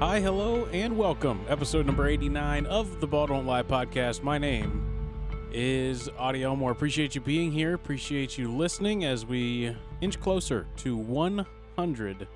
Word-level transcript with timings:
Hi, 0.00 0.20
hello, 0.20 0.66
and 0.66 0.96
welcome. 0.96 1.44
Episode 1.48 1.84
number 1.84 2.06
89 2.06 2.66
of 2.66 3.00
the 3.00 3.06
Ball 3.08 3.26
Don't 3.26 3.46
Lie 3.46 3.64
podcast. 3.64 4.22
My 4.22 4.38
name 4.38 4.86
is 5.50 6.08
Audie 6.16 6.44
Elmore. 6.44 6.70
Appreciate 6.70 7.16
you 7.16 7.20
being 7.20 7.50
here. 7.50 7.74
Appreciate 7.74 8.38
you 8.38 8.48
listening 8.48 9.04
as 9.04 9.26
we 9.26 9.74
inch 10.00 10.20
closer 10.20 10.68
to 10.76 10.96
100 10.96 12.28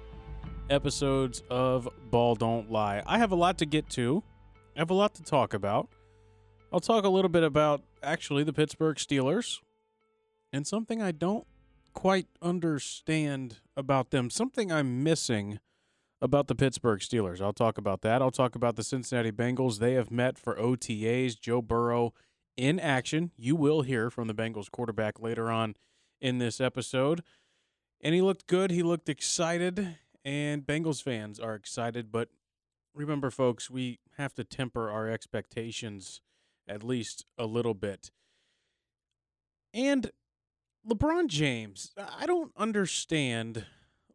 episodes 0.70 1.44
of 1.50 1.88
Ball 2.10 2.34
Don't 2.34 2.68
Lie. 2.68 3.00
I 3.06 3.18
have 3.18 3.30
a 3.30 3.36
lot 3.36 3.58
to 3.58 3.66
get 3.66 3.88
to, 3.90 4.24
I 4.74 4.80
have 4.80 4.90
a 4.90 4.94
lot 4.94 5.14
to 5.14 5.22
talk 5.22 5.54
about. 5.54 5.88
I'll 6.72 6.80
talk 6.80 7.04
a 7.04 7.08
little 7.08 7.28
bit 7.28 7.44
about 7.44 7.82
actually 8.02 8.42
the 8.42 8.52
Pittsburgh 8.52 8.96
Steelers 8.96 9.60
and 10.52 10.66
something 10.66 11.00
I 11.00 11.12
don't 11.12 11.46
quite 11.92 12.26
understand 12.42 13.58
about 13.76 14.10
them, 14.10 14.30
something 14.30 14.72
I'm 14.72 15.04
missing 15.04 15.60
about 16.22 16.46
the 16.46 16.54
Pittsburgh 16.54 17.00
Steelers. 17.00 17.42
I'll 17.42 17.52
talk 17.52 17.76
about 17.76 18.00
that. 18.02 18.22
I'll 18.22 18.30
talk 18.30 18.54
about 18.54 18.76
the 18.76 18.84
Cincinnati 18.84 19.32
Bengals. 19.32 19.80
They 19.80 19.94
have 19.94 20.10
met 20.10 20.38
for 20.38 20.54
OTAs. 20.54 21.38
Joe 21.38 21.60
Burrow 21.60 22.14
in 22.56 22.78
action. 22.78 23.32
You 23.36 23.56
will 23.56 23.82
hear 23.82 24.08
from 24.08 24.28
the 24.28 24.34
Bengals 24.34 24.70
quarterback 24.70 25.20
later 25.20 25.50
on 25.50 25.74
in 26.20 26.38
this 26.38 26.60
episode. 26.60 27.22
And 28.00 28.14
he 28.14 28.22
looked 28.22 28.46
good. 28.46 28.70
He 28.70 28.84
looked 28.84 29.08
excited. 29.08 29.96
And 30.24 30.64
Bengals 30.64 31.02
fans 31.02 31.40
are 31.40 31.56
excited. 31.56 32.12
But 32.12 32.28
remember, 32.94 33.30
folks, 33.30 33.68
we 33.68 33.98
have 34.16 34.32
to 34.34 34.44
temper 34.44 34.90
our 34.90 35.10
expectations 35.10 36.20
at 36.68 36.84
least 36.84 37.24
a 37.36 37.46
little 37.46 37.74
bit. 37.74 38.12
And 39.74 40.12
LeBron 40.88 41.26
James, 41.26 41.92
I 41.96 42.26
don't 42.26 42.52
understand 42.56 43.66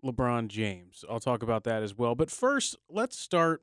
LeBron 0.04 0.48
James. 0.48 1.04
I'll 1.10 1.20
talk 1.20 1.44
about 1.44 1.64
that 1.66 1.84
as 1.84 1.98
well. 1.98 2.16
But 2.16 2.32
first, 2.32 2.76
let's 2.90 3.18
start 3.18 3.62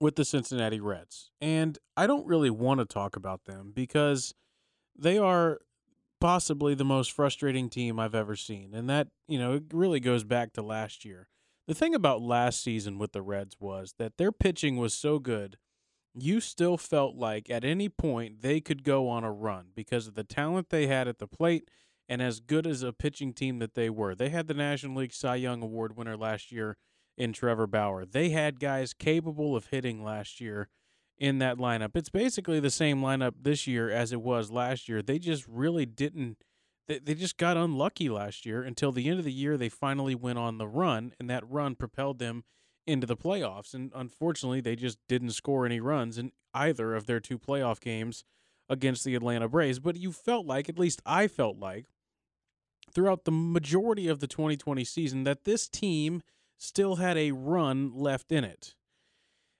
with 0.00 0.16
the 0.16 0.24
Cincinnati 0.24 0.80
Reds. 0.80 1.30
And 1.40 1.78
I 1.96 2.06
don't 2.06 2.26
really 2.26 2.50
want 2.50 2.80
to 2.80 2.86
talk 2.86 3.16
about 3.16 3.44
them 3.44 3.72
because 3.74 4.34
they 4.96 5.18
are 5.18 5.60
possibly 6.20 6.74
the 6.74 6.84
most 6.84 7.12
frustrating 7.12 7.68
team 7.68 7.98
I've 7.98 8.14
ever 8.14 8.36
seen. 8.36 8.74
And 8.74 8.88
that, 8.88 9.08
you 9.28 9.38
know, 9.38 9.54
it 9.54 9.64
really 9.72 10.00
goes 10.00 10.24
back 10.24 10.52
to 10.54 10.62
last 10.62 11.04
year. 11.04 11.28
The 11.66 11.74
thing 11.74 11.94
about 11.94 12.22
last 12.22 12.62
season 12.62 12.98
with 12.98 13.12
the 13.12 13.22
Reds 13.22 13.56
was 13.60 13.94
that 13.98 14.16
their 14.16 14.32
pitching 14.32 14.76
was 14.76 14.92
so 14.92 15.18
good, 15.18 15.56
you 16.14 16.40
still 16.40 16.76
felt 16.76 17.14
like 17.14 17.48
at 17.48 17.64
any 17.64 17.88
point 17.88 18.42
they 18.42 18.60
could 18.60 18.82
go 18.82 19.08
on 19.08 19.22
a 19.22 19.32
run 19.32 19.66
because 19.74 20.06
of 20.06 20.14
the 20.14 20.24
talent 20.24 20.70
they 20.70 20.88
had 20.88 21.06
at 21.06 21.18
the 21.18 21.28
plate 21.28 21.70
and 22.10 22.20
as 22.20 22.40
good 22.40 22.66
as 22.66 22.82
a 22.82 22.92
pitching 22.92 23.32
team 23.32 23.60
that 23.60 23.74
they 23.74 23.88
were. 23.88 24.16
They 24.16 24.30
had 24.30 24.48
the 24.48 24.54
National 24.54 24.96
League 24.96 25.14
Cy 25.14 25.36
Young 25.36 25.62
Award 25.62 25.96
winner 25.96 26.16
last 26.16 26.50
year 26.50 26.76
in 27.16 27.32
Trevor 27.32 27.68
Bauer. 27.68 28.04
They 28.04 28.30
had 28.30 28.58
guys 28.58 28.92
capable 28.92 29.54
of 29.54 29.66
hitting 29.66 30.02
last 30.02 30.40
year 30.40 30.68
in 31.16 31.38
that 31.38 31.58
lineup. 31.58 31.90
It's 31.94 32.08
basically 32.08 32.58
the 32.58 32.70
same 32.70 33.00
lineup 33.00 33.34
this 33.40 33.68
year 33.68 33.88
as 33.90 34.12
it 34.12 34.22
was 34.22 34.50
last 34.50 34.88
year. 34.88 35.02
They 35.02 35.20
just 35.20 35.46
really 35.46 35.86
didn't 35.86 36.38
they, 36.88 36.98
they 36.98 37.14
just 37.14 37.36
got 37.36 37.56
unlucky 37.56 38.08
last 38.08 38.44
year 38.44 38.64
until 38.64 38.90
the 38.90 39.08
end 39.08 39.20
of 39.20 39.24
the 39.24 39.32
year 39.32 39.56
they 39.56 39.68
finally 39.68 40.16
went 40.16 40.38
on 40.38 40.58
the 40.58 40.66
run 40.66 41.12
and 41.20 41.30
that 41.30 41.48
run 41.48 41.76
propelled 41.76 42.18
them 42.18 42.42
into 42.84 43.06
the 43.06 43.16
playoffs 43.16 43.72
and 43.72 43.92
unfortunately 43.94 44.60
they 44.60 44.74
just 44.74 44.98
didn't 45.08 45.30
score 45.30 45.64
any 45.64 45.78
runs 45.78 46.18
in 46.18 46.32
either 46.52 46.96
of 46.96 47.06
their 47.06 47.20
two 47.20 47.38
playoff 47.38 47.78
games 47.78 48.24
against 48.70 49.04
the 49.04 49.16
Atlanta 49.16 49.48
Braves, 49.48 49.80
but 49.80 49.96
you 49.96 50.12
felt 50.12 50.46
like 50.46 50.68
at 50.68 50.78
least 50.78 51.02
I 51.04 51.26
felt 51.26 51.58
like 51.58 51.86
throughout 52.92 53.24
the 53.24 53.32
majority 53.32 54.08
of 54.08 54.20
the 54.20 54.26
2020 54.26 54.84
season 54.84 55.24
that 55.24 55.44
this 55.44 55.68
team 55.68 56.22
still 56.58 56.96
had 56.96 57.16
a 57.16 57.32
run 57.32 57.92
left 57.94 58.30
in 58.30 58.44
it. 58.44 58.74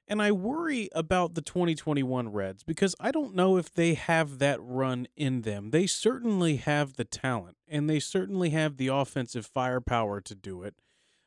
And 0.07 0.21
I 0.21 0.33
worry 0.33 0.89
about 0.93 1.35
the 1.35 1.41
2021 1.41 2.33
Reds 2.33 2.65
because 2.65 2.97
I 2.99 3.13
don't 3.13 3.35
know 3.37 3.57
if 3.57 3.73
they 3.73 3.95
have 3.95 4.41
that 4.41 4.59
run 4.61 5.07
in 5.17 5.43
them. 5.43 5.71
They 5.71 5.87
certainly 5.87 6.57
have 6.57 6.95
the 6.95 7.05
talent 7.05 7.57
and 7.69 7.89
they 7.89 8.01
certainly 8.01 8.51
have 8.51 8.77
the 8.77 8.89
offensive 8.89 9.47
firepower 9.47 10.21
to 10.23 10.35
do 10.35 10.63
it, 10.63 10.75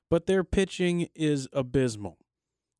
but 0.10 0.26
their 0.26 0.44
pitching 0.44 1.08
is 1.16 1.48
abysmal. 1.54 2.18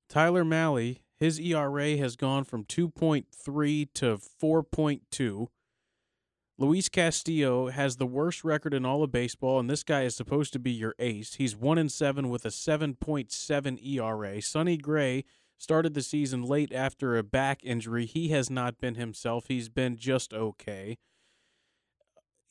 Tyler 0.10 0.44
Mahle, 0.44 0.98
his 1.16 1.40
ERA 1.40 1.96
has 1.96 2.18
gone 2.18 2.44
from 2.44 2.66
2.3 2.66 3.88
to 3.94 4.18
4.2. 4.18 5.48
Luis 6.60 6.88
Castillo 6.88 7.70
has 7.70 7.98
the 7.98 8.06
worst 8.06 8.44
record 8.44 8.76
in 8.76 8.86
all 8.86 9.04
of 9.04 9.12
baseball, 9.12 9.60
and 9.60 9.68
this 9.68 9.84
guy 9.84 10.04
is 10.04 10.16
supposed 10.16 10.54
to 10.54 10.60
be 10.60 10.72
your 10.72 10.94
ace. 11.00 11.36
He's 11.36 11.56
one 11.56 11.80
and 11.80 11.92
seven 11.92 12.30
with 12.30 12.46
a 12.46 12.50
7.7 12.50 13.86
ERA. 13.86 14.42
Sonny 14.42 14.78
Gray 14.78 15.26
started 15.58 15.96
the 15.96 16.04
season 16.04 16.44
late 16.44 16.72
after 16.72 17.18
a 17.18 17.24
back 17.24 17.62
injury. 17.64 18.06
He 18.06 18.30
has 18.30 18.52
not 18.52 18.80
been 18.80 18.96
himself. 18.96 19.46
He's 19.48 19.68
been 19.68 19.98
just 19.98 20.32
okay. 20.32 20.98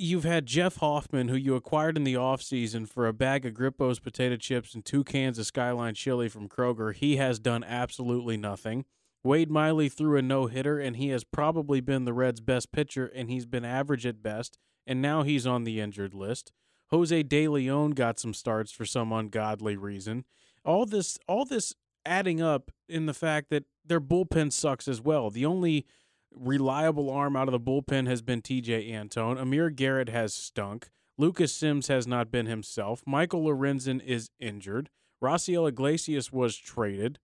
You've 0.01 0.25
had 0.25 0.47
Jeff 0.47 0.79
Hoffman, 0.79 1.29
who 1.29 1.37
you 1.37 1.55
acquired 1.55 1.97
in 1.97 2.03
the 2.03 2.15
offseason 2.15 2.89
for 2.89 3.07
a 3.07 3.13
bag 3.13 3.47
of 3.47 3.55
Grippo's 3.55 4.01
potato 4.01 4.35
chips 4.35 4.75
and 4.75 4.85
two 4.85 5.05
cans 5.05 5.39
of 5.39 5.47
Skyline 5.47 5.95
chili 5.95 6.29
from 6.29 6.49
Kroger. 6.49 6.93
He 6.93 7.17
has 7.17 7.39
done 7.39 7.63
absolutely 7.63 8.37
nothing. 8.37 8.85
Wade 9.25 9.51
Miley 9.51 9.89
threw 9.89 10.17
a 10.17 10.23
no 10.23 10.47
hitter, 10.47 10.79
and 10.79 10.97
he 10.97 11.09
has 11.09 11.25
probably 11.25 11.81
been 11.81 12.05
the 12.05 12.13
Reds' 12.13 12.41
best 12.41 12.73
pitcher, 12.73 13.07
and 13.07 13.31
he's 13.31 13.47
been 13.47 13.65
average 13.65 14.05
at 14.05 14.23
best, 14.23 14.59
and 14.87 15.01
now 15.01 15.23
he's 15.23 15.47
on 15.47 15.65
the 15.65 15.81
injured 15.81 16.15
list. 16.15 16.53
Jose 16.91 17.23
De 17.23 17.49
Leon 17.49 17.93
got 17.93 18.19
some 18.19 18.35
starts 18.35 18.73
for 18.73 18.85
some 18.85 19.13
ungodly 19.13 19.77
reason. 19.77 20.25
All 20.65 20.85
this, 20.85 21.19
all 21.29 21.45
this 21.45 21.75
adding 22.05 22.43
up 22.43 22.71
in 22.89 23.07
the 23.07 23.15
fact 23.15 23.49
that 23.51 23.65
their 23.85 24.01
bullpen 24.01 24.53
sucks 24.53 24.89
as 24.89 25.01
well. 25.01 25.31
The 25.31 25.47
only 25.47 25.87
reliable 26.35 27.11
arm 27.11 27.37
out 27.37 27.49
of 27.49 27.53
the 27.53 27.61
bullpen 27.61 28.07
has 28.09 28.23
been 28.23 28.43
Tejay 28.43 28.93
Antone. 28.93 29.39
Amir 29.39 29.71
Garrett 29.71 30.09
has 30.09 30.35
stunk. 30.35 30.91
Lucas 31.17 31.53
Sims 31.53 31.89
has 31.89 32.07
not 32.07 32.31
been 32.31 32.47
himself. 32.47 33.03
Michael 33.07 33.45
Lorenzen 33.45 34.03
is 34.05 34.31
injured. 34.41 34.91
Raisel 35.23 35.69
Iglesias 35.69 36.33
was 36.33 36.57
traded. 36.57 37.19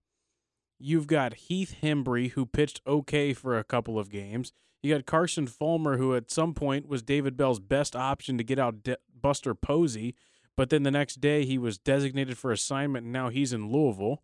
You've 0.79 1.07
got 1.07 1.33
Heath 1.33 1.75
Hembree, 1.81 2.31
who 2.31 2.45
pitched 2.45 2.81
okay 2.87 3.33
for 3.33 3.57
a 3.57 3.63
couple 3.63 3.99
of 3.99 4.09
games. 4.09 4.53
You 4.81 4.95
got 4.95 5.05
Carson 5.05 5.45
Fulmer, 5.45 5.97
who 5.97 6.15
at 6.15 6.31
some 6.31 6.53
point 6.53 6.87
was 6.87 7.03
David 7.03 7.35
Bell's 7.35 7.59
best 7.59 7.95
option 7.95 8.37
to 8.37 8.45
get 8.45 8.59
out 8.59 8.83
De- 8.83 8.97
Buster 9.13 9.53
Posey, 9.53 10.15
but 10.55 10.69
then 10.69 10.83
the 10.83 10.91
next 10.91 11.19
day 11.19 11.45
he 11.45 11.57
was 11.57 11.77
designated 11.77 12.37
for 12.37 12.51
assignment 12.51 13.03
and 13.03 13.13
now 13.13 13.27
he's 13.27 13.51
in 13.51 13.69
Louisville. 13.69 14.23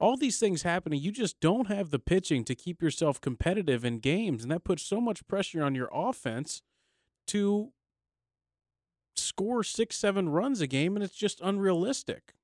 All 0.00 0.16
these 0.16 0.40
things 0.40 0.62
happening, 0.62 1.00
you 1.00 1.12
just 1.12 1.38
don't 1.38 1.68
have 1.68 1.90
the 1.90 2.00
pitching 2.00 2.44
to 2.44 2.56
keep 2.56 2.82
yourself 2.82 3.20
competitive 3.20 3.84
in 3.84 4.00
games, 4.00 4.42
and 4.42 4.50
that 4.50 4.64
puts 4.64 4.82
so 4.82 5.00
much 5.00 5.26
pressure 5.28 5.62
on 5.62 5.76
your 5.76 5.88
offense 5.92 6.62
to 7.28 7.72
score 9.14 9.62
six, 9.62 9.96
seven 9.96 10.28
runs 10.28 10.60
a 10.60 10.66
game, 10.66 10.96
and 10.96 11.04
it's 11.04 11.14
just 11.14 11.40
unrealistic 11.40 12.34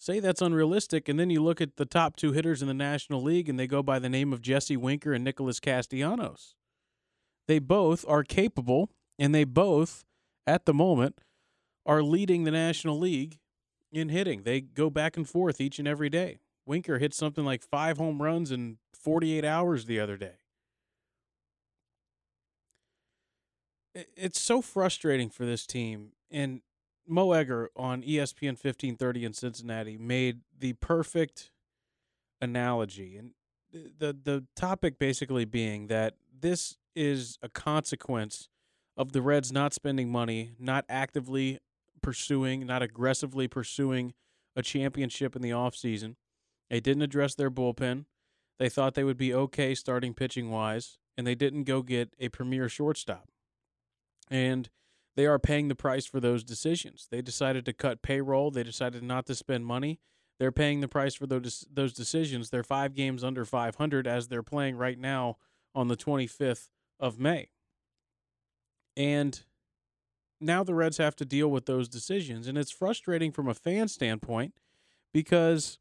say 0.00 0.18
that's 0.18 0.40
unrealistic, 0.40 1.08
and 1.08 1.20
then 1.20 1.30
you 1.30 1.42
look 1.42 1.60
at 1.60 1.76
the 1.76 1.84
top 1.84 2.16
two 2.16 2.32
hitters 2.32 2.62
in 2.62 2.68
the 2.68 2.74
National 2.74 3.22
League, 3.22 3.48
and 3.48 3.60
they 3.60 3.66
go 3.66 3.82
by 3.82 3.98
the 3.98 4.08
name 4.08 4.32
of 4.32 4.40
Jesse 4.40 4.76
Winker 4.76 5.12
and 5.12 5.22
Nicholas 5.22 5.60
Castellanos. 5.60 6.54
They 7.46 7.58
both 7.58 8.04
are 8.08 8.24
capable, 8.24 8.90
and 9.18 9.34
they 9.34 9.44
both, 9.44 10.04
at 10.46 10.64
the 10.64 10.72
moment, 10.72 11.20
are 11.84 12.02
leading 12.02 12.44
the 12.44 12.50
National 12.50 12.98
League 12.98 13.38
in 13.92 14.08
hitting. 14.08 14.42
They 14.42 14.62
go 14.62 14.88
back 14.88 15.16
and 15.16 15.28
forth 15.28 15.60
each 15.60 15.78
and 15.78 15.86
every 15.86 16.08
day. 16.08 16.40
Winker 16.64 16.98
hit 16.98 17.12
something 17.12 17.44
like 17.44 17.62
five 17.62 17.98
home 17.98 18.22
runs 18.22 18.50
in 18.50 18.78
48 18.94 19.44
hours 19.44 19.84
the 19.84 20.00
other 20.00 20.16
day. 20.16 20.36
It's 23.94 24.40
so 24.40 24.62
frustrating 24.62 25.28
for 25.28 25.44
this 25.44 25.66
team. 25.66 26.12
And 26.30 26.62
Mo 27.06 27.32
Egger 27.32 27.70
on 27.76 28.02
ESPN 28.02 28.50
1530 28.50 29.24
in 29.24 29.32
Cincinnati 29.32 29.98
made 29.98 30.40
the 30.58 30.74
perfect 30.74 31.50
analogy. 32.40 33.16
And 33.16 33.32
the 33.72 34.12
the 34.12 34.44
topic 34.56 34.98
basically 34.98 35.44
being 35.44 35.86
that 35.88 36.14
this 36.40 36.76
is 36.94 37.38
a 37.42 37.48
consequence 37.48 38.48
of 38.96 39.12
the 39.12 39.22
Reds 39.22 39.52
not 39.52 39.72
spending 39.72 40.10
money, 40.10 40.52
not 40.58 40.84
actively 40.88 41.58
pursuing, 42.02 42.66
not 42.66 42.82
aggressively 42.82 43.48
pursuing 43.48 44.14
a 44.56 44.62
championship 44.62 45.36
in 45.36 45.42
the 45.42 45.50
offseason. 45.50 46.16
They 46.68 46.80
didn't 46.80 47.02
address 47.02 47.34
their 47.34 47.50
bullpen. 47.50 48.06
They 48.58 48.68
thought 48.68 48.94
they 48.94 49.04
would 49.04 49.16
be 49.16 49.32
okay 49.32 49.74
starting 49.74 50.14
pitching 50.14 50.50
wise, 50.50 50.98
and 51.16 51.26
they 51.26 51.34
didn't 51.34 51.64
go 51.64 51.82
get 51.82 52.12
a 52.18 52.28
premier 52.28 52.68
shortstop. 52.68 53.30
And 54.30 54.68
they 55.16 55.26
are 55.26 55.38
paying 55.38 55.68
the 55.68 55.74
price 55.74 56.06
for 56.06 56.20
those 56.20 56.44
decisions. 56.44 57.08
They 57.10 57.22
decided 57.22 57.64
to 57.66 57.72
cut 57.72 58.02
payroll. 58.02 58.50
They 58.50 58.62
decided 58.62 59.02
not 59.02 59.26
to 59.26 59.34
spend 59.34 59.66
money. 59.66 60.00
They're 60.38 60.52
paying 60.52 60.80
the 60.80 60.88
price 60.88 61.14
for 61.14 61.26
those 61.26 61.66
those 61.72 61.92
decisions. 61.92 62.50
They're 62.50 62.62
five 62.62 62.94
games 62.94 63.22
under 63.24 63.44
500 63.44 64.06
as 64.06 64.28
they're 64.28 64.42
playing 64.42 64.76
right 64.76 64.98
now 64.98 65.36
on 65.74 65.88
the 65.88 65.96
25th 65.96 66.70
of 66.98 67.18
May. 67.18 67.50
And 68.96 69.42
now 70.40 70.64
the 70.64 70.74
Reds 70.74 70.98
have 70.98 71.16
to 71.16 71.24
deal 71.24 71.48
with 71.50 71.66
those 71.66 71.88
decisions, 71.88 72.46
and 72.48 72.56
it's 72.58 72.70
frustrating 72.70 73.32
from 73.32 73.48
a 73.48 73.54
fan 73.54 73.88
standpoint 73.88 74.54
because 75.12 75.78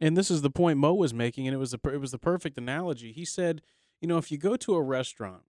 And 0.00 0.16
this 0.16 0.30
is 0.30 0.42
the 0.42 0.50
point 0.50 0.78
Mo 0.78 0.92
was 0.94 1.14
making, 1.14 1.46
and 1.46 1.54
it 1.54 1.58
was 1.58 1.70
the 1.70 1.80
it 1.90 2.00
was 2.00 2.10
the 2.10 2.18
perfect 2.18 2.58
analogy. 2.58 3.12
He 3.12 3.24
said, 3.24 3.62
you 4.00 4.08
know, 4.08 4.18
if 4.18 4.30
you 4.32 4.38
go 4.38 4.56
to 4.56 4.74
a 4.74 4.82
restaurant 4.82 5.44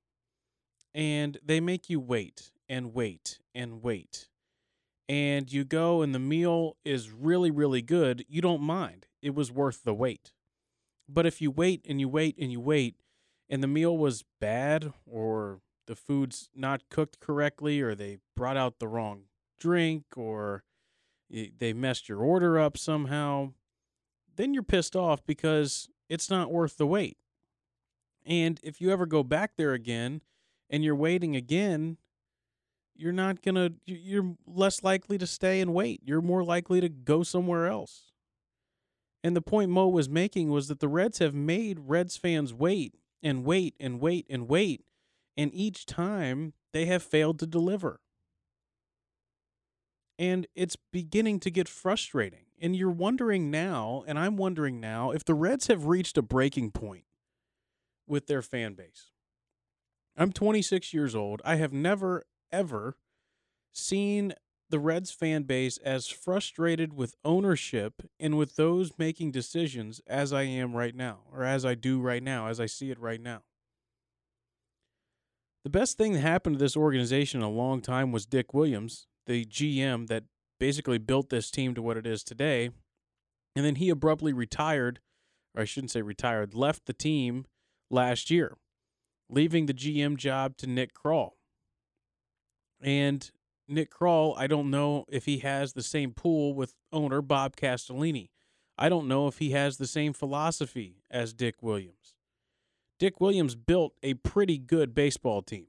and 0.94 1.40
they 1.44 1.60
make 1.60 1.90
you 1.90 2.00
wait 2.00 2.52
and 2.68 2.94
wait 2.94 3.40
and 3.54 3.82
wait, 3.84 4.28
and 5.08 5.52
you 5.52 5.64
go 5.64 6.02
and 6.02 6.14
the 6.14 6.20
meal 6.20 6.78
is 6.84 7.12
really 7.12 7.52
really 7.52 7.82
good, 7.82 8.26
you 8.28 8.42
don't 8.42 8.62
mind. 8.62 9.08
It 9.22 9.34
was 9.36 9.52
worth 9.52 9.84
the 9.84 9.94
wait. 9.94 10.32
But 11.08 11.26
if 11.26 11.42
you 11.42 11.52
wait 11.52 11.86
and 11.88 12.00
you 12.00 12.10
wait 12.10 12.36
and 12.40 12.52
you 12.52 12.60
wait, 12.60 12.96
and 13.50 13.62
the 13.62 13.68
meal 13.68 13.98
was 13.98 14.24
bad 14.40 14.92
or 15.06 15.60
the 15.88 15.96
food's 15.96 16.50
not 16.56 16.90
cooked 16.90 17.20
correctly 17.20 17.82
or 17.82 17.94
they 17.94 18.18
brought 18.36 18.58
out 18.58 18.80
the 18.80 18.88
wrong 18.88 19.24
drink 19.60 20.06
or 20.16 20.64
they 21.30 21.74
messed 21.74 22.10
your 22.10 22.20
order 22.20 22.60
up 22.60 22.78
somehow, 22.78 23.52
then 24.36 24.54
you're 24.54 24.64
pissed 24.64 24.96
off 24.96 25.26
because 25.26 25.90
it's 26.10 26.30
not 26.30 26.52
worth 26.52 26.78
the 26.78 26.88
wait. 26.88 27.18
And 28.26 28.60
if 28.64 28.82
you 28.82 28.92
ever 28.92 29.06
go 29.06 29.24
back 29.24 29.52
there 29.58 29.74
again 29.74 30.22
and 30.70 30.84
you're 30.84 30.96
waiting 30.96 31.36
again, 31.36 31.98
you're 32.96 33.12
not 33.12 33.42
going 33.42 33.56
to, 33.56 33.74
you're 33.86 34.36
less 34.48 34.84
likely 34.84 35.18
to 35.18 35.28
stay 35.28 35.62
and 35.62 35.74
wait. 35.74 36.02
You're 36.04 36.22
more 36.22 36.44
likely 36.44 36.82
to 36.82 36.90
go 36.90 37.24
somewhere 37.24 37.68
else. 37.68 38.12
And 39.24 39.36
the 39.36 39.42
point 39.42 39.72
Mo 39.72 39.88
was 39.88 40.08
making 40.08 40.50
was 40.50 40.68
that 40.68 40.80
the 40.80 40.88
Reds 40.88 41.20
have 41.20 41.34
made 41.34 41.80
Reds 41.80 42.16
fans 42.16 42.54
wait 42.54 42.96
and 43.24 43.44
wait 43.44 43.74
and 43.80 44.00
wait 44.00 44.26
and 44.30 44.48
wait. 44.48 44.84
And 45.36 45.52
each 45.54 45.86
time 45.86 46.54
they 46.74 46.86
have 46.86 47.02
failed 47.02 47.40
to 47.40 47.48
deliver. 47.48 48.00
And 50.18 50.48
it's 50.56 50.78
beginning 50.94 51.40
to 51.42 51.52
get 51.52 51.68
frustrating. 51.68 52.46
And 52.62 52.76
you're 52.76 52.90
wondering 52.90 53.52
now, 53.52 54.04
and 54.08 54.18
I'm 54.18 54.38
wondering 54.38 54.80
now, 54.80 55.12
if 55.12 55.26
the 55.26 55.34
Reds 55.34 55.68
have 55.68 55.88
reached 55.88 56.18
a 56.18 56.22
breaking 56.22 56.72
point 56.72 57.06
with 58.08 58.28
their 58.28 58.42
fan 58.42 58.76
base. 58.76 59.12
I'm 60.18 60.32
26 60.32 60.94
years 60.94 61.16
old. 61.16 61.42
I 61.44 61.56
have 61.56 61.74
never, 61.74 62.24
ever 62.56 62.96
seen 63.74 64.34
the 64.69 64.80
Reds 64.80 65.12
fan 65.12 65.44
base 65.44 65.78
as 65.78 66.07
frustrated 66.07 66.94
with 66.94 67.16
ownership 67.24 68.02
and 68.19 68.38
with 68.38 68.56
those 68.56 68.94
making 68.98 69.31
decisions 69.31 70.02
as 70.07 70.34
I 70.34 70.44
am 70.44 70.75
right 70.75 70.96
now, 70.96 71.19
or 71.31 71.44
as 71.44 71.66
I 71.66 71.75
do 71.75 72.00
right 72.00 72.24
now, 72.24 72.48
as 72.48 72.60
I 72.60 72.66
see 72.66 72.90
it 72.90 73.00
right 73.00 73.22
now. 73.22 73.42
The 75.63 75.69
best 75.69 75.98
thing 75.98 76.13
that 76.13 76.19
happened 76.19 76.57
to 76.57 76.63
this 76.63 76.78
organization 76.78 77.42
in 77.42 77.46
a 77.46 77.50
long 77.50 77.81
time 77.81 78.12
was 78.12 78.25
Dick 78.25 78.54
Williams, 78.54 79.08
the 79.28 79.46
GM 79.46 80.08
that 80.08 80.24
basically 80.60 80.98
built 80.98 81.30
this 81.30 81.51
team 81.51 81.74
to 81.75 81.81
what 81.81 81.98
it 81.98 82.08
is 82.08 82.24
today. 82.24 82.69
And 83.56 83.66
then 83.66 83.75
he 83.75 83.90
abruptly 83.90 84.34
retired, 84.34 85.00
or 85.56 85.62
I 85.62 85.66
shouldn't 85.66 85.92
say 85.92 86.01
retired, 86.01 86.54
left 86.54 86.86
the 86.86 86.94
team 86.94 87.46
last 87.90 88.30
year, 88.30 88.58
leaving 89.30 89.66
the 89.66 89.74
GM 89.74 90.18
job 90.18 90.58
to 90.58 90.68
Nick 90.68 90.94
Krall. 90.94 91.35
And 92.86 93.32
Nick 93.68 93.92
Krall, 93.92 94.36
I 94.38 94.46
don't 94.46 94.70
know 94.70 95.06
if 95.10 95.26
he 95.26 95.40
has 95.40 95.74
the 95.74 95.82
same 95.82 96.12
pool 96.12 96.54
with 96.54 96.76
owner 96.94 97.20
Bob 97.20 97.56
Castellini. 97.56 98.30
I 98.78 98.90
don't 98.90 99.08
know 99.08 99.28
if 99.28 99.40
he 99.40 99.52
has 99.52 99.78
the 99.78 99.88
same 99.88 100.14
philosophy 100.14 101.02
as 101.10 101.34
Dick 101.34 101.64
Williams. 101.64 102.14
Dick 103.00 103.20
Williams 103.20 103.56
built 103.56 103.94
a 104.04 104.14
pretty 104.14 104.60
good 104.60 104.94
baseball 104.94 105.42
team, 105.42 105.66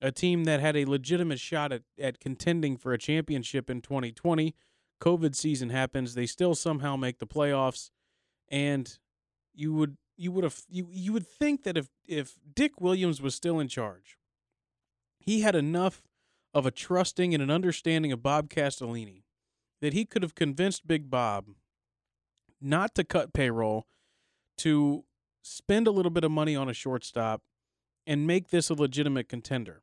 a 0.00 0.12
team 0.12 0.44
that 0.44 0.60
had 0.60 0.76
a 0.76 0.84
legitimate 0.84 1.40
shot 1.40 1.72
at, 1.72 1.82
at 1.98 2.20
contending 2.20 2.76
for 2.76 2.92
a 2.92 2.98
championship 2.98 3.68
in 3.68 3.80
2020. 3.80 4.54
COVID 5.00 5.34
season 5.34 5.70
happens, 5.70 6.14
they 6.14 6.26
still 6.26 6.54
somehow 6.54 6.94
make 6.94 7.18
the 7.18 7.26
playoffs, 7.26 7.90
and 8.48 8.98
you 9.52 9.74
would 9.74 9.96
you 10.16 10.30
would 10.30 10.44
have 10.44 10.62
you, 10.68 10.86
you 10.92 11.12
would 11.12 11.26
think 11.26 11.64
that 11.64 11.76
if 11.76 11.88
if 12.06 12.38
Dick 12.54 12.80
Williams 12.80 13.20
was 13.20 13.34
still 13.34 13.58
in 13.58 13.66
charge, 13.66 14.16
he 15.18 15.40
had 15.40 15.56
enough 15.56 16.02
of 16.54 16.66
a 16.66 16.70
trusting 16.70 17.34
and 17.34 17.42
an 17.42 17.50
understanding 17.50 18.12
of 18.12 18.22
Bob 18.22 18.48
Castellini 18.48 19.24
that 19.80 19.92
he 19.92 20.04
could 20.04 20.22
have 20.22 20.34
convinced 20.34 20.86
Big 20.86 21.10
Bob 21.10 21.46
not 22.60 22.94
to 22.94 23.04
cut 23.04 23.32
payroll, 23.32 23.86
to 24.58 25.04
spend 25.42 25.86
a 25.86 25.90
little 25.90 26.10
bit 26.10 26.24
of 26.24 26.30
money 26.30 26.54
on 26.54 26.68
a 26.68 26.74
shortstop, 26.74 27.42
and 28.06 28.26
make 28.26 28.48
this 28.48 28.70
a 28.70 28.74
legitimate 28.74 29.28
contender. 29.28 29.82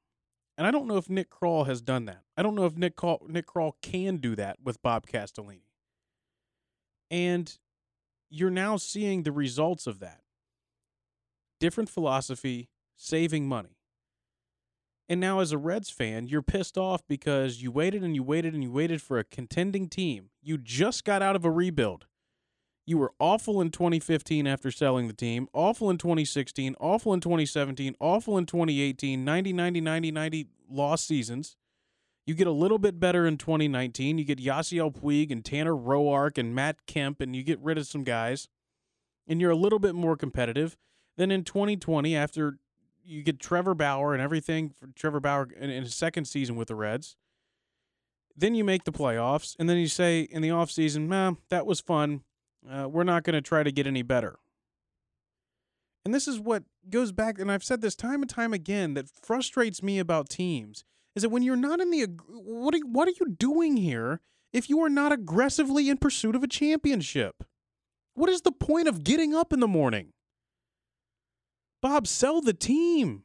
And 0.57 0.67
I 0.67 0.71
don't 0.71 0.87
know 0.87 0.97
if 0.97 1.09
Nick 1.09 1.29
Krall 1.29 1.67
has 1.67 1.81
done 1.81 2.05
that. 2.05 2.23
I 2.35 2.43
don't 2.43 2.55
know 2.55 2.65
if 2.65 2.77
Nick 2.77 2.95
Krall, 2.95 3.27
Nick 3.27 3.47
Krall 3.47 3.73
can 3.81 4.17
do 4.17 4.35
that 4.35 4.57
with 4.63 4.81
Bob 4.81 5.07
Castellini. 5.07 5.63
And 7.09 7.57
you're 8.29 8.49
now 8.49 8.77
seeing 8.77 9.23
the 9.23 9.31
results 9.31 9.87
of 9.87 9.99
that. 9.99 10.21
Different 11.59 11.89
philosophy, 11.89 12.69
saving 12.95 13.47
money. 13.47 13.78
And 15.09 15.19
now, 15.19 15.39
as 15.39 15.51
a 15.51 15.57
Reds 15.57 15.89
fan, 15.89 16.27
you're 16.27 16.43
pissed 16.43 16.77
off 16.77 17.01
because 17.07 17.63
you 17.63 17.71
waited 17.71 18.03
and 18.03 18.13
you 18.13 18.21
waited 18.21 18.53
and 18.53 18.63
you 18.63 18.71
waited 18.71 19.01
for 19.01 19.17
a 19.17 19.23
contending 19.23 19.89
team. 19.89 20.29
You 20.39 20.59
just 20.59 21.03
got 21.03 21.23
out 21.23 21.35
of 21.35 21.43
a 21.43 21.49
rebuild. 21.49 22.05
You 22.85 22.99
were 22.99 23.13
awful 23.19 23.59
in 23.59 23.71
2015 23.71 24.45
after 24.45 24.69
selling 24.69 25.07
the 25.07 25.13
team, 25.13 25.47
awful 25.51 25.89
in 25.89 25.97
2016, 25.97 26.75
awful 26.79 27.13
in 27.13 27.21
2017, 27.21 27.95
awful 27.99 28.37
in 28.37 28.45
2018, 28.45 29.25
90, 29.25 29.53
90, 29.53 29.81
90, 29.81 30.11
90 30.11 30.47
lost 30.69 31.07
seasons. 31.07 31.57
You 32.27 32.35
get 32.35 32.45
a 32.45 32.51
little 32.51 32.77
bit 32.77 32.99
better 32.99 33.25
in 33.25 33.37
2019. 33.37 34.19
You 34.19 34.25
get 34.25 34.37
Yasiel 34.37 34.95
Puig 34.95 35.31
and 35.31 35.43
Tanner 35.43 35.73
Roark 35.73 36.37
and 36.37 36.53
Matt 36.53 36.85
Kemp, 36.85 37.21
and 37.21 37.35
you 37.35 37.41
get 37.41 37.59
rid 37.59 37.79
of 37.79 37.87
some 37.87 38.03
guys. 38.03 38.47
And 39.27 39.41
you're 39.41 39.49
a 39.49 39.55
little 39.55 39.79
bit 39.79 39.95
more 39.95 40.15
competitive. 40.15 40.77
Then 41.17 41.31
in 41.31 41.43
2020, 41.43 42.15
after 42.15 42.59
you 43.09 43.23
get 43.23 43.39
Trevor 43.39 43.73
Bauer 43.73 44.13
and 44.13 44.21
everything 44.21 44.69
for 44.69 44.87
Trevor 44.95 45.19
Bauer 45.19 45.49
in, 45.59 45.69
in 45.69 45.83
his 45.83 45.95
second 45.95 46.25
season 46.25 46.55
with 46.55 46.67
the 46.67 46.75
Reds. 46.75 47.15
Then 48.35 48.55
you 48.55 48.63
make 48.63 48.85
the 48.85 48.91
playoffs, 48.91 49.55
and 49.59 49.67
then 49.67 49.77
you 49.77 49.87
say 49.87 50.21
in 50.21 50.41
the 50.41 50.49
offseason, 50.49 51.07
man, 51.07 51.37
that 51.49 51.65
was 51.65 51.81
fun. 51.81 52.21
Uh, 52.69 52.87
we're 52.87 53.03
not 53.03 53.23
going 53.23 53.33
to 53.33 53.41
try 53.41 53.63
to 53.63 53.71
get 53.71 53.87
any 53.87 54.01
better. 54.01 54.37
And 56.05 56.13
this 56.13 56.27
is 56.27 56.39
what 56.39 56.63
goes 56.89 57.11
back, 57.11 57.39
and 57.39 57.51
I've 57.51 57.63
said 57.63 57.81
this 57.81 57.95
time 57.95 58.21
and 58.21 58.29
time 58.29 58.53
again 58.53 58.93
that 58.93 59.09
frustrates 59.09 59.83
me 59.83 59.99
about 59.99 60.29
teams 60.29 60.85
is 61.15 61.23
that 61.23 61.29
when 61.29 61.43
you're 61.43 61.55
not 61.55 61.81
in 61.81 61.91
the 61.91 62.05
what 62.29 62.73
are, 62.73 62.79
what 62.85 63.07
are 63.07 63.13
you 63.19 63.27
doing 63.37 63.75
here 63.75 64.21
if 64.53 64.69
you 64.69 64.81
are 64.83 64.89
not 64.89 65.11
aggressively 65.11 65.89
in 65.89 65.97
pursuit 65.97 66.35
of 66.35 66.43
a 66.43 66.47
championship? 66.47 67.43
What 68.13 68.29
is 68.29 68.41
the 68.41 68.51
point 68.51 68.87
of 68.87 69.03
getting 69.03 69.35
up 69.35 69.51
in 69.51 69.59
the 69.59 69.67
morning? 69.67 70.13
Bob, 71.81 72.07
sell 72.07 72.41
the 72.41 72.53
team. 72.53 73.23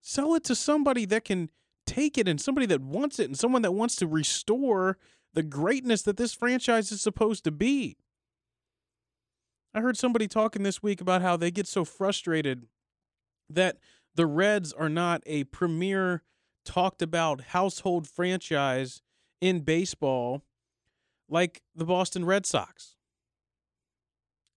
Sell 0.00 0.34
it 0.34 0.44
to 0.44 0.54
somebody 0.54 1.04
that 1.06 1.24
can 1.24 1.50
take 1.86 2.16
it 2.16 2.28
and 2.28 2.40
somebody 2.40 2.66
that 2.66 2.80
wants 2.80 3.18
it 3.18 3.24
and 3.24 3.38
someone 3.38 3.62
that 3.62 3.72
wants 3.72 3.96
to 3.96 4.06
restore 4.06 4.96
the 5.34 5.42
greatness 5.42 6.02
that 6.02 6.16
this 6.16 6.32
franchise 6.32 6.90
is 6.90 7.00
supposed 7.00 7.44
to 7.44 7.50
be. 7.50 7.96
I 9.74 9.80
heard 9.80 9.96
somebody 9.96 10.26
talking 10.26 10.62
this 10.62 10.82
week 10.82 11.00
about 11.00 11.22
how 11.22 11.36
they 11.36 11.50
get 11.50 11.66
so 11.66 11.84
frustrated 11.84 12.66
that 13.48 13.78
the 14.14 14.26
Reds 14.26 14.72
are 14.72 14.88
not 14.88 15.22
a 15.26 15.44
premier 15.44 16.22
talked 16.64 17.02
about 17.02 17.40
household 17.40 18.08
franchise 18.08 19.02
in 19.40 19.60
baseball 19.60 20.42
like 21.28 21.62
the 21.74 21.84
Boston 21.84 22.24
Red 22.24 22.46
Sox. 22.46 22.96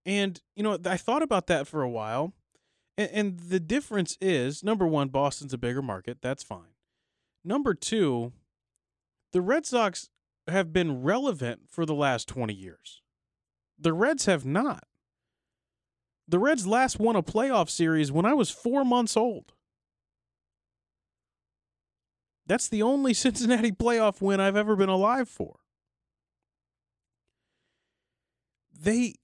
And, 0.05 0.41
you 0.55 0.63
know, 0.63 0.77
I 0.85 0.97
thought 0.97 1.21
about 1.21 1.47
that 1.47 1.67
for 1.67 1.81
a 1.81 1.89
while. 1.89 2.33
And, 2.97 3.09
and 3.11 3.39
the 3.39 3.59
difference 3.59 4.17
is 4.21 4.63
number 4.63 4.87
one, 4.87 5.09
Boston's 5.09 5.53
a 5.53 5.57
bigger 5.57 5.81
market. 5.81 6.19
That's 6.21 6.43
fine. 6.43 6.75
Number 7.43 7.73
two, 7.73 8.33
the 9.31 9.41
Red 9.41 9.65
Sox 9.65 10.09
have 10.47 10.71
been 10.71 11.03
relevant 11.03 11.61
for 11.69 11.85
the 11.85 11.95
last 11.95 12.27
20 12.27 12.53
years. 12.53 13.01
The 13.79 13.93
Reds 13.93 14.25
have 14.25 14.45
not. 14.45 14.85
The 16.27 16.39
Reds 16.39 16.65
last 16.65 16.99
won 16.99 17.15
a 17.15 17.23
playoff 17.23 17.69
series 17.69 18.11
when 18.11 18.25
I 18.25 18.33
was 18.33 18.49
four 18.49 18.85
months 18.85 19.17
old. 19.17 19.53
That's 22.45 22.67
the 22.67 22.81
only 22.81 23.13
Cincinnati 23.13 23.71
playoff 23.71 24.21
win 24.21 24.39
I've 24.39 24.55
ever 24.55 24.75
been 24.75 24.89
alive 24.89 25.27
for. 25.27 25.59
They, 28.77 29.15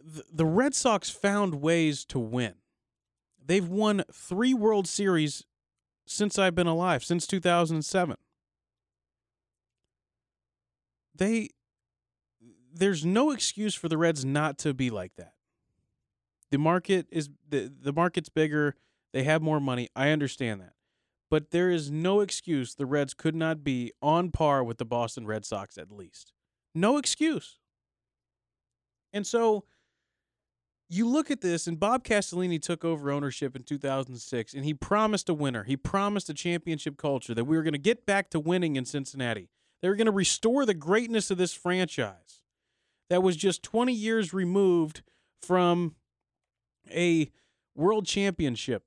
the 0.00 0.46
Red 0.46 0.74
Sox 0.74 1.10
found 1.10 1.56
ways 1.56 2.04
to 2.06 2.18
win. 2.18 2.54
They've 3.46 3.66
won 3.66 4.04
three 4.12 4.54
World 4.54 4.86
Series 4.86 5.44
since 6.06 6.38
I've 6.38 6.54
been 6.54 6.66
alive, 6.66 7.04
since 7.04 7.26
2007. 7.26 8.16
They 11.14 11.50
there's 12.74 13.04
no 13.04 13.30
excuse 13.30 13.74
for 13.74 13.88
the 13.88 13.98
Reds 13.98 14.24
not 14.24 14.58
to 14.58 14.72
be 14.72 14.88
like 14.90 15.14
that. 15.16 15.34
The 16.50 16.58
market 16.58 17.06
is 17.10 17.28
the 17.48 17.72
the 17.80 17.92
market's 17.92 18.28
bigger, 18.28 18.74
they 19.12 19.24
have 19.24 19.42
more 19.42 19.60
money. 19.60 19.88
I 19.94 20.10
understand 20.10 20.60
that. 20.60 20.72
But 21.30 21.50
there 21.50 21.70
is 21.70 21.90
no 21.90 22.20
excuse 22.20 22.74
the 22.74 22.86
Reds 22.86 23.14
could 23.14 23.34
not 23.34 23.64
be 23.64 23.92
on 24.02 24.30
par 24.30 24.62
with 24.62 24.78
the 24.78 24.84
Boston 24.84 25.26
Red 25.26 25.44
Sox 25.44 25.78
at 25.78 25.90
least. 25.90 26.32
No 26.74 26.98
excuse. 26.98 27.58
And 29.12 29.26
so 29.26 29.64
you 30.92 31.08
look 31.08 31.30
at 31.30 31.40
this, 31.40 31.66
and 31.66 31.80
Bob 31.80 32.04
Castellini 32.04 32.60
took 32.60 32.84
over 32.84 33.10
ownership 33.10 33.56
in 33.56 33.62
2006, 33.62 34.52
and 34.52 34.64
he 34.64 34.74
promised 34.74 35.28
a 35.28 35.34
winner. 35.34 35.64
He 35.64 35.76
promised 35.76 36.28
a 36.28 36.34
championship 36.34 36.98
culture 36.98 37.34
that 37.34 37.44
we 37.44 37.56
were 37.56 37.62
going 37.62 37.72
to 37.72 37.78
get 37.78 38.04
back 38.04 38.28
to 38.30 38.40
winning 38.40 38.76
in 38.76 38.84
Cincinnati. 38.84 39.48
They 39.80 39.88
were 39.88 39.96
going 39.96 40.06
to 40.06 40.12
restore 40.12 40.66
the 40.66 40.74
greatness 40.74 41.30
of 41.30 41.38
this 41.38 41.54
franchise 41.54 42.42
that 43.08 43.22
was 43.22 43.36
just 43.36 43.62
20 43.62 43.92
years 43.92 44.34
removed 44.34 45.02
from 45.40 45.94
a 46.90 47.30
world 47.74 48.04
championship 48.06 48.84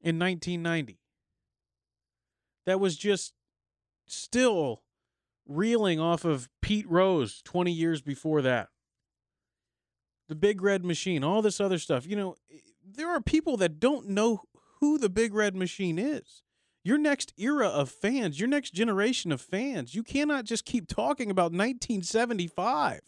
in 0.00 0.18
1990. 0.18 0.98
That 2.64 2.80
was 2.80 2.96
just 2.96 3.34
still 4.06 4.82
reeling 5.46 6.00
off 6.00 6.24
of 6.24 6.48
Pete 6.62 6.88
Rose 6.88 7.42
20 7.42 7.70
years 7.70 8.00
before 8.00 8.40
that. 8.42 8.68
The 10.30 10.36
Big 10.36 10.62
Red 10.62 10.84
Machine, 10.84 11.24
all 11.24 11.42
this 11.42 11.60
other 11.60 11.76
stuff. 11.76 12.06
You 12.06 12.14
know, 12.14 12.36
there 12.86 13.10
are 13.10 13.20
people 13.20 13.56
that 13.56 13.80
don't 13.80 14.10
know 14.10 14.42
who 14.78 14.96
the 14.96 15.08
Big 15.08 15.34
Red 15.34 15.56
Machine 15.56 15.98
is. 15.98 16.44
Your 16.84 16.98
next 16.98 17.34
era 17.36 17.66
of 17.66 17.90
fans, 17.90 18.38
your 18.38 18.48
next 18.48 18.72
generation 18.72 19.32
of 19.32 19.40
fans, 19.40 19.92
you 19.92 20.04
cannot 20.04 20.44
just 20.44 20.64
keep 20.64 20.86
talking 20.86 21.32
about 21.32 21.50
1975. 21.50 23.00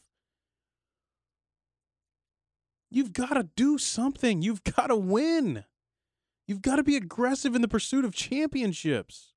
You've 2.90 3.12
got 3.12 3.34
to 3.34 3.44
do 3.54 3.78
something. 3.78 4.42
You've 4.42 4.64
got 4.64 4.88
to 4.88 4.96
win. 4.96 5.64
You've 6.48 6.60
got 6.60 6.76
to 6.76 6.82
be 6.82 6.96
aggressive 6.96 7.54
in 7.54 7.62
the 7.62 7.68
pursuit 7.68 8.04
of 8.04 8.16
championships. 8.16 9.32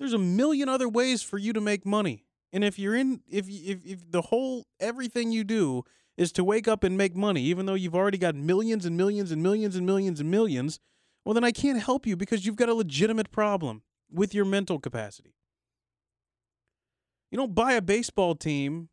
There's 0.00 0.14
a 0.14 0.18
million 0.18 0.68
other 0.68 0.88
ways 0.88 1.22
for 1.22 1.38
you 1.38 1.52
to 1.52 1.60
make 1.60 1.86
money. 1.86 2.24
And 2.52 2.64
if 2.64 2.78
you're 2.78 2.94
in 2.94 3.20
if 3.28 3.48
if 3.48 3.84
if 3.84 4.10
the 4.10 4.22
whole 4.22 4.66
everything 4.78 5.32
you 5.32 5.44
do 5.44 5.84
is 6.16 6.32
to 6.32 6.44
wake 6.44 6.68
up 6.68 6.84
and 6.84 6.96
make 6.96 7.16
money 7.16 7.42
even 7.42 7.66
though 7.66 7.74
you've 7.74 7.94
already 7.94 8.18
got 8.18 8.34
millions 8.34 8.84
and 8.84 8.96
millions 8.96 9.32
and 9.32 9.42
millions 9.42 9.74
and 9.76 9.86
millions 9.86 10.20
and 10.20 10.30
millions, 10.30 10.78
well 11.24 11.34
then 11.34 11.44
I 11.44 11.52
can't 11.52 11.80
help 11.80 12.06
you 12.06 12.16
because 12.16 12.44
you've 12.44 12.56
got 12.56 12.68
a 12.68 12.74
legitimate 12.74 13.30
problem 13.30 13.82
with 14.10 14.34
your 14.34 14.44
mental 14.44 14.78
capacity. 14.78 15.34
You 17.30 17.38
don't 17.38 17.54
buy 17.54 17.72
a 17.72 17.82
baseball 17.82 18.34
team. 18.34 18.90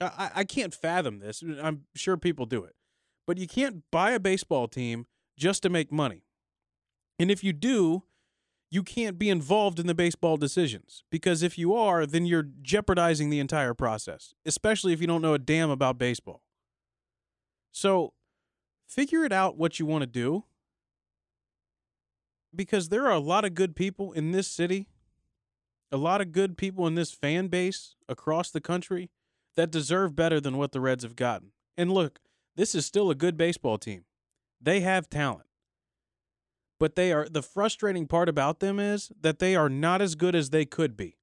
I, 0.00 0.30
I 0.36 0.44
can't 0.44 0.74
fathom 0.74 1.18
this. 1.18 1.42
I'm 1.62 1.82
sure 1.94 2.16
people 2.16 2.46
do 2.46 2.64
it. 2.64 2.74
But 3.26 3.36
you 3.36 3.46
can't 3.46 3.82
buy 3.92 4.12
a 4.12 4.20
baseball 4.20 4.66
team 4.66 5.06
just 5.36 5.62
to 5.62 5.68
make 5.68 5.92
money. 5.92 6.22
And 7.18 7.30
if 7.30 7.44
you 7.44 7.52
do, 7.52 8.04
you 8.70 8.82
can't 8.82 9.18
be 9.18 9.30
involved 9.30 9.78
in 9.78 9.86
the 9.86 9.94
baseball 9.94 10.36
decisions 10.36 11.04
because 11.10 11.42
if 11.42 11.56
you 11.56 11.74
are, 11.74 12.04
then 12.04 12.26
you're 12.26 12.48
jeopardizing 12.62 13.30
the 13.30 13.38
entire 13.38 13.74
process, 13.74 14.34
especially 14.44 14.92
if 14.92 15.00
you 15.00 15.06
don't 15.06 15.22
know 15.22 15.34
a 15.34 15.38
damn 15.38 15.70
about 15.70 15.98
baseball. 15.98 16.42
So 17.70 18.12
figure 18.88 19.24
it 19.24 19.32
out 19.32 19.56
what 19.56 19.78
you 19.78 19.86
want 19.86 20.02
to 20.02 20.06
do 20.06 20.44
because 22.54 22.88
there 22.88 23.06
are 23.06 23.12
a 23.12 23.20
lot 23.20 23.44
of 23.44 23.54
good 23.54 23.76
people 23.76 24.12
in 24.12 24.32
this 24.32 24.48
city, 24.48 24.88
a 25.92 25.96
lot 25.96 26.20
of 26.20 26.32
good 26.32 26.56
people 26.56 26.86
in 26.86 26.96
this 26.96 27.12
fan 27.12 27.46
base 27.48 27.94
across 28.08 28.50
the 28.50 28.60
country 28.60 29.10
that 29.54 29.70
deserve 29.70 30.16
better 30.16 30.40
than 30.40 30.56
what 30.56 30.72
the 30.72 30.80
Reds 30.80 31.04
have 31.04 31.16
gotten. 31.16 31.52
And 31.76 31.92
look, 31.92 32.20
this 32.56 32.74
is 32.74 32.84
still 32.84 33.10
a 33.10 33.14
good 33.14 33.36
baseball 33.36 33.78
team. 33.78 34.04
They 34.60 34.80
have 34.80 35.08
talent 35.08 35.45
but 36.78 36.96
they 36.96 37.12
are 37.12 37.28
the 37.28 37.42
frustrating 37.42 38.06
part 38.06 38.28
about 38.28 38.60
them 38.60 38.78
is 38.78 39.10
that 39.20 39.38
they 39.38 39.56
are 39.56 39.68
not 39.68 40.02
as 40.02 40.14
good 40.14 40.34
as 40.34 40.50
they 40.50 40.64
could 40.64 40.96
be. 40.96 41.16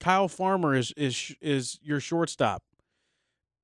Kyle 0.00 0.28
Farmer 0.28 0.74
is 0.74 0.92
is 0.96 1.34
is 1.40 1.78
your 1.82 2.00
shortstop 2.00 2.62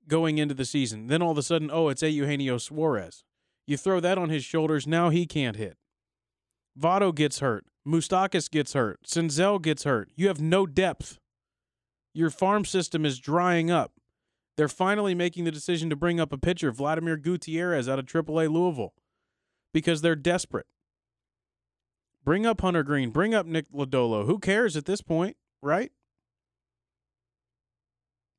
going 0.08 0.38
into 0.38 0.54
the 0.54 0.64
season. 0.64 1.06
Then 1.06 1.22
all 1.22 1.32
of 1.32 1.38
a 1.38 1.42
sudden, 1.42 1.70
oh, 1.72 1.88
it's 1.88 2.02
Eugenio 2.02 2.58
Suarez. 2.58 3.24
You 3.66 3.76
throw 3.76 4.00
that 4.00 4.18
on 4.18 4.28
his 4.28 4.44
shoulders, 4.44 4.86
now 4.86 5.08
he 5.08 5.26
can't 5.26 5.56
hit. 5.56 5.78
Votto 6.78 7.14
gets 7.14 7.38
hurt. 7.38 7.64
Moustakas 7.86 8.50
gets 8.50 8.72
hurt. 8.72 9.00
Senzel 9.06 9.60
gets 9.60 9.84
hurt. 9.84 10.10
You 10.16 10.28
have 10.28 10.40
no 10.40 10.66
depth. 10.66 11.18
Your 12.12 12.30
farm 12.30 12.64
system 12.64 13.04
is 13.04 13.18
drying 13.18 13.70
up. 13.70 13.92
They're 14.56 14.68
finally 14.68 15.14
making 15.14 15.44
the 15.44 15.50
decision 15.50 15.90
to 15.90 15.96
bring 15.96 16.20
up 16.20 16.32
a 16.32 16.38
pitcher, 16.38 16.70
Vladimir 16.70 17.16
Gutierrez 17.16 17.88
out 17.88 17.98
of 17.98 18.06
AAA 18.06 18.52
Louisville, 18.52 18.94
because 19.72 20.00
they're 20.00 20.14
desperate. 20.14 20.66
Bring 22.24 22.46
up 22.46 22.60
Hunter 22.62 22.82
Greene. 22.82 23.10
Bring 23.10 23.34
up 23.34 23.46
Nick 23.46 23.70
Lodolo. 23.70 24.24
Who 24.24 24.38
cares 24.38 24.76
at 24.76 24.86
this 24.86 25.02
point, 25.02 25.36
right? 25.62 25.92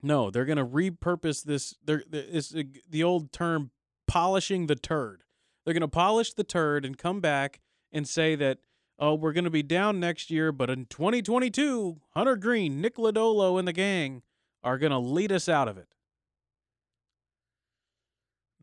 No, 0.01 0.29
they're 0.29 0.45
going 0.45 0.57
to 0.57 0.65
repurpose 0.65 1.43
this. 1.43 1.75
They're, 1.83 2.03
it's 2.11 2.53
the 2.89 3.03
old 3.03 3.31
term 3.31 3.71
polishing 4.07 4.67
the 4.67 4.75
turd. 4.75 5.23
They're 5.63 5.73
going 5.73 5.81
to 5.81 5.87
polish 5.87 6.33
the 6.33 6.43
turd 6.43 6.85
and 6.85 6.97
come 6.97 7.21
back 7.21 7.59
and 7.91 8.07
say 8.07 8.35
that, 8.35 8.59
oh, 8.99 9.15
we're 9.15 9.33
going 9.33 9.45
to 9.45 9.49
be 9.49 9.63
down 9.63 9.99
next 9.99 10.29
year, 10.29 10.51
but 10.51 10.69
in 10.69 10.85
2022, 10.85 12.01
Hunter 12.11 12.35
Greene, 12.35 12.81
Nick 12.81 12.97
Lodolo, 12.97 13.57
and 13.57 13.67
the 13.67 13.73
gang 13.73 14.21
are 14.63 14.77
going 14.77 14.91
to 14.91 14.99
lead 14.99 15.31
us 15.31 15.49
out 15.49 15.67
of 15.67 15.77
it. 15.77 15.87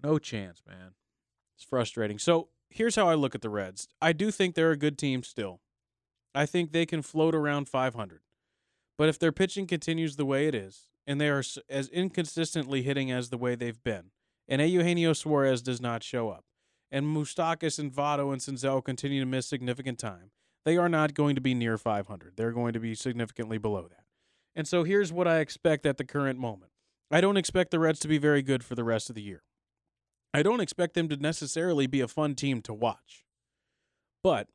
No 0.02 0.18
chance, 0.18 0.62
man. 0.66 0.92
It's 1.56 1.64
frustrating. 1.64 2.18
So 2.18 2.48
here's 2.72 2.96
how 2.96 3.08
I 3.08 3.14
look 3.14 3.34
at 3.34 3.42
the 3.42 3.50
Reds. 3.50 3.88
I 4.00 4.12
do 4.12 4.30
think 4.30 4.54
they're 4.54 4.70
a 4.70 4.76
good 4.76 4.98
team 4.98 5.22
still. 5.22 5.60
I 6.34 6.46
think 6.46 6.72
they 6.72 6.86
can 6.86 7.02
float 7.02 7.34
around 7.34 7.68
500. 7.68 8.20
But 8.98 9.08
if 9.08 9.18
their 9.18 9.32
pitching 9.32 9.66
continues 9.66 10.16
the 10.16 10.24
way 10.24 10.46
it 10.46 10.54
is, 10.54 10.88
and 11.06 11.20
they 11.20 11.28
are 11.28 11.42
as 11.68 11.88
inconsistently 11.88 12.82
hitting 12.82 13.10
as 13.10 13.28
the 13.28 13.38
way 13.38 13.54
they've 13.54 13.82
been, 13.82 14.10
and 14.48 14.62
Eugenio 14.62 15.12
Suarez 15.12 15.62
does 15.62 15.80
not 15.80 16.02
show 16.02 16.30
up, 16.30 16.44
and 16.90 17.06
Moustakas 17.06 17.78
and 17.78 17.92
Votto 17.92 18.32
and 18.32 18.40
Senzel 18.40 18.84
continue 18.84 19.20
to 19.20 19.26
miss 19.26 19.46
significant 19.46 19.98
time, 19.98 20.30
they 20.64 20.76
are 20.76 20.88
not 20.88 21.14
going 21.14 21.34
to 21.34 21.40
be 21.40 21.54
near 21.54 21.76
500. 21.76 22.34
They're 22.36 22.52
going 22.52 22.72
to 22.74 22.80
be 22.80 22.94
significantly 22.94 23.58
below 23.58 23.88
that. 23.88 24.04
And 24.54 24.68
so 24.68 24.84
here's 24.84 25.12
what 25.12 25.26
I 25.26 25.38
expect 25.38 25.86
at 25.86 25.96
the 25.96 26.04
current 26.04 26.38
moment. 26.38 26.70
I 27.10 27.20
don't 27.20 27.36
expect 27.36 27.70
the 27.70 27.78
Reds 27.78 28.00
to 28.00 28.08
be 28.08 28.18
very 28.18 28.42
good 28.42 28.62
for 28.64 28.74
the 28.74 28.84
rest 28.84 29.08
of 29.08 29.16
the 29.16 29.22
year. 29.22 29.42
I 30.34 30.42
don't 30.42 30.60
expect 30.60 30.94
them 30.94 31.08
to 31.08 31.16
necessarily 31.16 31.86
be 31.86 32.00
a 32.00 32.08
fun 32.08 32.34
team 32.34 32.62
to 32.62 32.72
watch. 32.72 33.24
But 34.22 34.48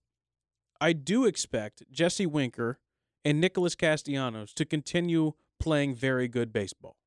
I 0.81 0.93
do 0.93 1.25
expect 1.25 1.83
Jesse 1.91 2.25
Winker 2.25 2.79
and 3.23 3.39
Nicholas 3.39 3.75
Castellanos 3.75 4.53
to 4.53 4.65
continue 4.65 5.33
playing 5.59 5.95
very 5.95 6.27
good 6.27 6.53
baseball. 6.53 6.97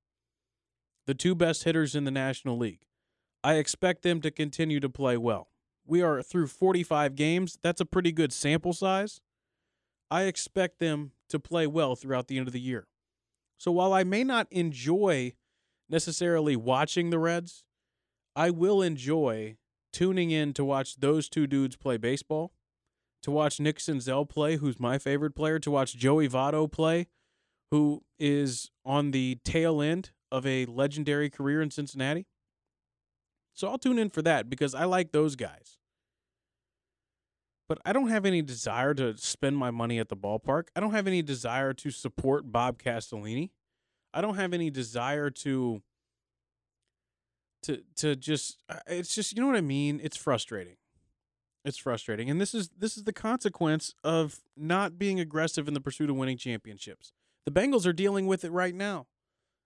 The 1.06 1.14
two 1.14 1.34
best 1.34 1.64
hitters 1.64 1.94
in 1.94 2.04
the 2.04 2.10
National 2.10 2.58
League. 2.58 2.86
I 3.42 3.54
expect 3.54 4.02
them 4.02 4.20
to 4.20 4.30
continue 4.30 4.80
to 4.80 4.88
play 4.88 5.16
well. 5.16 5.48
We 5.86 6.02
are 6.02 6.22
through 6.22 6.48
45 6.48 7.16
games. 7.16 7.58
That's 7.62 7.80
a 7.80 7.86
pretty 7.86 8.12
good 8.12 8.32
sample 8.32 8.72
size. 8.72 9.20
I 10.10 10.24
expect 10.24 10.78
them 10.78 11.12
to 11.30 11.38
play 11.38 11.66
well 11.66 11.96
throughout 11.96 12.28
the 12.28 12.38
end 12.38 12.48
of 12.48 12.52
the 12.52 12.60
year. 12.60 12.86
So 13.56 13.72
while 13.72 13.92
I 13.92 14.04
may 14.04 14.24
not 14.24 14.46
enjoy 14.50 15.34
necessarily 15.88 16.54
watching 16.56 17.10
the 17.10 17.18
Reds, 17.18 17.64
I 18.34 18.50
will 18.50 18.82
enjoy 18.82 19.56
tuning 19.92 20.30
in 20.30 20.52
to 20.54 20.64
watch 20.64 20.96
those 20.96 21.28
two 21.28 21.46
dudes 21.46 21.76
play 21.76 21.96
baseball, 21.96 22.52
to 23.22 23.30
watch 23.30 23.60
Nick 23.60 23.78
Senzel 23.78 24.28
play, 24.28 24.56
who's 24.56 24.78
my 24.78 24.98
favorite 24.98 25.34
player, 25.34 25.58
to 25.58 25.70
watch 25.70 25.96
Joey 25.96 26.28
Votto 26.28 26.70
play, 26.70 27.08
who 27.70 28.02
is 28.18 28.70
on 28.84 29.10
the 29.10 29.38
tail 29.44 29.82
end 29.82 30.10
of 30.30 30.46
a 30.46 30.66
legendary 30.66 31.28
career 31.28 31.60
in 31.60 31.70
Cincinnati. 31.70 32.26
So 33.52 33.68
I'll 33.68 33.78
tune 33.78 33.98
in 33.98 34.10
for 34.10 34.22
that 34.22 34.48
because 34.48 34.74
I 34.74 34.84
like 34.84 35.12
those 35.12 35.36
guys. 35.36 35.78
But 37.68 37.78
I 37.84 37.92
don't 37.92 38.08
have 38.08 38.24
any 38.24 38.42
desire 38.42 38.94
to 38.94 39.16
spend 39.16 39.56
my 39.56 39.70
money 39.70 39.98
at 39.98 40.08
the 40.08 40.16
ballpark. 40.16 40.64
I 40.74 40.80
don't 40.80 40.92
have 40.92 41.06
any 41.06 41.22
desire 41.22 41.72
to 41.74 41.90
support 41.90 42.50
Bob 42.50 42.82
Castellini. 42.82 43.50
I 44.12 44.20
don't 44.20 44.34
have 44.36 44.52
any 44.52 44.70
desire 44.70 45.30
to 45.30 45.82
to 47.62 47.82
to 47.96 48.16
just 48.16 48.62
uh, 48.68 48.78
it's 48.86 49.14
just 49.14 49.34
you 49.34 49.40
know 49.40 49.46
what 49.46 49.56
I 49.56 49.62
mean. 49.62 50.00
It's 50.02 50.16
frustrating. 50.16 50.76
It's 51.64 51.76
frustrating, 51.76 52.30
and 52.30 52.40
this 52.40 52.54
is 52.54 52.70
this 52.76 52.96
is 52.96 53.04
the 53.04 53.12
consequence 53.12 53.94
of 54.02 54.40
not 54.56 54.98
being 54.98 55.20
aggressive 55.20 55.68
in 55.68 55.74
the 55.74 55.80
pursuit 55.80 56.08
of 56.08 56.16
winning 56.16 56.38
championships. 56.38 57.12
The 57.44 57.52
Bengals 57.52 57.86
are 57.86 57.92
dealing 57.92 58.26
with 58.26 58.44
it 58.44 58.52
right 58.52 58.74
now. 58.74 59.06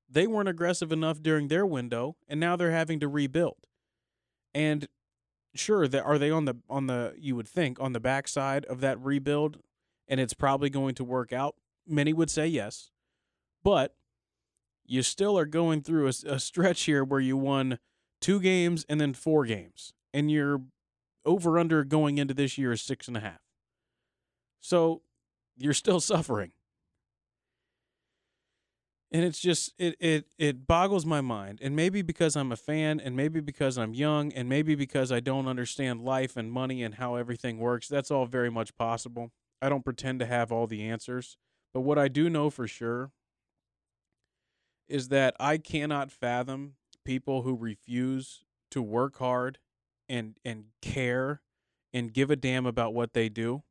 They 0.09 0.27
weren't 0.27 0.49
aggressive 0.49 0.93
enough 0.93 1.23
during 1.23 1.49
their 1.49 1.65
window, 1.65 2.17
and 2.29 2.41
now 2.41 2.57
they're 2.57 2.71
having 2.73 3.01
to 3.01 3.09
rebuild. 3.09 3.67
And 4.55 4.89
sure, 5.55 5.87
that 5.89 6.03
are 6.05 6.19
they 6.19 6.31
on 6.31 6.45
the 6.47 6.57
on 6.69 6.89
the 6.89 7.15
you 7.17 7.37
would 7.37 7.49
think 7.49 7.79
on 7.81 7.93
the 7.93 8.01
backside 8.01 8.65
of 8.67 8.81
that 8.81 9.01
rebuild, 9.01 9.59
and 10.09 10.19
it's 10.19 10.35
probably 10.35 10.71
going 10.71 10.95
to 10.97 11.05
work 11.05 11.33
out. 11.33 11.55
Many 11.87 12.13
would 12.13 12.31
say 12.31 12.47
yes, 12.47 12.91
but 13.63 13.95
you 14.87 15.03
still 15.03 15.39
are 15.39 15.47
going 15.47 15.83
through 15.83 16.07
a, 16.07 16.13
a 16.27 16.39
stretch 16.41 16.83
here 16.83 17.05
where 17.05 17.21
you 17.21 17.37
won 17.37 17.79
two 18.21 18.41
games 18.41 18.85
and 18.89 19.01
then 19.01 19.15
four 19.15 19.45
games, 19.45 19.93
and 20.13 20.31
your 20.31 20.63
over 21.25 21.59
under 21.59 21.85
going 21.85 22.19
into 22.19 22.35
this 22.35 22.59
year 22.59 22.73
is 22.73 22.83
six 22.83 23.09
and 23.09 23.17
a 23.17 23.21
half. 23.21 23.41
So 24.61 25.03
you're 25.57 25.75
still 25.75 26.01
suffering. 26.13 26.53
and 29.13 29.23
it's 29.25 29.41
just 29.41 29.73
it 29.79 29.97
it 30.01 30.27
it 30.39 30.67
boggles 30.67 31.07
my 31.07 31.21
mind 31.21 31.59
and 31.63 31.77
maybe 31.77 32.03
because 32.03 32.37
i'm 32.37 32.51
a 32.53 32.57
fan 32.57 33.01
and 33.01 33.17
maybe 33.17 33.41
because 33.41 33.79
i'm 33.79 33.95
young 33.95 34.33
and 34.33 34.49
maybe 34.49 34.75
because 34.75 35.13
i 35.13 35.21
don't 35.21 35.47
understand 35.47 36.01
life 36.03 36.37
and 36.37 36.51
money 36.51 36.83
and 36.83 36.97
how 36.97 37.15
everything 37.15 37.59
works 37.59 37.89
that's 37.89 38.11
all 38.11 38.27
very 38.27 38.51
much 38.51 38.75
possible 38.77 39.31
i 39.63 39.69
don't 39.69 39.85
pretend 39.85 40.19
to 40.19 40.27
have 40.27 40.51
all 40.51 40.67
the 40.67 40.83
answers 40.83 41.37
but 41.73 41.81
what 41.81 41.99
i 41.99 42.09
do 42.09 42.29
know 42.29 42.51
for 42.51 42.67
sure 42.67 43.11
is 44.89 45.09
that 45.09 45.35
i 45.39 45.57
cannot 45.57 46.11
fathom 46.11 46.75
people 47.05 47.43
who 47.43 47.57
refuse 47.57 48.45
to 48.71 48.83
work 48.83 49.19
hard 49.19 49.59
and 50.09 50.39
and 50.45 50.65
care 50.83 51.43
and 51.93 52.13
give 52.13 52.31
a 52.31 52.37
damn 52.37 52.67
about 52.67 52.93
what 52.95 53.13
they 53.13 53.29
do 53.29 53.63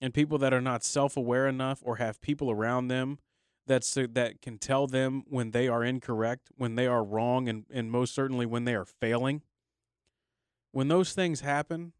and 0.00 0.12
people 0.12 0.38
that 0.38 0.52
are 0.52 0.60
not 0.60 0.84
self-aware 0.84 1.46
enough 1.46 1.80
or 1.82 1.96
have 1.96 2.20
people 2.20 2.50
around 2.50 2.88
them 2.88 3.18
that's 3.66 3.94
that 3.94 4.40
can 4.40 4.58
tell 4.58 4.86
them 4.86 5.24
when 5.28 5.50
they 5.50 5.68
are 5.68 5.82
incorrect, 5.82 6.50
when 6.56 6.76
they 6.76 6.86
are 6.86 7.02
wrong, 7.02 7.48
and, 7.48 7.64
and 7.70 7.90
most 7.90 8.14
certainly 8.14 8.46
when 8.46 8.64
they 8.64 8.74
are 8.74 8.84
failing. 8.84 9.42
When 10.72 10.88
those 10.88 11.12
things 11.12 11.40
happen, 11.40 11.92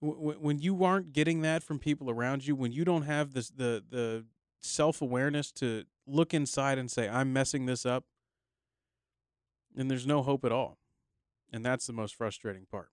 when 0.00 0.58
you 0.58 0.84
aren't 0.84 1.12
getting 1.12 1.40
that 1.42 1.62
from 1.62 1.78
people 1.78 2.10
around 2.10 2.46
you, 2.46 2.54
when 2.54 2.72
you 2.72 2.84
don't 2.84 3.02
have 3.02 3.32
this 3.32 3.48
the 3.48 3.82
the 3.88 4.24
self 4.60 5.00
awareness 5.02 5.52
to 5.52 5.84
look 6.06 6.34
inside 6.34 6.78
and 6.78 6.90
say 6.90 7.08
I'm 7.08 7.32
messing 7.32 7.66
this 7.66 7.84
up, 7.86 8.04
then 9.74 9.88
there's 9.88 10.06
no 10.06 10.22
hope 10.22 10.44
at 10.44 10.52
all, 10.52 10.78
and 11.52 11.64
that's 11.64 11.86
the 11.86 11.92
most 11.92 12.14
frustrating 12.14 12.66
part. 12.70 12.90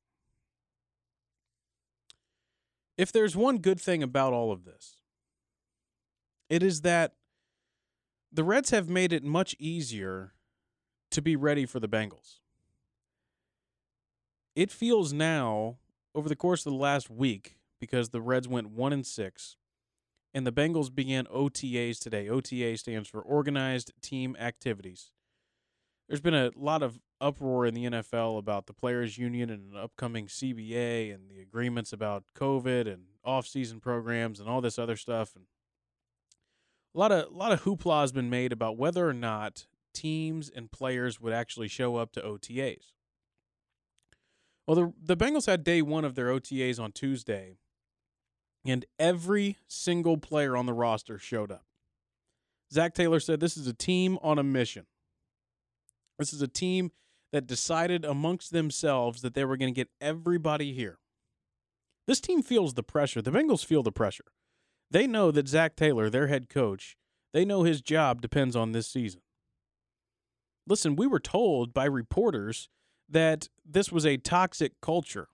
If 2.98 3.12
there's 3.12 3.36
one 3.36 3.58
good 3.58 3.80
thing 3.80 4.04
about 4.04 4.34
all 4.34 4.52
of 4.52 4.64
this, 4.64 4.98
it 6.50 6.64
is 6.64 6.82
that 6.82 7.14
the 8.32 8.44
Reds 8.44 8.70
have 8.70 8.90
made 8.90 9.12
it 9.12 9.24
much 9.24 9.56
easier 9.60 10.34
to 11.12 11.22
be 11.22 11.36
ready 11.36 11.66
for 11.66 11.80
the 11.80 11.88
Bengals. 11.88 12.40
It 14.56 14.72
feels 14.72 15.12
now 15.12 15.78
over 16.14 16.30
the 16.30 16.36
course 16.36 16.66
of 16.66 16.72
the 16.72 16.78
last 16.78 17.10
week 17.10 17.58
because 17.80 18.10
the 18.10 18.22
Reds 18.22 18.48
went 18.48 18.70
1 18.70 18.94
and 18.94 19.06
6 19.06 19.58
and 20.36 20.46
the 20.46 20.52
Bengals 20.52 20.94
began 20.94 21.26
OTAs 21.28 21.98
today. 21.98 22.28
OTA 22.28 22.78
stands 22.78 23.08
for 23.08 23.22
organized 23.22 23.94
team 24.02 24.36
activities. 24.38 25.12
There's 26.10 26.20
been 26.20 26.36
a 26.36 26.52
lot 26.58 26.84
of 26.84 27.00
uproar 27.22 27.66
in 27.66 27.74
the 27.74 27.86
NFL 27.86 28.38
about 28.38 28.68
the 28.68 28.74
players 28.74 29.18
union 29.18 29.50
and 29.50 29.72
an 29.72 29.80
upcoming 29.80 30.28
CBA 30.28 31.16
and 31.16 31.32
the 31.32 31.40
agreements 31.40 31.94
about 31.94 32.26
COVID 32.38 32.86
and 32.86 33.04
off-season 33.24 33.80
programs 33.80 34.42
and 34.42 34.50
all 34.50 34.60
this 34.60 34.78
other 34.78 34.98
stuff 34.98 35.36
and 35.36 35.46
a 36.94 37.00
lot 37.00 37.12
of 37.12 37.32
a 37.32 37.36
lot 37.36 37.52
of 37.52 37.64
hoopla 37.64 38.02
has 38.02 38.12
been 38.12 38.30
made 38.30 38.52
about 38.52 38.78
whether 38.78 39.08
or 39.08 39.14
not 39.14 39.66
teams 39.94 40.50
and 40.50 40.72
players 40.72 41.20
would 41.20 41.34
actually 41.34 41.68
show 41.68 41.96
up 41.96 42.12
to 42.12 42.22
OTAs. 42.22 42.92
Well, 44.68 44.76
the 44.76 44.94
the 45.02 45.18
Bengals 45.18 45.48
had 45.48 45.64
day 45.64 45.82
one 45.82 46.06
of 46.06 46.16
their 46.16 46.28
OTAs 46.28 46.80
on 46.80 46.92
Tuesday, 46.92 47.58
and 48.66 48.86
every 48.98 49.58
single 49.68 50.18
player 50.18 50.58
on 50.58 50.66
the 50.66 50.74
roster 50.74 51.18
showed 51.20 51.52
up. 51.52 51.66
Zac 52.74 52.94
Taylor 52.94 53.20
said 53.20 53.40
this 53.40 53.58
is 53.58 53.68
a 53.68 53.74
team 53.74 54.18
on 54.22 54.40
a 54.40 54.44
mission. 54.44 54.88
This 56.18 56.34
is 56.34 56.42
a 56.42 56.48
team 56.48 56.92
that 57.32 57.48
decided 57.48 58.04
amongst 58.06 58.52
themselves 58.52 59.22
that 59.22 59.34
they 59.34 59.46
were 59.46 59.58
going 59.58 59.74
to 59.74 59.78
get 59.78 59.90
everybody 60.02 60.74
here. 60.74 60.98
This 62.08 62.20
team 62.20 62.42
feels 62.42 62.74
the 62.74 62.84
pressure. 62.84 63.22
The 63.22 63.32
Bengals 63.32 63.66
feel 63.66 63.84
the 63.84 63.92
pressure. 63.92 64.26
They 64.92 65.08
know 65.08 65.32
that 65.32 65.48
Zac 65.48 65.76
Taylor, 65.76 66.10
their 66.10 66.28
head 66.28 66.50
coach, 66.50 66.96
they 67.34 67.46
know 67.46 67.64
his 67.64 67.82
job 67.82 68.22
depends 68.22 68.56
on 68.56 68.72
this 68.72 68.88
season. 68.88 69.22
Listen, 70.68 70.96
we 70.96 71.08
were 71.08 71.20
told 71.20 71.74
by 71.74 71.86
reporters 71.86 72.70
that 73.10 73.50
this 73.66 73.92
was 73.92 74.06
a 74.06 74.18
toxic 74.18 74.74
culture 74.82 75.28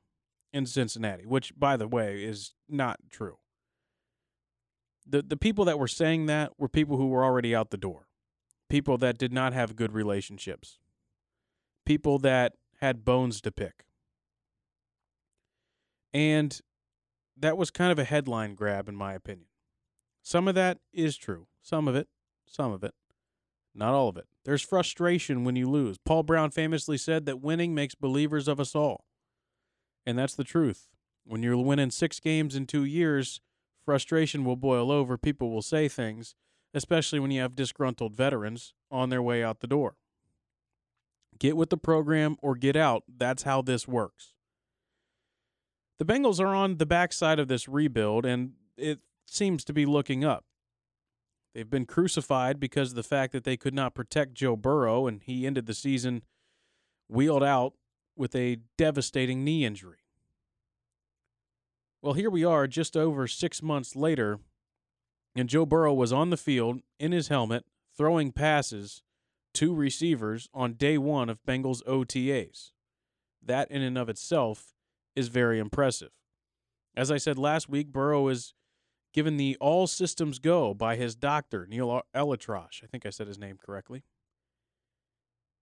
in 0.53 0.65
Cincinnati, 0.65 1.25
which, 1.25 1.57
by 1.57 1.77
the 1.77 1.87
way, 1.87 2.23
is 2.23 2.53
not 2.67 2.99
true. 3.09 3.37
The, 5.07 5.21
the 5.21 5.37
people 5.37 5.65
that 5.65 5.79
were 5.79 5.87
saying 5.87 6.27
that 6.27 6.51
were 6.57 6.69
people 6.69 6.97
who 6.97 7.07
were 7.07 7.23
already 7.23 7.55
out 7.55 7.71
the 7.71 7.77
door, 7.77 8.07
people 8.69 8.97
that 8.99 9.17
did 9.17 9.33
not 9.33 9.53
have 9.53 9.75
good 9.75 9.93
relationships, 9.93 10.79
people 11.85 12.19
that 12.19 12.53
had 12.79 13.03
bones 13.05 13.41
to 13.41 13.51
pick. 13.51 13.85
And 16.13 16.59
that 17.37 17.57
was 17.57 17.71
kind 17.71 17.91
of 17.91 17.99
a 17.99 18.03
headline 18.03 18.55
grab, 18.55 18.89
in 18.89 18.95
my 18.95 19.13
opinion. 19.13 19.47
Some 20.21 20.47
of 20.47 20.55
that 20.55 20.79
is 20.93 21.17
true. 21.17 21.47
Some 21.61 21.87
of 21.87 21.95
it. 21.95 22.07
Some 22.45 22.71
of 22.71 22.83
it. 22.83 22.93
Not 23.73 23.93
all 23.93 24.09
of 24.09 24.17
it. 24.17 24.25
There's 24.43 24.61
frustration 24.61 25.43
when 25.43 25.55
you 25.55 25.69
lose. 25.69 25.97
Paul 25.97 26.23
Brown 26.23 26.51
famously 26.51 26.97
said 26.97 27.25
that 27.25 27.41
winning 27.41 27.73
makes 27.73 27.95
believers 27.95 28.47
of 28.47 28.59
us 28.59 28.75
all. 28.75 29.05
And 30.05 30.17
that's 30.17 30.35
the 30.35 30.43
truth. 30.43 30.87
When 31.25 31.43
you're 31.43 31.57
winning 31.57 31.91
six 31.91 32.19
games 32.19 32.55
in 32.55 32.65
two 32.65 32.83
years, 32.83 33.41
frustration 33.85 34.43
will 34.43 34.55
boil 34.55 34.91
over. 34.91 35.17
People 35.17 35.51
will 35.51 35.61
say 35.61 35.87
things, 35.87 36.35
especially 36.73 37.19
when 37.19 37.31
you 37.31 37.41
have 37.41 37.55
disgruntled 37.55 38.15
veterans 38.15 38.73
on 38.89 39.09
their 39.09 39.21
way 39.21 39.43
out 39.43 39.59
the 39.59 39.67
door. 39.67 39.95
Get 41.39 41.57
with 41.57 41.69
the 41.69 41.77
program 41.77 42.37
or 42.41 42.55
get 42.55 42.75
out. 42.75 43.03
That's 43.07 43.43
how 43.43 43.61
this 43.61 43.87
works. 43.87 44.33
The 45.99 46.05
Bengals 46.05 46.39
are 46.39 46.55
on 46.55 46.77
the 46.77 46.85
backside 46.85 47.39
of 47.39 47.47
this 47.47 47.67
rebuild, 47.67 48.25
and 48.25 48.53
it 48.75 48.99
seems 49.27 49.63
to 49.65 49.73
be 49.73 49.85
looking 49.85 50.23
up. 50.23 50.45
They've 51.53 51.69
been 51.69 51.85
crucified 51.85 52.59
because 52.59 52.91
of 52.91 52.95
the 52.95 53.03
fact 53.03 53.33
that 53.33 53.43
they 53.43 53.57
could 53.57 53.73
not 53.73 53.93
protect 53.93 54.33
Joe 54.33 54.55
Burrow, 54.55 55.05
and 55.05 55.21
he 55.21 55.45
ended 55.45 55.65
the 55.65 55.73
season 55.73 56.23
wheeled 57.07 57.43
out 57.43 57.73
with 58.21 58.35
a 58.35 58.59
devastating 58.77 59.43
knee 59.43 59.65
injury. 59.65 59.97
Well, 62.03 62.13
here 62.13 62.29
we 62.29 62.45
are 62.45 62.67
just 62.67 62.95
over 62.95 63.27
six 63.27 63.63
months 63.63 63.95
later, 63.95 64.39
and 65.35 65.49
Joe 65.49 65.65
Burrow 65.65 65.93
was 65.93 66.13
on 66.13 66.29
the 66.29 66.37
field 66.37 66.81
in 66.99 67.13
his 67.13 67.29
helmet 67.29 67.65
throwing 67.97 68.31
passes 68.31 69.01
to 69.55 69.73
receivers 69.73 70.47
on 70.53 70.73
day 70.73 70.99
one 70.99 71.29
of 71.29 71.43
Bengals 71.47 71.83
OTAs. 71.85 72.73
That, 73.43 73.71
in 73.71 73.81
and 73.81 73.97
of 73.97 74.07
itself, 74.07 74.75
is 75.15 75.27
very 75.27 75.57
impressive. 75.57 76.11
As 76.95 77.09
I 77.09 77.17
said 77.17 77.39
last 77.39 77.69
week, 77.69 77.91
Burrow 77.91 78.27
is 78.27 78.53
given 79.13 79.37
the 79.37 79.57
all 79.59 79.87
systems 79.87 80.37
go 80.37 80.75
by 80.75 80.95
his 80.95 81.15
doctor, 81.15 81.65
Neal 81.65 82.03
ElAttrache. 82.15 82.83
I 82.83 82.87
think 82.87 83.03
I 83.03 83.09
said 83.09 83.27
his 83.27 83.39
name 83.39 83.57
correctly. 83.57 84.03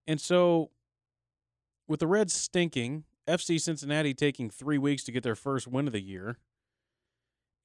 And 0.06 0.20
so, 0.20 0.72
with 1.90 2.00
the 2.00 2.08
Reds 2.08 2.34
stinking, 2.34 3.04
FC 3.28 3.60
Cincinnati 3.60 4.14
taking 4.14 4.50
three 4.50 4.78
weeks 4.78 5.04
to 5.04 5.12
get 5.12 5.24
their 5.24 5.36
first 5.36 5.68
win 5.68 5.88
of 5.88 5.94
the 5.94 6.02
year, 6.02 6.38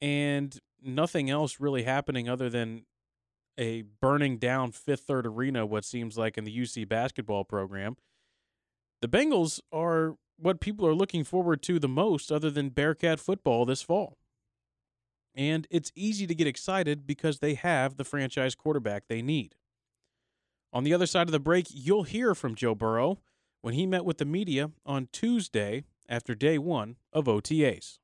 and 0.00 0.58
nothing 0.82 1.30
else 1.30 1.60
really 1.60 1.84
happening 1.84 2.28
other 2.28 2.48
than 2.48 2.86
a 3.56 3.82
burning 4.00 4.38
down 4.38 4.72
Fifth 4.72 5.02
Third 5.02 5.26
Arena, 5.26 5.64
what 5.64 5.84
seems 5.84 6.18
like 6.18 6.36
in 6.36 6.44
the 6.44 6.58
UC 6.58 6.88
basketball 6.88 7.44
program. 7.44 7.96
The 9.00 9.08
Bengals 9.08 9.60
are 9.70 10.16
what 10.36 10.60
people 10.60 10.86
are 10.86 10.94
looking 10.94 11.22
forward 11.22 11.62
to 11.62 11.78
the 11.78 11.88
most, 11.88 12.32
other 12.32 12.50
than 12.50 12.70
Bearcat 12.70 13.20
football 13.20 13.64
this 13.64 13.82
fall. 13.82 14.16
And 15.36 15.66
it's 15.70 15.92
easy 15.94 16.26
to 16.26 16.34
get 16.34 16.46
excited 16.46 17.06
because 17.06 17.38
they 17.38 17.54
have 17.54 17.96
the 17.96 18.04
franchise 18.04 18.54
quarterback 18.54 19.04
they 19.08 19.20
need. 19.20 19.54
On 20.72 20.82
the 20.82 20.94
other 20.94 21.06
side 21.06 21.28
of 21.28 21.32
the 21.32 21.38
break, 21.38 21.66
you'll 21.70 22.04
hear 22.04 22.34
from 22.34 22.54
Joe 22.54 22.74
Burrow 22.74 23.18
when 23.64 23.72
he 23.72 23.86
met 23.86 24.04
with 24.04 24.18
the 24.18 24.26
media 24.26 24.70
on 24.84 25.08
Tuesday 25.10 25.84
after 26.06 26.34
day 26.34 26.58
one 26.58 26.96
of 27.14 27.24
OTAs. 27.24 27.96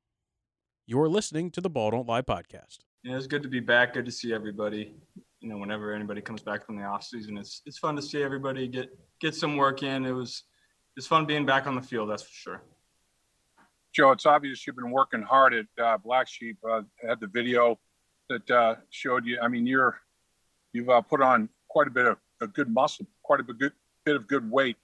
You're 0.86 1.10
listening 1.10 1.50
to 1.50 1.60
the 1.60 1.68
Ball 1.68 1.90
Don't 1.90 2.08
Lie 2.08 2.22
podcast. 2.22 2.78
Yeah, 3.02 3.18
it's 3.18 3.26
good 3.26 3.42
to 3.42 3.48
be 3.50 3.60
back. 3.60 3.92
Good 3.92 4.06
to 4.06 4.10
see 4.10 4.32
everybody. 4.32 4.94
You 5.40 5.50
know, 5.50 5.58
whenever 5.58 5.92
anybody 5.92 6.22
comes 6.22 6.40
back 6.40 6.64
from 6.64 6.78
the 6.78 6.84
off 6.84 7.04
season, 7.04 7.36
it's 7.36 7.60
it's 7.66 7.76
fun 7.76 7.94
to 7.96 8.00
see 8.00 8.22
everybody 8.22 8.68
get 8.68 8.88
get 9.20 9.34
some 9.34 9.58
work 9.58 9.82
in. 9.82 10.06
It 10.06 10.12
was 10.12 10.44
it's 10.96 11.06
fun 11.06 11.26
being 11.26 11.44
back 11.44 11.66
on 11.66 11.74
the 11.74 11.82
field. 11.82 12.08
That's 12.08 12.22
for 12.22 12.32
sure. 12.32 12.62
Joe, 13.92 14.12
it's 14.12 14.24
obvious 14.24 14.66
you've 14.66 14.76
been 14.76 14.90
working 14.90 15.20
hard 15.20 15.52
at 15.52 15.66
uh, 15.78 15.98
Black 15.98 16.26
Sheep. 16.26 16.56
Uh, 16.66 16.82
had 17.06 17.20
the 17.20 17.26
video 17.26 17.78
that 18.30 18.50
uh, 18.50 18.76
showed 18.88 19.26
you. 19.26 19.38
I 19.42 19.48
mean, 19.48 19.66
you're 19.66 20.00
you've 20.72 20.88
uh, 20.88 21.02
put 21.02 21.20
on 21.20 21.50
quite 21.68 21.86
a 21.86 21.90
bit 21.90 22.06
of 22.06 22.16
a 22.40 22.46
good 22.46 22.72
muscle, 22.72 23.06
quite 23.22 23.40
a 23.40 23.42
good 23.42 23.72
bit 24.06 24.16
of 24.16 24.26
good 24.26 24.50
weight. 24.50 24.78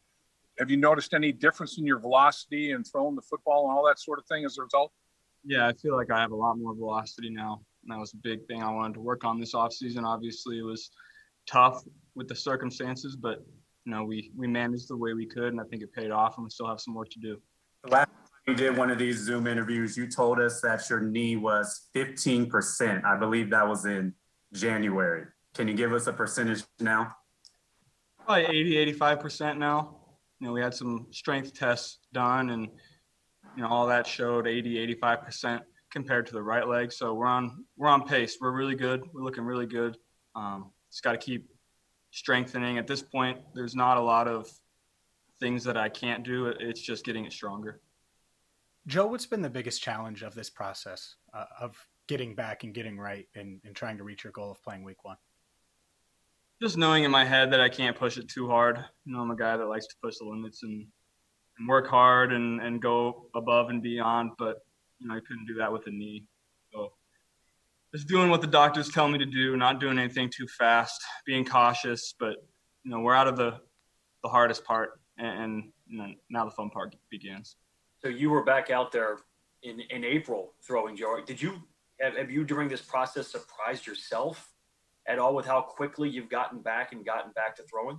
Have 0.58 0.70
you 0.70 0.76
noticed 0.76 1.12
any 1.12 1.32
difference 1.32 1.78
in 1.78 1.86
your 1.86 1.98
velocity 1.98 2.72
and 2.72 2.86
throwing 2.86 3.14
the 3.14 3.22
football 3.22 3.68
and 3.68 3.76
all 3.76 3.86
that 3.86 3.98
sort 3.98 4.18
of 4.18 4.26
thing 4.26 4.44
as 4.44 4.58
a 4.58 4.62
result? 4.62 4.92
Yeah, 5.44 5.68
I 5.68 5.72
feel 5.74 5.96
like 5.96 6.10
I 6.10 6.20
have 6.20 6.32
a 6.32 6.36
lot 6.36 6.58
more 6.58 6.74
velocity 6.74 7.30
now. 7.30 7.60
And 7.82 7.92
that 7.92 8.00
was 8.00 8.14
a 8.14 8.16
big 8.16 8.46
thing 8.46 8.62
I 8.62 8.72
wanted 8.72 8.94
to 8.94 9.00
work 9.00 9.24
on 9.24 9.38
this 9.38 9.54
offseason. 9.54 10.04
Obviously, 10.04 10.58
it 10.58 10.62
was 10.62 10.90
tough 11.46 11.82
with 12.14 12.26
the 12.26 12.34
circumstances, 12.34 13.16
but 13.16 13.44
you 13.84 13.92
know, 13.92 14.02
we 14.02 14.32
we 14.36 14.48
managed 14.48 14.88
the 14.88 14.96
way 14.96 15.12
we 15.12 15.26
could, 15.26 15.52
and 15.52 15.60
I 15.60 15.64
think 15.64 15.82
it 15.82 15.92
paid 15.92 16.10
off. 16.10 16.36
And 16.36 16.44
we 16.44 16.50
still 16.50 16.66
have 16.66 16.80
some 16.80 16.94
work 16.94 17.10
to 17.10 17.20
do. 17.20 17.40
Last 17.86 18.06
time 18.06 18.14
we 18.48 18.54
did 18.54 18.76
one 18.76 18.90
of 18.90 18.98
these 18.98 19.18
Zoom 19.18 19.46
interviews, 19.46 19.96
you 19.96 20.08
told 20.08 20.40
us 20.40 20.60
that 20.62 20.88
your 20.90 21.00
knee 21.00 21.36
was 21.36 21.88
15%. 21.94 23.04
I 23.04 23.16
believe 23.16 23.50
that 23.50 23.68
was 23.68 23.84
in 23.86 24.14
January. 24.52 25.26
Can 25.54 25.68
you 25.68 25.74
give 25.74 25.92
us 25.92 26.06
a 26.06 26.12
percentage 26.12 26.64
now? 26.80 27.14
Probably 28.24 28.44
80, 28.44 28.94
85% 28.98 29.58
now. 29.58 29.96
You 30.40 30.46
know, 30.46 30.52
we 30.52 30.60
had 30.60 30.74
some 30.74 31.06
strength 31.10 31.54
tests 31.54 31.98
done 32.12 32.50
and, 32.50 32.68
you 33.56 33.62
know, 33.62 33.68
all 33.68 33.86
that 33.86 34.06
showed 34.06 34.46
80, 34.46 34.96
85% 35.00 35.62
compared 35.90 36.26
to 36.26 36.32
the 36.32 36.42
right 36.42 36.66
leg. 36.66 36.92
So 36.92 37.14
we're 37.14 37.26
on, 37.26 37.64
we're 37.76 37.88
on 37.88 38.06
pace. 38.06 38.36
We're 38.40 38.52
really 38.52 38.74
good. 38.74 39.02
We're 39.12 39.22
looking 39.22 39.44
really 39.44 39.66
good. 39.66 39.96
Um, 40.34 40.70
just 40.90 41.02
got 41.02 41.12
to 41.12 41.18
keep 41.18 41.48
strengthening. 42.10 42.78
At 42.78 42.86
this 42.86 43.02
point, 43.02 43.38
there's 43.54 43.74
not 43.74 43.96
a 43.96 44.02
lot 44.02 44.28
of 44.28 44.50
things 45.40 45.64
that 45.64 45.76
I 45.76 45.88
can't 45.88 46.24
do. 46.24 46.46
It's 46.46 46.80
just 46.80 47.04
getting 47.04 47.24
it 47.24 47.32
stronger. 47.32 47.80
Joe, 48.86 49.06
what's 49.06 49.26
been 49.26 49.42
the 49.42 49.50
biggest 49.50 49.82
challenge 49.82 50.22
of 50.22 50.34
this 50.34 50.48
process 50.48 51.16
uh, 51.34 51.46
of 51.60 51.76
getting 52.06 52.34
back 52.34 52.62
and 52.62 52.72
getting 52.72 52.98
right 52.98 53.26
and, 53.34 53.60
and 53.64 53.74
trying 53.74 53.98
to 53.98 54.04
reach 54.04 54.22
your 54.22 54.32
goal 54.32 54.50
of 54.50 54.62
playing 54.62 54.84
week 54.84 55.04
one? 55.04 55.16
Just 56.62 56.78
knowing 56.78 57.04
in 57.04 57.10
my 57.10 57.24
head 57.24 57.52
that 57.52 57.60
I 57.60 57.68
can't 57.68 57.96
push 57.96 58.16
it 58.16 58.28
too 58.28 58.48
hard. 58.48 58.82
You 59.04 59.12
know, 59.12 59.20
I'm 59.20 59.30
a 59.30 59.36
guy 59.36 59.56
that 59.56 59.66
likes 59.66 59.86
to 59.88 59.94
push 60.02 60.16
the 60.18 60.24
limits 60.24 60.62
and, 60.62 60.86
and 61.58 61.68
work 61.68 61.86
hard 61.86 62.32
and, 62.32 62.60
and 62.62 62.80
go 62.80 63.26
above 63.34 63.68
and 63.68 63.82
beyond, 63.82 64.30
but 64.38 64.58
you 64.98 65.08
know, 65.08 65.14
I 65.14 65.20
couldn't 65.20 65.46
do 65.46 65.54
that 65.56 65.70
with 65.70 65.86
a 65.86 65.90
knee. 65.90 66.24
So 66.72 66.92
just 67.94 68.08
doing 68.08 68.30
what 68.30 68.40
the 68.40 68.46
doctors 68.46 68.88
tell 68.88 69.06
me 69.06 69.18
to 69.18 69.26
do, 69.26 69.56
not 69.56 69.80
doing 69.80 69.98
anything 69.98 70.30
too 70.34 70.46
fast, 70.46 71.02
being 71.26 71.44
cautious, 71.44 72.14
but 72.18 72.36
you 72.84 72.90
know, 72.90 73.00
we're 73.00 73.14
out 73.14 73.28
of 73.28 73.36
the 73.36 73.60
the 74.22 74.28
hardest 74.30 74.64
part 74.64 75.00
and, 75.18 75.70
and 75.90 76.16
now 76.30 76.44
the 76.44 76.50
fun 76.50 76.70
part 76.70 76.96
begins. 77.10 77.56
So 78.02 78.08
you 78.08 78.30
were 78.30 78.42
back 78.42 78.70
out 78.70 78.92
there 78.92 79.18
in, 79.62 79.80
in 79.90 80.04
April 80.04 80.54
throwing, 80.66 80.96
Joe. 80.96 81.20
Did 81.24 81.40
you 81.40 81.62
have, 82.00 82.16
have 82.16 82.30
you 82.30 82.44
during 82.44 82.68
this 82.68 82.82
process 82.82 83.28
surprised 83.28 83.86
yourself 83.86 84.52
at 85.08 85.18
all 85.18 85.34
with 85.34 85.46
how 85.46 85.60
quickly 85.60 86.08
you've 86.08 86.28
gotten 86.28 86.60
back 86.60 86.92
and 86.92 87.04
gotten 87.04 87.32
back 87.32 87.56
to 87.56 87.62
throwing? 87.64 87.98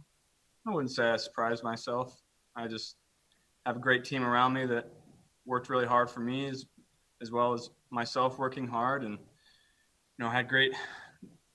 I 0.68 0.72
wouldn't 0.72 0.92
say 0.92 1.10
I 1.10 1.18
surprised 1.18 1.64
myself. 1.64 2.22
I 2.56 2.68
just 2.68 2.98
have 3.66 3.78
a 3.78 3.80
great 3.80 4.04
team 4.04 4.24
around 4.24 4.54
me 4.54 4.66
that 4.66 4.92
worked 5.46 5.70
really 5.70 5.86
hard 5.86 6.10
for 6.10 6.20
me 6.20 6.48
as, 6.48 6.66
as 7.22 7.32
well 7.32 7.54
as 7.54 7.70
myself 7.90 8.38
working 8.38 8.68
hard 8.68 9.04
and 9.04 9.14
you 9.14 10.20
know 10.20 10.30
had 10.30 10.50
great 10.50 10.74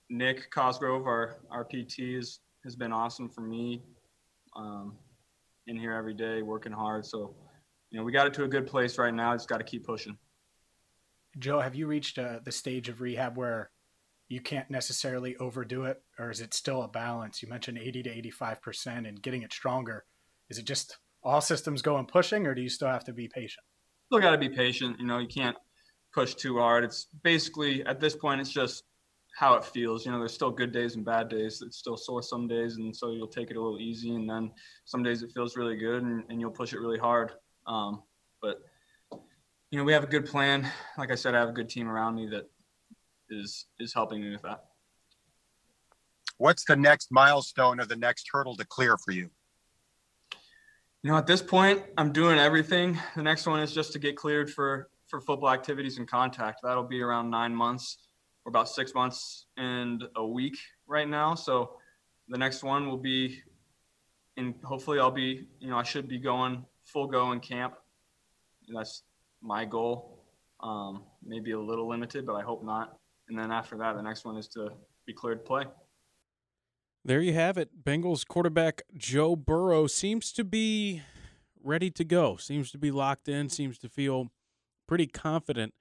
Nick 0.09 0.49
Cosgrove 0.51 1.05
our 1.05 1.37
our 1.51 1.63
PT 1.63 1.99
is, 1.99 2.39
has 2.63 2.75
been 2.75 2.91
awesome 2.91 3.29
for 3.29 3.41
me 3.41 3.83
um, 4.55 4.95
in 5.67 5.77
here 5.77 5.93
every 5.93 6.13
day 6.13 6.41
working 6.41 6.71
hard 6.71 7.05
so 7.05 7.35
you 7.91 7.99
know 7.99 8.03
we 8.03 8.11
got 8.11 8.25
it 8.25 8.33
to 8.33 8.45
a 8.45 8.47
good 8.47 8.65
place 8.65 8.97
right 8.97 9.13
now 9.13 9.33
just 9.33 9.47
got 9.47 9.59
to 9.59 9.63
keep 9.63 9.85
pushing 9.85 10.17
Joe, 11.39 11.59
have 11.59 11.73
you 11.73 11.87
reached 11.87 12.19
uh, 12.19 12.39
the 12.43 12.51
stage 12.51 12.89
of 12.89 13.01
rehab 13.01 13.37
where 13.37 13.71
you 14.27 14.41
can't 14.41 14.69
necessarily 14.69 15.35
overdo 15.37 15.85
it, 15.85 16.01
or 16.17 16.31
is 16.31 16.41
it 16.41 16.53
still 16.53 16.83
a 16.83 16.87
balance? 16.87 17.41
You 17.41 17.49
mentioned 17.49 17.77
80 17.77 18.03
to 18.03 18.09
85 18.09 18.61
percent 18.61 19.07
and 19.07 19.21
getting 19.21 19.43
it 19.43 19.53
stronger. 19.53 20.05
Is 20.49 20.57
it 20.57 20.65
just 20.65 20.97
all 21.23 21.41
systems 21.41 21.81
going 21.81 22.05
pushing, 22.05 22.47
or 22.47 22.55
do 22.55 22.61
you 22.61 22.69
still 22.69 22.87
have 22.87 23.05
to 23.05 23.13
be 23.13 23.27
patient? 23.27 23.65
Still 24.07 24.21
got 24.21 24.31
to 24.31 24.37
be 24.37 24.49
patient. 24.49 24.99
You 24.99 25.05
know, 25.05 25.19
you 25.19 25.27
can't 25.27 25.57
push 26.13 26.35
too 26.35 26.57
hard. 26.57 26.83
It's 26.83 27.07
basically 27.23 27.85
at 27.85 27.99
this 27.99 28.15
point, 28.15 28.41
it's 28.41 28.51
just 28.51 28.83
how 29.35 29.55
it 29.55 29.65
feels. 29.65 30.05
You 30.05 30.11
know, 30.11 30.19
there's 30.19 30.33
still 30.33 30.51
good 30.51 30.71
days 30.71 30.95
and 30.95 31.03
bad 31.03 31.29
days. 31.29 31.61
It's 31.65 31.77
still 31.77 31.97
sore 31.97 32.21
some 32.21 32.47
days, 32.47 32.77
and 32.77 32.95
so 32.95 33.11
you'll 33.11 33.27
take 33.27 33.49
it 33.49 33.57
a 33.57 33.61
little 33.61 33.79
easy, 33.79 34.15
and 34.15 34.29
then 34.29 34.51
some 34.85 35.03
days 35.03 35.23
it 35.23 35.31
feels 35.33 35.57
really 35.57 35.75
good, 35.75 36.03
and, 36.03 36.23
and 36.29 36.39
you'll 36.39 36.51
push 36.51 36.73
it 36.73 36.79
really 36.79 36.99
hard. 36.99 37.31
Um, 37.65 38.03
but 38.41 38.61
you 39.71 39.79
know, 39.79 39.83
we 39.83 39.93
have 39.93 40.03
a 40.03 40.07
good 40.07 40.25
plan. 40.25 40.69
Like 40.97 41.11
I 41.11 41.15
said, 41.15 41.33
I 41.33 41.39
have 41.39 41.49
a 41.49 41.53
good 41.53 41.69
team 41.69 41.89
around 41.89 42.15
me 42.15 42.27
that 42.27 42.49
is 43.33 43.65
is 43.79 43.93
helping 43.93 44.21
me 44.21 44.31
with 44.31 44.41
that. 44.43 44.65
What's 46.37 46.65
the 46.65 46.75
next 46.75 47.11
milestone 47.11 47.79
or 47.79 47.85
the 47.85 47.95
next 47.95 48.27
hurdle 48.31 48.55
to 48.57 48.65
clear 48.65 48.97
for 48.97 49.11
you? 49.11 49.29
You 51.01 51.11
know, 51.11 51.17
at 51.17 51.27
this 51.27 51.41
point, 51.41 51.83
I'm 51.97 52.11
doing 52.11 52.39
everything. 52.39 52.97
The 53.15 53.23
next 53.23 53.45
one 53.45 53.59
is 53.59 53.73
just 53.73 53.91
to 53.93 53.99
get 53.99 54.15
cleared 54.15 54.49
for 54.49 54.89
for 55.07 55.19
football 55.21 55.51
activities 55.51 55.97
and 55.97 56.07
contact. 56.07 56.61
That'll 56.63 56.83
be 56.83 57.01
around 57.01 57.29
nine 57.29 57.53
months 57.53 57.97
or 58.45 58.49
about 58.49 58.69
six 58.69 58.93
months 58.93 59.45
and 59.57 60.03
a 60.15 60.25
week 60.25 60.57
right 60.87 61.07
now. 61.07 61.35
So 61.35 61.77
the 62.29 62.37
next 62.37 62.63
one 62.63 62.87
will 62.87 62.97
be, 62.97 63.41
and 64.37 64.55
hopefully 64.63 64.99
I'll 64.99 65.11
be, 65.11 65.45
you 65.59 65.69
know, 65.69 65.77
I 65.77 65.83
should 65.83 66.07
be 66.07 66.17
going 66.17 66.65
full 66.85 67.07
go 67.07 67.31
in 67.31 67.39
camp. 67.39 67.75
That's 68.73 69.03
my 69.41 69.65
goal. 69.65 70.23
Um, 70.61 71.03
maybe 71.23 71.51
a 71.51 71.59
little 71.59 71.87
limited, 71.87 72.25
but 72.25 72.33
I 72.33 72.41
hope 72.41 72.63
not. 72.63 72.97
And 73.33 73.41
then 73.41 73.51
after 73.51 73.75
that, 73.77 73.95
the 73.95 74.01
next 74.03 74.25
one 74.25 74.37
is 74.37 74.47
to 74.49 74.69
be 75.07 75.13
cleared 75.13 75.39
to 75.39 75.43
play. 75.43 75.65
There 77.03 77.19
you 77.19 77.33
have 77.33 77.57
it. 77.57 77.83
Bengals 77.83 78.27
quarterback 78.27 78.83
Joe 78.95 79.35
Burrow 79.35 79.87
seems 79.87 80.31
to 80.33 80.43
be 80.43 81.01
ready 81.63 81.89
to 81.89 82.03
go, 82.03 82.37
seems 82.37 82.71
to 82.73 82.77
be 82.77 82.91
locked 82.91 83.27
in, 83.27 83.49
seems 83.49 83.79
to 83.79 83.89
feel 83.89 84.27
pretty 84.87 85.07
confident 85.07 85.73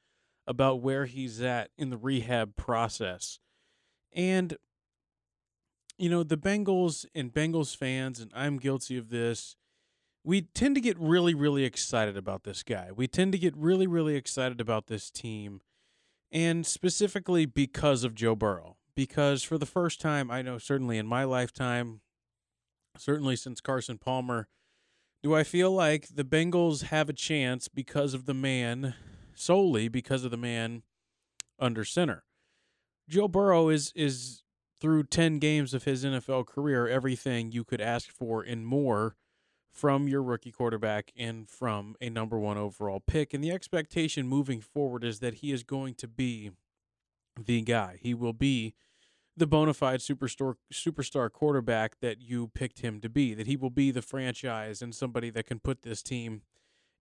about 0.46 0.80
where 0.80 1.04
he's 1.04 1.42
at 1.42 1.68
in 1.76 1.90
the 1.90 1.98
rehab 1.98 2.56
process. 2.56 3.38
And, 4.14 4.56
you 5.98 6.08
know, 6.08 6.22
the 6.22 6.38
Bengals 6.38 7.04
and 7.14 7.34
Bengals 7.34 7.76
fans, 7.76 8.18
and 8.18 8.30
I'm 8.34 8.56
guilty 8.56 8.96
of 8.96 9.10
this, 9.10 9.56
we 10.24 10.40
tend 10.40 10.74
to 10.76 10.80
get 10.80 10.98
really, 10.98 11.34
really 11.34 11.64
excited 11.64 12.16
about 12.16 12.44
this 12.44 12.62
guy. 12.62 12.88
We 12.96 13.08
tend 13.08 13.32
to 13.32 13.38
get 13.38 13.54
really, 13.54 13.86
really 13.86 14.16
excited 14.16 14.58
about 14.58 14.86
this 14.86 15.10
team, 15.10 15.60
and 16.32 16.66
specifically 16.66 17.44
because 17.46 18.02
of 18.02 18.14
Joe 18.14 18.34
Burrow. 18.34 18.76
Because 18.94 19.42
for 19.42 19.58
the 19.58 19.66
first 19.66 20.00
time, 20.00 20.30
I 20.30 20.42
know 20.42 20.58
certainly 20.58 20.98
in 20.98 21.06
my 21.06 21.24
lifetime, 21.24 22.00
certainly 22.96 23.36
since 23.36 23.60
Carson 23.60 23.98
Palmer, 23.98 24.48
do 25.22 25.34
I 25.34 25.44
feel 25.44 25.70
like 25.70 26.08
the 26.08 26.24
Bengals 26.24 26.84
have 26.84 27.08
a 27.08 27.14
chance 27.14 27.68
because 27.68 28.12
of 28.12 28.26
the 28.26 28.34
man, 28.34 28.94
solely 29.34 29.88
because 29.88 30.24
of 30.24 30.30
the 30.30 30.36
man 30.36 30.82
under 31.58 31.84
center? 31.84 32.24
Joe 33.08 33.28
Burrow 33.28 33.68
is 33.68 33.92
is 33.94 34.42
through 34.80 35.04
10 35.04 35.38
games 35.38 35.74
of 35.74 35.84
his 35.84 36.04
NFL 36.04 36.46
career 36.46 36.88
everything 36.88 37.52
you 37.52 37.62
could 37.62 37.80
ask 37.80 38.10
for 38.10 38.42
and 38.42 38.66
more 38.66 39.14
from 39.72 40.06
your 40.06 40.22
rookie 40.22 40.52
quarterback 40.52 41.12
and 41.16 41.48
from 41.48 41.96
a 42.00 42.10
number 42.10 42.38
one 42.38 42.58
overall 42.58 43.00
pick. 43.00 43.32
And 43.32 43.42
the 43.42 43.50
expectation 43.50 44.28
moving 44.28 44.60
forward 44.60 45.02
is 45.02 45.20
that 45.20 45.34
he 45.34 45.50
is 45.50 45.62
going 45.62 45.94
to 45.94 46.08
be 46.08 46.50
the 47.42 47.62
guy. 47.62 47.98
He 48.00 48.12
will 48.14 48.34
be 48.34 48.74
the 49.36 49.46
bona 49.46 49.72
fide 49.72 50.00
superstar 50.00 50.56
superstar 50.72 51.32
quarterback 51.32 52.00
that 52.00 52.20
you 52.20 52.50
picked 52.54 52.80
him 52.80 53.00
to 53.00 53.08
be. 53.08 53.32
That 53.32 53.46
he 53.46 53.56
will 53.56 53.70
be 53.70 53.90
the 53.90 54.02
franchise 54.02 54.82
and 54.82 54.94
somebody 54.94 55.30
that 55.30 55.46
can 55.46 55.58
put 55.58 55.82
this 55.82 56.02
team 56.02 56.42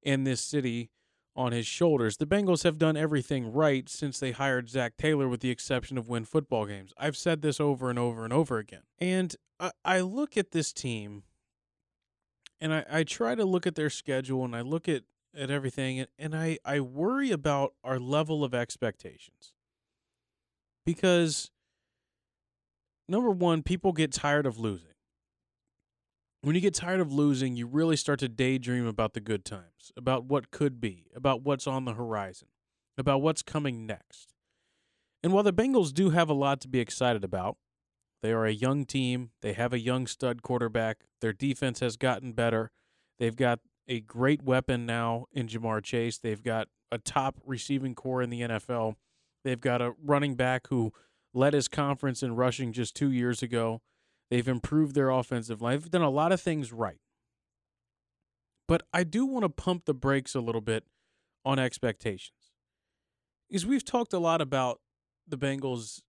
in 0.02 0.24
this 0.24 0.42
city 0.42 0.92
on 1.36 1.52
his 1.52 1.68
shoulders. 1.68 2.18
The 2.18 2.26
Bengals 2.26 2.64
have 2.64 2.78
done 2.78 2.98
everything 2.98 3.52
right 3.52 3.88
since 3.88 4.20
they 4.20 4.32
hired 4.32 4.70
Zac 4.70 4.98
Taylor, 4.98 5.28
with 5.28 5.42
the 5.42 5.50
exception 5.50 5.98
of 5.98 6.10
win 6.10 6.26
football 6.26 6.66
games. 6.66 6.94
I've 6.98 7.18
said 7.18 7.42
this 7.42 7.60
over 7.60 7.90
and 7.90 8.00
over 8.00 8.24
and 8.24 8.34
over 8.34 8.58
again. 8.58 8.84
And 9.00 9.36
I, 9.60 9.72
I 9.84 10.02
look 10.02 10.38
at 10.38 10.52
this 10.52 10.74
team 10.74 11.24
and 12.62 12.74
I, 12.74 12.86
I 12.89 13.04
try 13.04 13.34
to 13.36 13.43
look 13.43 13.65
at 13.65 13.76
their 13.76 13.89
schedule 13.89 14.45
and 14.45 14.56
I 14.56 14.62
look 14.62 14.88
at, 14.88 15.04
at 15.36 15.50
everything 15.50 16.00
and, 16.00 16.08
and 16.17 16.36
I, 16.36 16.60
I 16.63 16.80
worry 16.80 17.32
about 17.32 17.74
our 17.84 18.00
level 18.00 18.43
of 18.43 18.54
expectations. 18.54 19.54
Because 20.86 21.50
number 23.10 23.32
one, 23.32 23.63
people 23.63 23.91
get 23.91 24.12
tired 24.12 24.45
of 24.45 24.60
losing. 24.60 24.88
When 26.43 26.56
you 26.56 26.62
get 26.62 26.74
tired 26.74 27.00
of 27.00 27.12
losing, 27.12 27.56
you 27.56 27.67
really 27.67 27.95
start 27.95 28.19
to 28.19 28.30
daydream 28.30 28.88
about 28.88 29.13
the 29.13 29.19
good 29.19 29.45
times, 29.45 29.91
about 29.95 30.26
what 30.26 30.50
could 30.50 30.80
be, 30.80 31.06
about 31.15 31.43
what's 31.43 31.67
on 31.67 31.86
the 31.86 31.93
horizon, 31.93 32.47
about 32.97 33.21
what's 33.21 33.43
coming 33.43 33.86
next. 33.86 34.34
And 35.24 35.34
while 35.34 35.43
the 35.43 35.54
Bengals 35.54 35.93
do 35.93 36.10
have 36.10 36.30
a 36.30 36.34
lot 36.34 36.62
to 36.62 36.67
be 36.67 36.80
excited 36.80 37.24
about, 37.24 37.58
they 38.22 38.32
are 38.32 38.46
a 38.46 38.52
young 38.52 38.86
team. 38.86 39.32
They 39.42 39.54
have 39.54 39.74
a 39.74 39.80
young 39.80 40.08
stud 40.08 40.42
quarterback. 40.42 41.00
Their 41.22 41.34
defense 41.34 41.80
has 41.80 41.98
gotten 41.98 42.34
better. 42.34 42.72
They've 43.20 43.36
got 43.36 43.60
a 43.88 44.00
great 44.00 44.44
weapon 44.44 44.86
now 44.86 45.26
in 45.32 45.48
Ja'Marr 45.48 45.84
Chase. 45.84 46.18
They've 46.18 46.42
got 46.42 46.68
a 46.92 46.98
top 46.98 47.38
receiving 47.46 47.96
corps 47.96 48.22
in 48.22 48.30
the 48.30 48.42
NFL. 48.42 48.96
They've 49.44 49.60
got 49.60 49.82
a 49.82 49.94
running 50.04 50.36
back 50.36 50.68
who 50.68 50.94
led 51.34 51.54
his 51.54 51.68
conference 51.68 52.22
in 52.22 52.36
rushing 52.36 52.74
just 52.74 52.96
two 52.96 53.12
years 53.12 53.42
ago. 53.42 53.82
They've 54.30 54.48
improved 54.48 54.96
their 54.96 55.10
offensive 55.10 55.62
line. 55.62 55.80
They've 55.80 55.92
done 55.92 56.02
a 56.02 56.10
lot 56.10 56.32
of 56.32 56.40
things 56.40 56.72
right. 56.72 57.00
But 58.68 58.84
I 58.94 59.04
do 59.04 59.26
want 59.26 59.44
to 59.44 59.50
pump 59.50 59.86
the 59.86 59.94
brakes 59.94 60.36
a 60.36 60.40
little 60.40 60.62
bit 60.62 60.86
on 61.44 61.60
expectations. 61.60 62.52
Because 63.50 63.66
we've 63.66 63.84
talked 63.84 64.14
a 64.14 64.20
lot 64.20 64.40
about 64.40 64.80
the 65.28 65.38
Bengals 65.38 66.02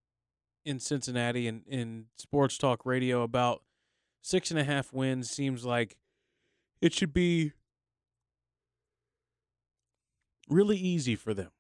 in 0.64 0.78
Cincinnati 0.78 1.48
and 1.48 1.62
in 1.66 2.06
sports 2.16 2.58
talk 2.58 2.86
radio 2.86 3.22
about 3.22 3.62
six 4.20 4.50
and 4.50 4.58
a 4.58 4.64
half 4.64 4.92
wins 4.92 5.30
seems 5.30 5.64
like 5.64 5.96
it 6.80 6.92
should 6.92 7.12
be 7.12 7.52
really 10.48 10.76
easy 10.76 11.16
for 11.16 11.34
them. 11.34 11.50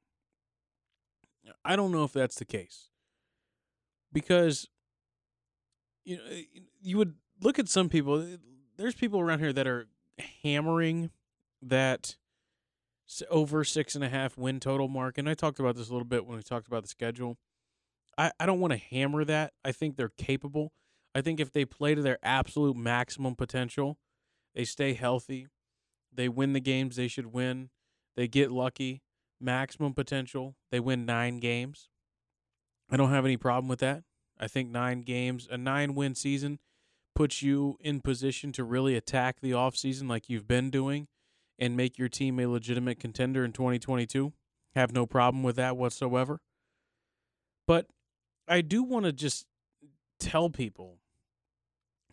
I 1.64 1.76
don't 1.76 1.92
know 1.92 2.04
if 2.04 2.12
that's 2.12 2.36
the 2.36 2.44
case 2.44 2.88
because 4.12 4.68
you 6.04 6.16
know, 6.16 6.22
eh, 6.30 6.42
you 6.80 6.98
would 6.98 7.14
look 7.40 7.58
at 7.58 7.68
some 7.68 7.88
people. 7.88 8.20
Eh, 8.20 8.36
there's 8.76 8.94
people 8.94 9.20
around 9.20 9.40
here 9.40 9.52
that 9.52 9.66
are 9.66 9.88
hammering 10.42 11.10
that 11.60 12.16
over 13.30 13.62
six 13.64 13.94
and 13.94 14.02
a 14.02 14.08
half 14.08 14.38
win 14.38 14.58
total 14.60 14.88
mark, 14.88 15.18
and 15.18 15.28
I 15.28 15.34
talked 15.34 15.60
about 15.60 15.76
this 15.76 15.88
a 15.88 15.92
little 15.92 16.06
bit 16.06 16.26
when 16.26 16.36
we 16.36 16.42
talked 16.42 16.66
about 16.66 16.82
the 16.82 16.88
schedule. 16.88 17.38
I, 18.18 18.32
I 18.38 18.46
don't 18.46 18.60
want 18.60 18.72
to 18.72 18.78
hammer 18.78 19.24
that. 19.24 19.52
I 19.64 19.72
think 19.72 19.96
they're 19.96 20.12
capable. 20.16 20.72
I 21.14 21.20
think 21.20 21.40
if 21.40 21.52
they 21.52 21.64
play 21.64 21.94
to 21.94 22.02
their 22.02 22.18
absolute 22.22 22.76
maximum 22.76 23.34
potential, 23.34 23.98
they 24.54 24.64
stay 24.64 24.94
healthy, 24.94 25.46
they 26.12 26.28
win 26.28 26.52
the 26.52 26.60
games 26.60 26.96
they 26.96 27.08
should 27.08 27.32
win, 27.32 27.70
they 28.16 28.28
get 28.28 28.50
lucky, 28.50 29.02
maximum 29.40 29.94
potential, 29.94 30.56
they 30.70 30.80
win 30.80 31.06
nine 31.06 31.38
games. 31.38 31.88
I 32.90 32.96
don't 32.96 33.10
have 33.10 33.24
any 33.24 33.36
problem 33.36 33.68
with 33.68 33.80
that. 33.80 34.02
I 34.38 34.48
think 34.48 34.70
nine 34.70 35.02
games, 35.02 35.48
a 35.50 35.56
nine 35.56 35.94
win 35.94 36.14
season, 36.14 36.58
puts 37.14 37.42
you 37.42 37.76
in 37.80 38.00
position 38.00 38.52
to 38.52 38.64
really 38.64 38.96
attack 38.96 39.40
the 39.40 39.52
offseason 39.52 40.08
like 40.08 40.28
you've 40.28 40.48
been 40.48 40.70
doing 40.70 41.08
and 41.58 41.76
make 41.76 41.98
your 41.98 42.08
team 42.08 42.38
a 42.40 42.46
legitimate 42.46 42.98
contender 42.98 43.44
in 43.44 43.52
2022. 43.52 44.32
Have 44.74 44.92
no 44.92 45.06
problem 45.06 45.42
with 45.42 45.56
that 45.56 45.76
whatsoever. 45.76 46.40
But 47.66 47.86
I 48.52 48.60
do 48.60 48.82
want 48.82 49.06
to 49.06 49.12
just 49.12 49.46
tell 50.20 50.50
people 50.50 50.98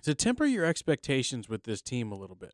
to 0.03 0.15
temper 0.15 0.45
your 0.45 0.63
expectations 0.63 1.49
with 1.49 1.63
this 1.63 1.81
team 1.81 2.13
a 2.13 2.17
little 2.17 2.37
bit. 2.37 2.53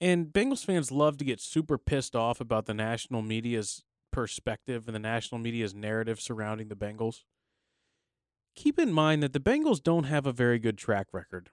And 0.00 0.28
Bengals 0.28 0.64
fans 0.64 0.90
love 0.90 1.18
to 1.18 1.24
get 1.24 1.38
super 1.38 1.76
pissed 1.76 2.16
off 2.16 2.40
about 2.40 2.64
the 2.64 2.72
national 2.72 3.20
media's 3.20 3.84
perspective 4.10 4.88
and 4.88 4.94
the 4.94 5.00
national 5.00 5.38
media's 5.38 5.74
narrative 5.74 6.18
surrounding 6.18 6.68
the 6.68 6.76
Bengals. 6.76 7.24
Keep 8.56 8.78
in 8.78 8.90
mind 8.90 9.22
that 9.22 9.34
the 9.34 9.40
Bengals 9.40 9.82
don't 9.82 10.04
have 10.04 10.24
a 10.24 10.32
very 10.32 10.58
good 10.58 10.78
track 10.78 11.08
record, 11.12 11.50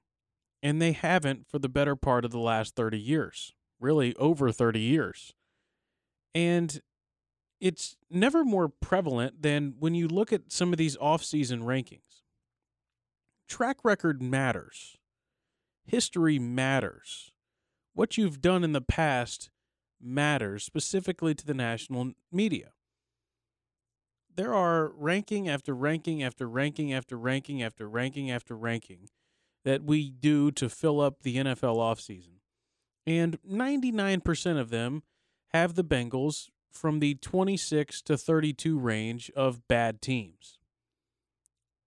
and 0.64 0.82
they 0.82 0.94
haven't 0.94 1.48
for 1.50 1.60
the 1.60 1.68
better 1.68 1.98
part 1.98 2.24
of 2.24 2.32
the 2.32 2.40
last 2.40 2.78
30 2.78 2.98
years, 2.98 3.54
really 3.78 4.16
over 4.16 4.54
30 4.54 4.80
years. 4.80 5.34
And 6.34 6.80
it's 7.62 7.96
never 8.10 8.44
more 8.44 8.68
prevalent 8.68 9.44
than 9.44 9.76
when 9.80 9.94
you 9.94 10.08
look 10.08 10.34
at 10.34 10.52
some 10.52 10.74
of 10.74 10.78
these 10.78 10.98
off-season 10.98 11.62
rankings. 11.62 12.24
Track 13.48 13.78
record 13.84 14.22
matters. 14.22 14.98
History 15.86 16.40
matters. 16.40 17.32
What 17.94 18.18
you've 18.18 18.42
done 18.42 18.64
in 18.64 18.72
the 18.72 18.82
past 18.82 19.52
matters 20.02 20.64
specifically 20.64 21.36
to 21.36 21.46
the 21.46 21.54
national 21.54 22.14
media. 22.32 22.72
There 24.36 24.54
are 24.54 24.92
ranking 24.96 25.48
after 25.48 25.76
ranking 25.76 26.24
after 26.24 26.48
ranking 26.48 26.92
after 26.92 27.18
ranking 27.18 27.62
after 27.62 27.88
ranking 27.88 28.32
after 28.32 28.56
ranking 28.58 29.10
that 29.66 29.84
we 29.84 30.10
do 30.10 30.50
to 30.52 30.70
fill 30.70 31.00
up 31.00 31.22
the 31.22 31.38
NFL 31.38 31.78
offseason. 31.78 32.40
And 33.06 33.38
99% 33.44 34.60
of 34.60 34.70
them 34.70 35.04
have 35.50 35.76
the 35.76 35.84
Bengals 35.84 36.50
from 36.72 37.00
the 37.00 37.16
26 37.16 38.02
to 38.04 38.18
32 38.18 38.80
range 38.80 39.32
of 39.36 39.68
bad 39.68 40.02
teams. 40.02 40.58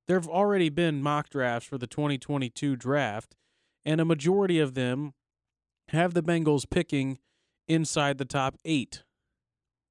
There 0.07 0.19
have 0.19 0.29
already 0.29 0.69
been 0.69 1.03
mock 1.03 1.31
drafts 1.31 1.69
for 1.69 1.79
the 1.79 1.87
2022 1.87 2.77
draft, 2.77 3.37
and 3.85 4.01
a 4.01 4.05
majority 4.05 4.61
of 4.61 4.75
them 4.75 5.15
have 5.89 6.15
the 6.15 6.23
Bengals 6.23 6.69
picking 6.69 7.19
inside 7.67 8.19
the 8.19 8.25
top 8.25 8.57
eight. 8.65 9.03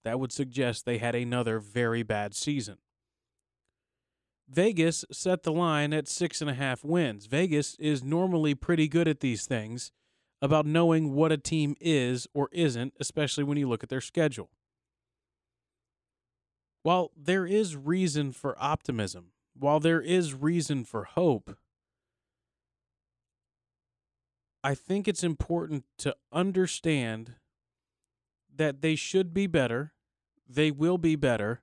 That 0.03 0.19
would 0.19 0.31
suggest 0.31 0.85
they 0.85 0.97
had 0.97 1.15
another 1.15 1.59
very 1.59 2.03
bad 2.03 2.35
season. 2.35 2.77
Vegas 4.49 5.05
set 5.11 5.43
the 5.43 5.51
line 5.51 5.93
at 5.93 6.07
six 6.07 6.41
and 6.41 6.49
a 6.49 6.53
half 6.53 6.83
wins. 6.83 7.25
Vegas 7.25 7.75
is 7.79 8.03
normally 8.03 8.53
pretty 8.53 8.87
good 8.87 9.07
at 9.07 9.21
these 9.21 9.45
things 9.45 9.91
about 10.41 10.65
knowing 10.65 11.13
what 11.13 11.31
a 11.31 11.37
team 11.37 11.75
is 11.79 12.27
or 12.33 12.49
isn't, 12.51 12.93
especially 12.99 13.43
when 13.43 13.57
you 13.57 13.67
look 13.67 13.81
at 13.81 13.89
their 13.89 14.01
schedule. 14.01 14.49
While 16.83 17.11
there 17.17 17.45
is 17.45 17.75
reason 17.75 18.33
for 18.33 18.55
optimism, 18.59 19.31
while 19.57 19.79
there 19.79 20.01
is 20.01 20.33
reason 20.33 20.83
for 20.83 21.05
hope, 21.05 21.57
I 24.63 24.75
think 24.75 25.07
it's 25.07 25.23
important 25.23 25.85
to 25.99 26.15
understand 26.31 27.35
that 28.55 28.81
they 28.81 28.95
should 28.95 29.33
be 29.33 29.47
better. 29.47 29.93
They 30.47 30.71
will 30.71 30.97
be 30.97 31.15
better. 31.15 31.61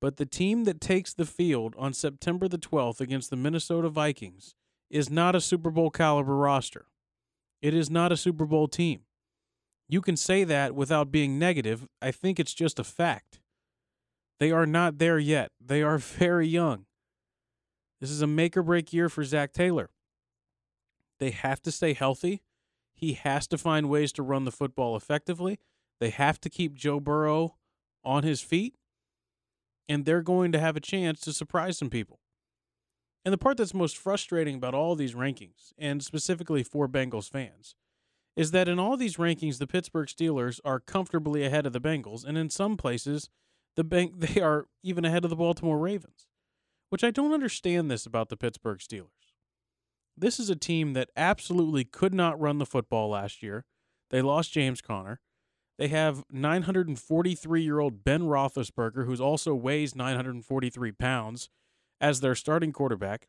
But 0.00 0.16
the 0.16 0.26
team 0.26 0.64
that 0.64 0.80
takes 0.80 1.14
the 1.14 1.24
field 1.24 1.74
on 1.78 1.92
September 1.92 2.48
the 2.48 2.58
12th 2.58 3.00
against 3.00 3.30
the 3.30 3.36
Minnesota 3.36 3.88
Vikings 3.88 4.54
is 4.90 5.10
not 5.10 5.34
a 5.34 5.40
Super 5.40 5.70
Bowl 5.70 5.90
caliber 5.90 6.36
roster. 6.36 6.86
It 7.62 7.74
is 7.74 7.90
not 7.90 8.12
a 8.12 8.16
Super 8.16 8.44
Bowl 8.44 8.68
team. 8.68 9.00
You 9.88 10.00
can 10.00 10.16
say 10.16 10.44
that 10.44 10.74
without 10.74 11.10
being 11.10 11.38
negative. 11.38 11.88
I 12.02 12.10
think 12.10 12.38
it's 12.38 12.54
just 12.54 12.78
a 12.78 12.84
fact. 12.84 13.40
They 14.38 14.50
are 14.50 14.66
not 14.66 14.98
there 14.98 15.18
yet. 15.18 15.50
They 15.60 15.82
are 15.82 15.98
very 15.98 16.48
young. 16.48 16.86
This 18.00 18.10
is 18.10 18.22
a 18.22 18.26
make 18.26 18.56
or 18.56 18.62
break 18.62 18.92
year 18.92 19.08
for 19.08 19.24
Zac 19.24 19.52
Taylor. 19.52 19.90
They 21.18 21.30
have 21.30 21.62
to 21.62 21.72
stay 21.72 21.94
healthy. 21.94 22.42
He 22.94 23.14
has 23.14 23.46
to 23.48 23.58
find 23.58 23.88
ways 23.88 24.12
to 24.12 24.22
run 24.22 24.44
the 24.44 24.52
football 24.52 24.96
effectively. 24.96 25.58
They 26.00 26.10
have 26.10 26.40
to 26.42 26.50
keep 26.50 26.74
Joe 26.74 27.00
Burrow 27.00 27.56
on 28.04 28.22
his 28.22 28.40
feet, 28.40 28.74
and 29.88 30.04
they're 30.04 30.22
going 30.22 30.52
to 30.52 30.60
have 30.60 30.76
a 30.76 30.80
chance 30.80 31.20
to 31.20 31.32
surprise 31.32 31.78
some 31.78 31.90
people. 31.90 32.20
And 33.24 33.32
the 33.32 33.38
part 33.38 33.56
that's 33.56 33.74
most 33.74 33.96
frustrating 33.96 34.56
about 34.56 34.74
all 34.74 34.94
these 34.94 35.14
rankings, 35.14 35.72
and 35.76 36.02
specifically 36.02 36.62
for 36.62 36.86
Bengals 36.86 37.28
fans, 37.28 37.74
is 38.36 38.50
that 38.50 38.68
in 38.68 38.78
all 38.78 38.96
these 38.96 39.16
rankings, 39.16 39.58
the 39.58 39.66
Pittsburgh 39.66 40.08
Steelers 40.08 40.60
are 40.64 40.78
comfortably 40.78 41.42
ahead 41.42 41.66
of 41.66 41.72
the 41.72 41.80
Bengals, 41.80 42.24
and 42.24 42.38
in 42.38 42.50
some 42.50 42.76
places, 42.76 43.30
the 43.76 43.84
bank 43.84 44.14
they 44.16 44.40
are 44.40 44.66
even 44.82 45.04
ahead 45.04 45.24
of 45.24 45.30
the 45.30 45.36
Baltimore 45.36 45.78
Ravens. 45.78 46.26
Which 46.88 47.02
I 47.02 47.10
don't 47.10 47.32
understand 47.32 47.90
this 47.90 48.06
about 48.06 48.28
the 48.28 48.36
Pittsburgh 48.36 48.78
Steelers. 48.78 49.08
This 50.16 50.38
is 50.38 50.48
a 50.48 50.56
team 50.56 50.92
that 50.92 51.10
absolutely 51.16 51.84
could 51.84 52.14
not 52.14 52.40
run 52.40 52.58
the 52.58 52.66
football 52.66 53.10
last 53.10 53.42
year. 53.42 53.64
They 54.10 54.22
lost 54.22 54.52
James 54.52 54.80
Conner. 54.80 55.20
They 55.78 55.88
have 55.88 56.24
943 56.30 57.62
year 57.62 57.80
old 57.80 58.04
Ben 58.04 58.22
Roethlisberger, 58.22 59.04
who's 59.04 59.20
also 59.20 59.54
weighs 59.54 59.94
943 59.94 60.92
pounds, 60.92 61.50
as 62.00 62.20
their 62.20 62.34
starting 62.34 62.72
quarterback. 62.72 63.28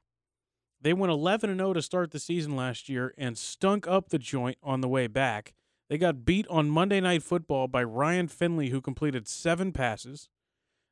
They 0.79 0.93
went 0.93 1.12
11 1.12 1.57
0 1.57 1.73
to 1.73 1.81
start 1.81 2.12
the 2.12 2.19
season 2.19 2.55
last 2.55 2.88
year 2.88 3.13
and 3.17 3.38
stunk 3.38 3.88
up 3.88 4.10
the 4.10 4.19
joint 4.19 4.57
on 4.62 4.81
the 4.81 4.88
way 4.88 5.07
back. 5.07 5.55
They 5.89 5.97
got 5.97 6.25
beat 6.25 6.47
on 6.47 6.69
Monday 6.69 6.99
Night 7.01 7.23
Football 7.23 7.67
by 7.67 7.83
Ryan 7.83 8.27
Finley, 8.27 8.69
who 8.69 8.81
completed 8.81 9.27
seven 9.27 9.71
passes. 9.71 10.29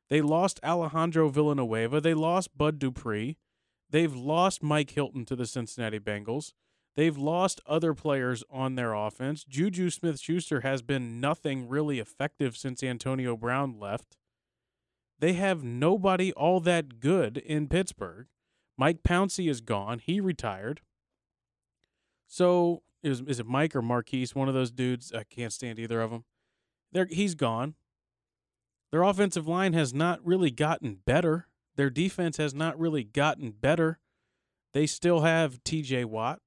They 0.08 0.20
lost 0.20 0.60
Alejandro 0.64 1.28
Villanueva. 1.28 2.00
They 2.00 2.14
lost 2.14 2.56
Bud 2.56 2.78
Dupree. 2.78 3.36
They've 3.90 4.14
lost 4.14 4.62
Mike 4.62 4.90
Hilton 4.90 5.24
to 5.26 5.36
the 5.36 5.46
Cincinnati 5.46 5.98
Bengals. 5.98 6.52
They've 6.96 7.16
lost 7.16 7.60
other 7.66 7.92
players 7.92 8.42
on 8.50 8.74
their 8.74 8.94
offense. 8.94 9.44
Juju 9.44 9.90
Smith 9.90 10.18
Schuster 10.18 10.60
has 10.60 10.80
been 10.80 11.20
nothing 11.20 11.68
really 11.68 11.98
effective 11.98 12.56
since 12.56 12.82
Antonio 12.82 13.36
Brown 13.36 13.78
left. 13.78 14.16
They 15.18 15.34
have 15.34 15.62
nobody 15.62 16.32
all 16.32 16.60
that 16.60 17.00
good 17.00 17.36
in 17.38 17.68
Pittsburgh. 17.68 18.26
Mike 18.78 19.02
Pouncey 19.02 19.48
is 19.50 19.60
gone. 19.60 19.98
He 19.98 20.20
retired. 20.20 20.80
So 22.26 22.82
is 23.02 23.20
is 23.22 23.40
it 23.40 23.46
Mike 23.46 23.76
or 23.76 23.82
Marquise? 23.82 24.34
One 24.34 24.48
of 24.48 24.54
those 24.54 24.70
dudes. 24.70 25.12
I 25.12 25.24
can't 25.24 25.52
stand 25.52 25.78
either 25.78 26.00
of 26.00 26.10
them. 26.10 26.24
They're, 26.92 27.06
he's 27.10 27.34
gone. 27.34 27.74
Their 28.96 29.02
offensive 29.02 29.46
line 29.46 29.74
has 29.74 29.92
not 29.92 30.24
really 30.24 30.50
gotten 30.50 31.00
better. 31.04 31.48
Their 31.76 31.90
defense 31.90 32.38
has 32.38 32.54
not 32.54 32.80
really 32.80 33.04
gotten 33.04 33.50
better. 33.50 33.98
They 34.72 34.86
still 34.86 35.20
have 35.20 35.62
T.J. 35.64 36.06
Watt. 36.06 36.40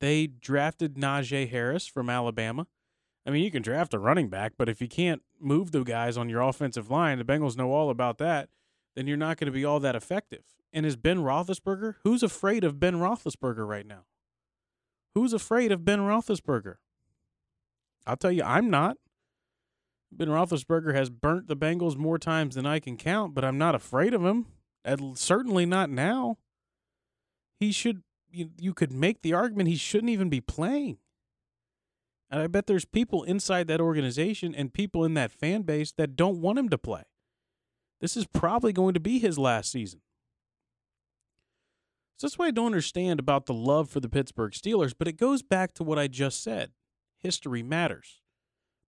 They 0.00 0.28
drafted 0.28 0.94
Najee 0.94 1.50
Harris 1.50 1.86
from 1.86 2.08
Alabama. 2.08 2.68
I 3.26 3.30
mean, 3.30 3.44
you 3.44 3.50
can 3.50 3.60
draft 3.60 3.92
a 3.92 3.98
running 3.98 4.30
back, 4.30 4.54
but 4.56 4.70
if 4.70 4.80
you 4.80 4.88
can't 4.88 5.20
move 5.38 5.72
the 5.72 5.84
guys 5.84 6.16
on 6.16 6.30
your 6.30 6.40
offensive 6.40 6.90
line, 6.90 7.18
the 7.18 7.24
Bengals 7.24 7.58
know 7.58 7.70
all 7.70 7.90
about 7.90 8.16
that, 8.16 8.48
then 8.96 9.06
you're 9.06 9.18
not 9.18 9.36
going 9.36 9.52
to 9.52 9.52
be 9.52 9.66
all 9.66 9.78
that 9.78 9.94
effective. 9.94 10.44
And 10.72 10.86
is 10.86 10.96
Ben 10.96 11.18
Roethlisberger? 11.18 11.96
Who's 12.02 12.22
afraid 12.22 12.64
of 12.64 12.80
Ben 12.80 12.94
Roethlisberger 12.94 13.68
right 13.68 13.86
now? 13.86 14.04
Who's 15.14 15.34
afraid 15.34 15.70
of 15.70 15.84
Ben 15.84 16.00
Roethlisberger? 16.00 16.76
I'll 18.06 18.16
tell 18.16 18.32
you, 18.32 18.42
I'm 18.42 18.70
not. 18.70 18.96
Ben 20.10 20.28
Roethlisberger 20.28 20.94
has 20.94 21.10
burnt 21.10 21.48
the 21.48 21.56
Bengals 21.56 21.96
more 21.96 22.18
times 22.18 22.54
than 22.54 22.66
I 22.66 22.80
can 22.80 22.96
count, 22.96 23.34
but 23.34 23.44
I'm 23.44 23.58
not 23.58 23.74
afraid 23.74 24.14
of 24.14 24.24
him. 24.24 24.46
Certainly 25.14 25.66
not 25.66 25.90
now. 25.90 26.38
He 27.60 27.72
should. 27.72 28.02
You, 28.30 28.50
you 28.58 28.74
could 28.74 28.92
make 28.92 29.22
the 29.22 29.32
argument 29.32 29.68
he 29.68 29.76
shouldn't 29.76 30.10
even 30.10 30.28
be 30.28 30.40
playing. 30.40 30.98
And 32.30 32.42
I 32.42 32.46
bet 32.46 32.66
there's 32.66 32.84
people 32.84 33.22
inside 33.22 33.68
that 33.68 33.80
organization 33.80 34.54
and 34.54 34.72
people 34.72 35.02
in 35.04 35.14
that 35.14 35.30
fan 35.30 35.62
base 35.62 35.92
that 35.92 36.14
don't 36.14 36.42
want 36.42 36.58
him 36.58 36.68
to 36.68 36.76
play. 36.76 37.04
This 38.00 38.16
is 38.16 38.26
probably 38.26 38.72
going 38.72 38.92
to 38.94 39.00
be 39.00 39.18
his 39.18 39.38
last 39.38 39.72
season. 39.72 40.00
So 42.18 42.26
that's 42.26 42.36
why 42.36 42.48
I 42.48 42.50
don't 42.50 42.66
understand 42.66 43.18
about 43.18 43.46
the 43.46 43.54
love 43.54 43.88
for 43.88 44.00
the 44.00 44.08
Pittsburgh 44.10 44.52
Steelers, 44.52 44.92
but 44.96 45.08
it 45.08 45.16
goes 45.16 45.42
back 45.42 45.72
to 45.74 45.84
what 45.84 45.98
I 45.98 46.06
just 46.06 46.42
said. 46.42 46.72
History 47.16 47.62
matters. 47.62 48.20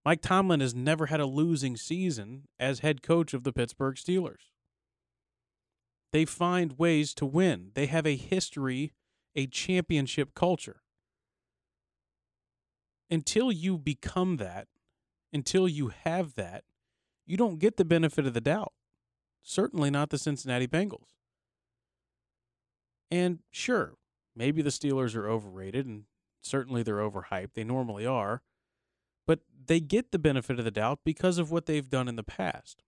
Mike 0.04 0.22
Tomlin 0.22 0.60
has 0.60 0.74
never 0.74 1.06
had 1.06 1.20
a 1.20 1.26
losing 1.26 1.76
season 1.76 2.48
as 2.58 2.78
head 2.78 3.02
coach 3.02 3.34
of 3.34 3.44
the 3.44 3.52
Pittsburgh 3.52 3.96
Steelers. 3.96 4.50
They 6.12 6.24
find 6.24 6.78
ways 6.78 7.14
to 7.14 7.26
win. 7.26 7.70
They 7.74 7.86
have 7.86 8.06
a 8.06 8.16
history, 8.16 8.92
a 9.36 9.46
championship 9.46 10.34
culture. 10.34 10.82
Until 13.10 13.52
you 13.52 13.76
become 13.76 14.38
that, 14.38 14.68
until 15.32 15.68
you 15.68 15.88
have 15.88 16.34
that, 16.34 16.64
you 17.26 17.36
don't 17.36 17.58
get 17.58 17.76
the 17.76 17.84
benefit 17.84 18.26
of 18.26 18.34
the 18.34 18.40
doubt. 18.40 18.72
Certainly 19.42 19.90
not 19.90 20.10
the 20.10 20.18
Cincinnati 20.18 20.66
Bengals. 20.66 21.14
And 23.10 23.40
sure, 23.50 23.94
maybe 24.34 24.62
the 24.62 24.70
Steelers 24.70 25.14
are 25.14 25.28
overrated 25.28 25.86
and 25.86 26.04
certainly 26.40 26.82
they're 26.82 26.96
overhyped. 26.96 27.54
They 27.54 27.64
normally 27.64 28.06
are. 28.06 28.42
But 29.30 29.42
they 29.68 29.78
get 29.78 30.10
the 30.10 30.18
benefit 30.18 30.58
of 30.58 30.64
the 30.64 30.72
doubt 30.72 31.02
because 31.04 31.38
of 31.38 31.52
what 31.52 31.66
they've 31.66 31.88
done 31.88 32.08
in 32.08 32.16
the 32.16 32.24
past. 32.24 32.82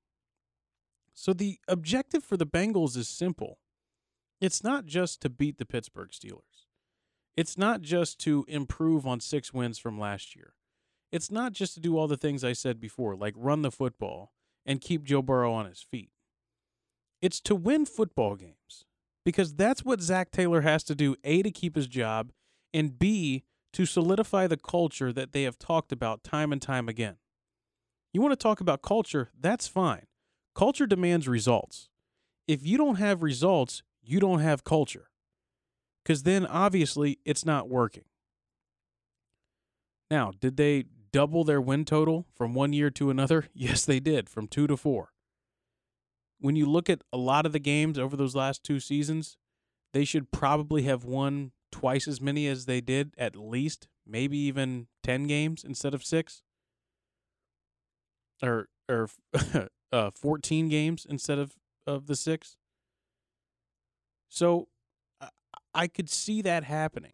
So 1.14 1.32
the 1.32 1.60
objective 1.68 2.24
for 2.24 2.36
the 2.36 2.44
Bengals 2.44 2.96
is 2.96 3.08
simple. 3.08 3.60
It's 4.40 4.64
not 4.64 4.84
just 4.84 5.22
to 5.22 5.30
beat 5.30 5.58
the 5.58 5.64
Pittsburgh 5.64 6.10
Steelers. 6.10 6.66
It's 7.36 7.56
not 7.56 7.80
just 7.80 8.18
to 8.22 8.44
improve 8.48 9.06
on 9.06 9.20
six 9.20 9.54
wins 9.54 9.78
from 9.78 10.00
last 10.00 10.34
year. 10.34 10.54
It's 11.12 11.30
not 11.30 11.52
just 11.52 11.74
to 11.74 11.80
do 11.80 11.96
all 11.96 12.08
the 12.08 12.16
things 12.16 12.42
I 12.42 12.54
said 12.54 12.80
before, 12.80 13.14
like 13.14 13.34
run 13.36 13.62
the 13.62 13.70
football 13.70 14.32
and 14.66 14.80
keep 14.80 15.04
Joe 15.04 15.22
Burrow 15.22 15.52
on 15.52 15.66
his 15.66 15.80
feet. 15.80 16.10
It's 17.20 17.40
to 17.42 17.54
win 17.54 17.86
football 17.86 18.34
games 18.34 18.84
because 19.24 19.54
that's 19.54 19.84
what 19.84 20.00
Zac 20.00 20.32
Taylor 20.32 20.62
has 20.62 20.82
to 20.82 20.96
do 20.96 21.14
A, 21.22 21.40
to 21.42 21.52
keep 21.52 21.76
his 21.76 21.86
job, 21.86 22.32
and 22.74 22.98
B, 22.98 23.44
to 23.72 23.86
solidify 23.86 24.46
the 24.46 24.56
culture 24.56 25.12
that 25.12 25.32
they 25.32 25.42
have 25.44 25.58
talked 25.58 25.92
about 25.92 26.24
time 26.24 26.52
and 26.52 26.60
time 26.60 26.88
again. 26.88 27.16
You 28.12 28.20
want 28.20 28.32
to 28.32 28.42
talk 28.42 28.60
about 28.60 28.82
culture? 28.82 29.30
That's 29.38 29.66
fine. 29.66 30.06
Culture 30.54 30.86
demands 30.86 31.26
results. 31.26 31.88
If 32.46 32.66
you 32.66 32.76
don't 32.76 32.96
have 32.96 33.22
results, 33.22 33.82
you 34.02 34.20
don't 34.20 34.40
have 34.40 34.64
culture. 34.64 35.08
Because 36.02 36.24
then 36.24 36.44
obviously 36.44 37.18
it's 37.24 37.44
not 37.44 37.68
working. 37.68 38.04
Now, 40.10 40.32
did 40.38 40.56
they 40.56 40.84
double 41.12 41.44
their 41.44 41.60
win 41.60 41.84
total 41.84 42.26
from 42.34 42.54
one 42.54 42.72
year 42.72 42.90
to 42.90 43.08
another? 43.08 43.46
Yes, 43.54 43.84
they 43.84 44.00
did, 44.00 44.28
from 44.28 44.46
two 44.48 44.66
to 44.66 44.76
four. 44.76 45.12
When 46.38 46.56
you 46.56 46.66
look 46.66 46.90
at 46.90 47.02
a 47.12 47.16
lot 47.16 47.46
of 47.46 47.52
the 47.52 47.60
games 47.60 47.98
over 47.98 48.16
those 48.16 48.34
last 48.34 48.64
two 48.64 48.80
seasons, 48.80 49.38
they 49.92 50.04
should 50.04 50.30
probably 50.30 50.82
have 50.82 51.04
won 51.04 51.52
twice 51.72 52.06
as 52.06 52.20
many 52.20 52.46
as 52.46 52.66
they 52.66 52.80
did, 52.80 53.14
at 53.18 53.34
least, 53.34 53.88
maybe 54.06 54.38
even 54.38 54.86
10 55.02 55.26
games 55.26 55.64
instead 55.64 55.94
of 55.94 56.04
six. 56.04 56.42
Or, 58.42 58.68
or 58.88 59.08
uh, 59.92 60.10
14 60.14 60.68
games 60.68 61.06
instead 61.08 61.38
of, 61.38 61.54
of 61.86 62.06
the 62.06 62.16
six. 62.16 62.56
So 64.28 64.68
I 65.74 65.86
could 65.86 66.10
see 66.10 66.42
that 66.42 66.64
happening. 66.64 67.12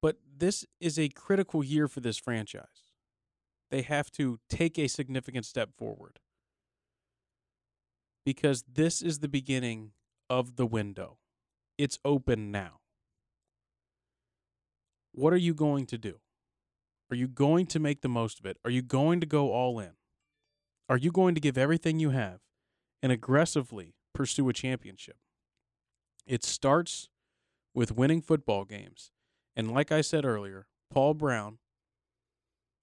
But 0.00 0.16
this 0.36 0.64
is 0.80 0.98
a 0.98 1.08
critical 1.08 1.62
year 1.62 1.88
for 1.88 2.00
this 2.00 2.16
franchise. 2.16 2.92
They 3.70 3.82
have 3.82 4.10
to 4.12 4.38
take 4.48 4.78
a 4.78 4.88
significant 4.88 5.46
step 5.46 5.70
forward 5.76 6.18
because 8.24 8.64
this 8.70 9.02
is 9.02 9.20
the 9.20 9.28
beginning 9.28 9.92
of 10.28 10.56
the 10.56 10.66
window. 10.66 11.18
It's 11.78 11.98
open 12.04 12.50
now. 12.50 12.80
What 15.12 15.32
are 15.32 15.38
you 15.38 15.54
going 15.54 15.86
to 15.86 15.98
do? 15.98 16.16
Are 17.10 17.16
you 17.16 17.28
going 17.28 17.66
to 17.66 17.78
make 17.78 18.00
the 18.00 18.08
most 18.08 18.40
of 18.40 18.46
it? 18.46 18.56
Are 18.64 18.70
you 18.70 18.82
going 18.82 19.20
to 19.20 19.26
go 19.26 19.52
all 19.52 19.78
in? 19.78 19.92
Are 20.88 20.96
you 20.96 21.10
going 21.10 21.34
to 21.34 21.40
give 21.40 21.58
everything 21.58 21.98
you 21.98 22.10
have 22.10 22.40
and 23.02 23.12
aggressively 23.12 23.94
pursue 24.14 24.48
a 24.48 24.52
championship? 24.52 25.16
It 26.26 26.44
starts 26.44 27.08
with 27.74 27.96
winning 27.96 28.22
football 28.22 28.64
games. 28.64 29.10
And 29.54 29.70
like 29.72 29.92
I 29.92 30.00
said 30.00 30.24
earlier, 30.24 30.66
Paul 30.90 31.14
Brown, 31.14 31.58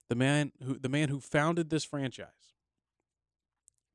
the 0.09 0.15
man 0.15 0.51
who 0.63 0.77
the 0.77 0.89
man 0.89 1.09
who 1.09 1.19
founded 1.19 1.69
this 1.69 1.85
franchise. 1.85 2.53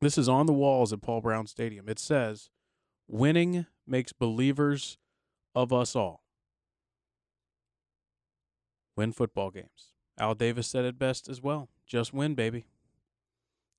This 0.00 0.18
is 0.18 0.28
on 0.28 0.46
the 0.46 0.52
walls 0.52 0.92
at 0.92 1.02
Paul 1.02 1.20
Brown 1.20 1.46
Stadium. 1.46 1.88
It 1.88 1.98
says, 1.98 2.50
"Winning 3.08 3.66
makes 3.86 4.12
believers 4.12 4.98
of 5.54 5.72
us 5.72 5.94
all." 5.94 6.22
Win 8.96 9.12
football 9.12 9.50
games. 9.50 9.92
Al 10.18 10.34
Davis 10.34 10.68
said 10.68 10.84
it 10.84 10.98
best 10.98 11.28
as 11.28 11.42
well. 11.42 11.68
Just 11.86 12.12
win, 12.12 12.34
baby. 12.34 12.66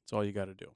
That's 0.04 0.14
all 0.14 0.26
you 0.26 0.32
got 0.32 0.46
to 0.46 0.54
do. 0.54 0.72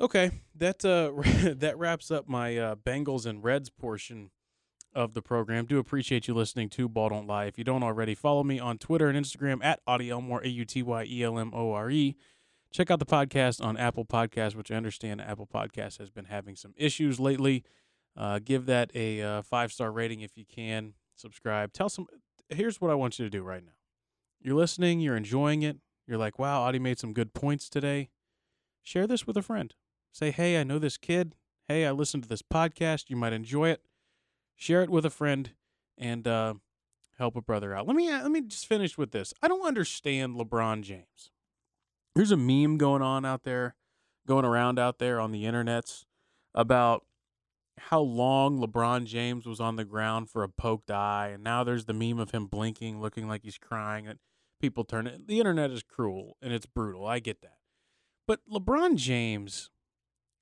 Okay, 0.00 0.30
that 0.54 0.84
uh, 0.84 1.12
that 1.54 1.78
wraps 1.78 2.10
up 2.10 2.28
my 2.28 2.56
uh, 2.56 2.74
Bengals 2.76 3.26
and 3.26 3.44
Reds 3.44 3.70
portion 3.70 4.30
of 4.92 5.14
the 5.14 5.22
program. 5.22 5.66
Do 5.66 5.78
appreciate 5.78 6.28
you 6.28 6.34
listening 6.34 6.68
to 6.70 6.88
Ball 6.88 7.10
Don't 7.10 7.26
Lie. 7.26 7.46
If 7.46 7.58
you 7.58 7.64
don't 7.64 7.82
already, 7.82 8.14
follow 8.14 8.42
me 8.42 8.58
on 8.58 8.78
Twitter 8.78 9.08
and 9.08 9.18
Instagram 9.22 9.62
at 9.62 9.84
Auty 9.86 10.10
Elmore, 10.10 10.42
A 10.44 10.48
U 10.48 10.64
T 10.64 10.82
Y 10.82 11.04
E 11.04 11.22
L 11.22 11.38
M 11.38 11.52
O 11.54 11.72
R 11.72 11.90
E. 11.90 12.16
Check 12.74 12.90
out 12.90 12.98
the 12.98 13.06
podcast 13.06 13.64
on 13.64 13.76
Apple 13.76 14.04
Podcasts, 14.04 14.56
which 14.56 14.72
I 14.72 14.74
understand 14.74 15.20
Apple 15.20 15.46
Podcasts 15.46 15.98
has 15.98 16.10
been 16.10 16.24
having 16.24 16.56
some 16.56 16.74
issues 16.76 17.20
lately. 17.20 17.62
Uh, 18.16 18.40
give 18.44 18.66
that 18.66 18.90
a 18.96 19.22
uh, 19.22 19.42
five 19.42 19.72
star 19.72 19.92
rating 19.92 20.22
if 20.22 20.36
you 20.36 20.44
can. 20.44 20.94
Subscribe. 21.14 21.72
Tell 21.72 21.88
some. 21.88 22.08
Here's 22.48 22.80
what 22.80 22.90
I 22.90 22.94
want 22.94 23.16
you 23.16 23.26
to 23.26 23.30
do 23.30 23.44
right 23.44 23.64
now. 23.64 23.74
You're 24.40 24.56
listening. 24.56 24.98
You're 24.98 25.14
enjoying 25.14 25.62
it. 25.62 25.76
You're 26.08 26.18
like, 26.18 26.36
wow, 26.40 26.68
Auty 26.68 26.80
made 26.80 26.98
some 26.98 27.12
good 27.12 27.32
points 27.32 27.68
today. 27.68 28.10
Share 28.82 29.06
this 29.06 29.24
with 29.24 29.36
a 29.36 29.42
friend. 29.42 29.72
Say, 30.10 30.32
hey, 30.32 30.58
I 30.58 30.64
know 30.64 30.80
this 30.80 30.96
kid. 30.96 31.36
Hey, 31.68 31.86
I 31.86 31.92
listened 31.92 32.24
to 32.24 32.28
this 32.28 32.42
podcast. 32.42 33.04
You 33.08 33.14
might 33.14 33.32
enjoy 33.32 33.68
it. 33.68 33.82
Share 34.56 34.82
it 34.82 34.90
with 34.90 35.06
a 35.06 35.10
friend 35.10 35.52
and 35.96 36.26
uh, 36.26 36.54
help 37.18 37.36
a 37.36 37.40
brother 37.40 37.72
out. 37.72 37.86
Let 37.86 37.94
me 37.94 38.10
let 38.10 38.32
me 38.32 38.40
just 38.40 38.66
finish 38.66 38.98
with 38.98 39.12
this. 39.12 39.32
I 39.40 39.46
don't 39.46 39.64
understand 39.64 40.34
LeBron 40.34 40.82
James. 40.82 41.30
There's 42.14 42.30
a 42.30 42.36
meme 42.36 42.78
going 42.78 43.02
on 43.02 43.24
out 43.24 43.44
there, 43.44 43.74
going 44.26 44.44
around 44.44 44.78
out 44.78 44.98
there 44.98 45.20
on 45.20 45.32
the 45.32 45.44
internets 45.44 46.04
about 46.54 47.04
how 47.78 48.00
long 48.00 48.60
LeBron 48.60 49.04
James 49.04 49.46
was 49.46 49.60
on 49.60 49.76
the 49.76 49.84
ground 49.84 50.30
for 50.30 50.42
a 50.44 50.48
poked 50.48 50.90
eye, 50.90 51.30
and 51.34 51.42
now 51.42 51.64
there's 51.64 51.86
the 51.86 51.92
meme 51.92 52.20
of 52.20 52.30
him 52.30 52.46
blinking, 52.46 53.00
looking 53.00 53.28
like 53.28 53.42
he's 53.42 53.58
crying. 53.58 54.04
That 54.04 54.18
people 54.60 54.84
turn 54.84 55.06
it. 55.06 55.26
The 55.26 55.40
internet 55.40 55.70
is 55.70 55.82
cruel 55.82 56.36
and 56.40 56.52
it's 56.52 56.66
brutal. 56.66 57.06
I 57.06 57.18
get 57.18 57.42
that, 57.42 57.58
but 58.26 58.40
LeBron 58.50 58.96
James 58.96 59.70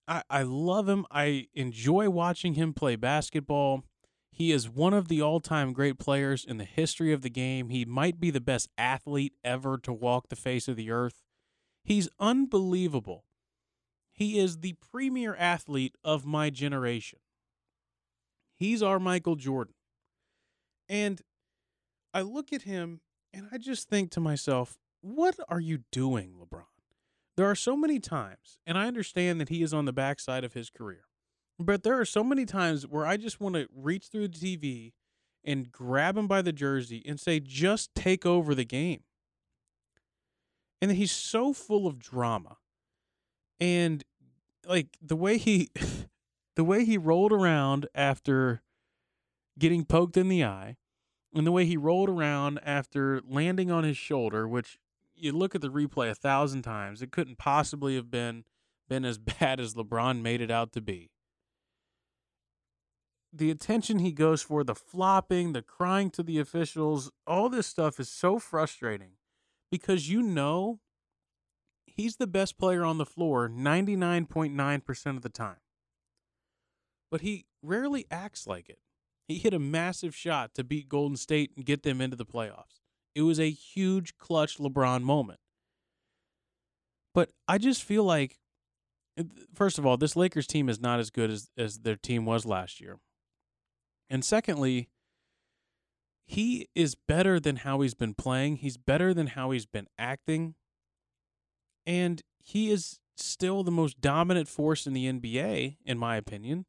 I, 0.09 0.23
I 0.29 0.43
love 0.43 0.88
him. 0.88 1.07
I 1.11 1.49
enjoy 1.55 2.11
watching 2.11 2.55
him 2.55 2.75
play 2.75 2.96
basketball. 2.96 3.85
He 4.31 4.51
is 4.51 4.69
one 4.69 4.94
of 4.94 5.09
the 5.09 5.21
all 5.21 5.40
time 5.40 5.73
great 5.73 5.99
players 5.99 6.44
in 6.44 6.59
the 6.59 6.65
history 6.65 7.13
of 7.13 7.23
the 7.23 7.31
game. 7.31 7.69
He 7.69 7.85
might 7.85 8.19
be 8.19 8.31
the 8.31 8.40
best 8.40 8.69
athlete 8.77 9.35
ever 9.44 9.79
to 9.79 9.92
walk 9.92 10.29
the 10.29 10.37
face 10.37 10.69
of 10.69 10.77
the 10.77 10.90
earth. 10.90 11.23
He's 11.85 12.09
unbelievable. 12.21 13.25
He 14.13 14.39
is 14.39 14.59
the 14.59 14.75
premier 14.93 15.35
athlete 15.35 15.97
of 16.05 16.25
my 16.25 16.51
generation. 16.51 17.19
He's 18.55 18.83
our 18.83 19.01
Michael 19.01 19.37
Jordan. 19.37 19.75
And 20.89 21.21
I 22.15 22.21
look 22.23 22.53
at 22.53 22.63
him 22.63 23.01
and 23.33 23.49
I 23.51 23.59
just 23.59 23.89
think 23.89 24.11
to 24.13 24.21
myself, 24.21 24.79
what 25.01 25.37
are 25.49 25.61
you 25.61 25.81
doing, 25.91 26.35
LeBron? 26.41 26.65
There 27.37 27.47
are 27.47 27.55
so 27.55 27.77
many 27.77 27.99
times, 27.99 28.59
and 28.67 28.77
I 28.77 28.87
understand 28.87 29.41
that 29.41 29.49
he 29.49 29.63
is 29.63 29.73
on 29.73 29.87
the 29.87 29.93
backside 29.93 30.45
of 30.45 30.53
his 30.53 30.69
career, 30.69 31.05
but 31.59 31.83
there 31.83 31.99
are 31.99 32.05
so 32.05 32.23
many 32.23 32.45
times 32.45 32.87
where 32.87 33.07
I 33.07 33.17
just 33.17 33.41
want 33.41 33.55
to 33.55 33.67
reach 33.75 34.09
through 34.09 34.29
the 34.29 34.59
TV 34.59 34.93
and 35.43 35.73
grab 35.73 36.17
him 36.17 36.29
by 36.29 36.43
the 36.43 36.53
jersey 36.53 37.03
and 37.07 37.19
say, 37.19 37.41
just 37.41 37.95
take 37.95 38.27
over 38.27 38.55
the 38.55 38.67
game. 38.67 39.01
And 40.83 40.91
he's 40.91 41.13
so 41.13 41.53
full 41.53 41.87
of 41.87 42.01
drama. 42.01 42.59
And 43.61 44.03
like 44.67 44.99
the 45.01 45.15
way 45.15 45.39
he 45.39 45.71
the 46.57 46.65
way 46.65 46.85
he 46.85 46.99
rolled 46.99 47.33
around 47.33 47.87
after 47.95 48.63
getting 49.59 49.85
poked 49.85 50.17
in 50.17 50.29
the 50.29 50.45
eye 50.45 50.77
and 51.33 51.47
the 51.47 51.53
way 51.53 51.65
he 51.67 51.77
rolled 51.77 52.09
around 52.09 52.59
after 52.65 53.23
landing 53.27 53.71
on 53.71 53.85
his 53.85 53.97
shoulder, 53.97 54.49
which 54.49 54.79
you 55.15 55.31
look 55.31 55.55
at 55.55 55.61
the 55.61 55.71
replay 55.71 56.11
a 56.11 56.17
thousand 56.17 56.63
times, 56.63 57.01
it 57.01 57.13
couldn't 57.13 57.39
possibly 57.39 57.95
have 57.95 58.11
been 58.11 58.45
been 58.89 59.05
as 59.05 59.19
bad 59.41 59.61
as 59.61 59.75
LeBron 59.75 60.21
made 60.21 60.41
it 60.41 60.51
out 60.51 60.73
to 60.73 60.81
be. 60.81 61.11
The 63.33 63.53
attention 63.53 64.01
he 64.01 64.13
goes 64.13 64.43
for, 64.43 64.65
the 64.65 64.75
flopping, 64.75 65.53
the 65.53 65.63
crying 65.63 66.11
to 66.11 66.25
the 66.25 66.41
officials, 66.41 67.13
all 67.25 67.49
this 67.49 67.69
stuff 67.69 67.99
is 68.01 68.11
so 68.11 68.41
frustrating 68.41 69.13
because 69.73 70.08
you 70.08 70.23
know 70.23 70.81
he's 71.87 72.16
the 72.18 72.29
best 72.29 72.58
player 72.58 72.85
on 72.85 72.98
the 72.98 73.06
floor 73.06 73.48
99.9% 73.48 75.16
of 75.16 75.23
the 75.23 75.31
time. 75.31 75.56
but 77.10 77.20
he 77.20 77.46
rarely 77.62 78.06
acts 78.10 78.46
like 78.46 78.68
it. 78.68 78.79
He 79.29 79.38
hit 79.38 79.54
a 79.54 79.58
massive 79.58 80.14
shot 80.16 80.54
to 80.54 80.64
beat 80.64 80.88
Golden 80.88 81.16
State 81.16 81.52
and 81.56 81.64
get 81.64 81.83
them 81.83 82.00
into 82.00 82.16
the 82.16 82.27
playoffs. 82.27 82.81
It 83.14 83.23
was 83.23 83.38
a 83.38 83.50
huge 83.50 84.16
clutch 84.18 84.58
LeBron 84.58 85.02
moment. 85.02 85.40
But 87.14 87.31
I 87.46 87.58
just 87.58 87.83
feel 87.83 88.04
like, 88.04 88.38
first 89.54 89.79
of 89.79 89.87
all, 89.87 89.96
this 89.98 90.16
Lakers 90.16 90.46
team 90.46 90.68
is 90.68 90.81
not 90.81 91.00
as 91.00 91.10
good 91.10 91.31
as, 91.31 91.50
as 91.58 91.81
their 91.81 91.96
team 91.96 92.25
was 92.25 92.46
last 92.46 92.81
year. 92.81 92.98
And 94.10 94.25
secondly, 94.25 94.90
he 96.27 96.68
is 96.75 96.94
better 96.94 97.40
than 97.40 97.56
how 97.56 97.81
he's 97.81 97.94
been 97.94 98.14
playing. 98.14 98.56
He's 98.56 98.77
better 98.77 99.12
than 99.12 99.29
how 99.29 99.50
he's 99.50 99.66
been 99.66 99.88
acting. 99.98 100.54
And 101.87 102.23
he 102.38 102.70
is 102.70 103.00
still 103.16 103.62
the 103.62 103.70
most 103.70 104.00
dominant 104.00 104.48
force 104.48 104.87
in 104.87 104.92
the 104.92 105.10
NBA, 105.10 105.77
in 105.85 105.98
my 105.98 106.16
opinion. 106.16 106.66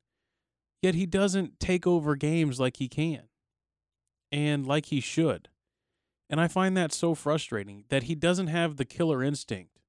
Yet 0.82 0.96
he 0.96 1.06
doesn't 1.06 1.60
take 1.60 1.88
over 1.88 2.16
games 2.16 2.60
like 2.60 2.78
he 2.78 2.90
can 2.90 3.24
and 4.32 4.68
like 4.68 4.88
he 4.88 5.00
should. 5.00 5.50
And 6.30 6.42
I 6.42 6.48
find 6.48 6.76
that 6.76 6.92
so 6.92 7.16
frustrating 7.16 7.86
that 7.90 8.04
he 8.04 8.16
doesn't 8.16 8.48
have 8.48 8.76
the 8.76 8.86
killer 8.86 9.24
instinct. 9.24 9.80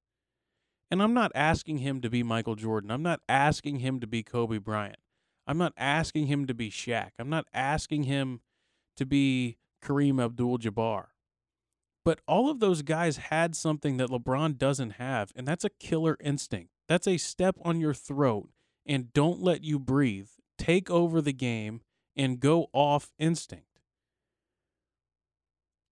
And 0.91 1.01
I'm 1.01 1.13
not 1.13 1.31
asking 1.33 1.79
him 1.79 1.99
to 2.01 2.09
be 2.09 2.23
Michael 2.23 2.55
Jordan. 2.55 2.91
I'm 2.91 3.01
not 3.01 3.19
asking 3.27 3.79
him 3.79 3.99
to 3.99 4.07
be 4.07 4.23
Kobe 4.23 4.59
Bryant. 4.59 4.99
I'm 5.47 5.57
not 5.57 5.73
asking 5.75 6.27
him 6.27 6.45
to 6.45 6.53
be 6.53 6.69
Shaq. 6.69 7.09
I'm 7.19 7.29
not 7.29 7.47
asking 7.53 8.03
him 8.03 8.41
to 8.97 9.05
be 9.05 9.57
Kareem 9.83 10.23
Abdul 10.23 10.59
Jabbar. 10.59 11.07
But 12.03 12.19
all 12.27 12.49
of 12.49 12.59
those 12.59 12.83
guys 12.83 13.17
had 13.17 13.55
something 13.55 13.97
that 13.97 14.09
LeBron 14.09 14.57
doesn't 14.57 14.91
have, 14.91 15.31
and 15.35 15.47
that's 15.47 15.63
a 15.63 15.69
killer 15.69 16.17
instinct. 16.19 16.69
That's 16.87 17.07
a 17.07 17.17
step 17.17 17.57
on 17.63 17.79
your 17.79 17.95
throat 17.95 18.49
and 18.85 19.11
don't 19.13 19.41
let 19.41 19.63
you 19.63 19.79
breathe. 19.79 20.29
Take 20.57 20.89
over 20.89 21.19
the 21.21 21.33
game 21.33 21.81
and 22.15 22.39
go 22.39 22.67
off 22.73 23.11
instinct. 23.17 23.79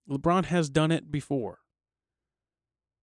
LeBron 0.10 0.46
has 0.46 0.70
done 0.70 0.92
it 0.92 1.12
before. 1.12 1.60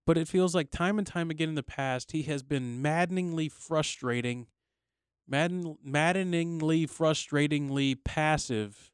But 0.06 0.16
it 0.18 0.28
feels 0.28 0.54
like 0.54 0.70
time 0.70 0.98
and 0.98 1.06
time 1.06 1.30
again 1.30 1.50
in 1.50 1.54
the 1.54 1.62
past, 1.62 2.12
he 2.12 2.22
has 2.22 2.42
been 2.42 2.80
maddeningly 2.82 3.48
frustrating, 3.48 4.46
madden, 5.28 5.76
maddeningly, 5.84 6.86
frustratingly 6.86 7.96
passive. 8.02 8.89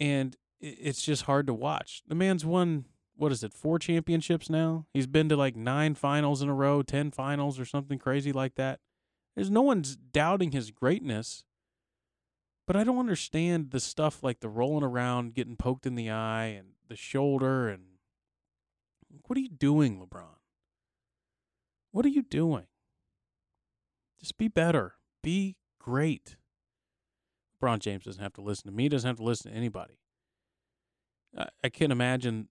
And 0.00 0.36
it's 0.60 1.02
just 1.02 1.22
hard 1.22 1.46
to 1.46 1.54
watch. 1.54 2.02
The 2.06 2.14
man's 2.14 2.44
won, 2.44 2.86
what 3.16 3.32
is 3.32 3.44
it, 3.44 3.52
four 3.52 3.78
championships 3.78 4.50
now? 4.50 4.86
He's 4.92 5.06
been 5.06 5.28
to 5.28 5.36
like 5.36 5.56
nine 5.56 5.94
finals 5.94 6.42
in 6.42 6.48
a 6.48 6.54
row, 6.54 6.82
10 6.82 7.10
finals 7.10 7.58
or 7.58 7.64
something 7.64 7.98
crazy 7.98 8.32
like 8.32 8.54
that. 8.56 8.80
There's 9.34 9.50
no 9.50 9.62
one's 9.62 9.96
doubting 9.96 10.52
his 10.52 10.70
greatness. 10.70 11.44
But 12.66 12.76
I 12.76 12.84
don't 12.84 12.98
understand 12.98 13.72
the 13.72 13.80
stuff 13.80 14.22
like 14.22 14.40
the 14.40 14.48
rolling 14.48 14.84
around, 14.84 15.34
getting 15.34 15.56
poked 15.56 15.86
in 15.86 15.96
the 15.96 16.10
eye, 16.10 16.46
and 16.46 16.68
the 16.88 16.96
shoulder. 16.96 17.68
And 17.68 17.82
what 19.26 19.36
are 19.36 19.42
you 19.42 19.50
doing, 19.50 20.00
LeBron? 20.00 20.38
What 21.90 22.06
are 22.06 22.10
you 22.10 22.22
doing? 22.22 22.66
Just 24.18 24.38
be 24.38 24.48
better. 24.48 24.94
Be 25.22 25.56
great. 25.78 26.36
LeBron 27.62 27.78
James 27.80 28.04
doesn't 28.04 28.22
have 28.22 28.32
to 28.34 28.42
listen 28.42 28.70
to 28.70 28.76
me, 28.76 28.84
He 28.84 28.88
doesn't 28.88 29.08
have 29.08 29.16
to 29.18 29.24
listen 29.24 29.50
to 29.50 29.56
anybody. 29.56 29.98
I, 31.36 31.48
I 31.62 31.68
can't 31.68 31.92
imagine 31.92 32.48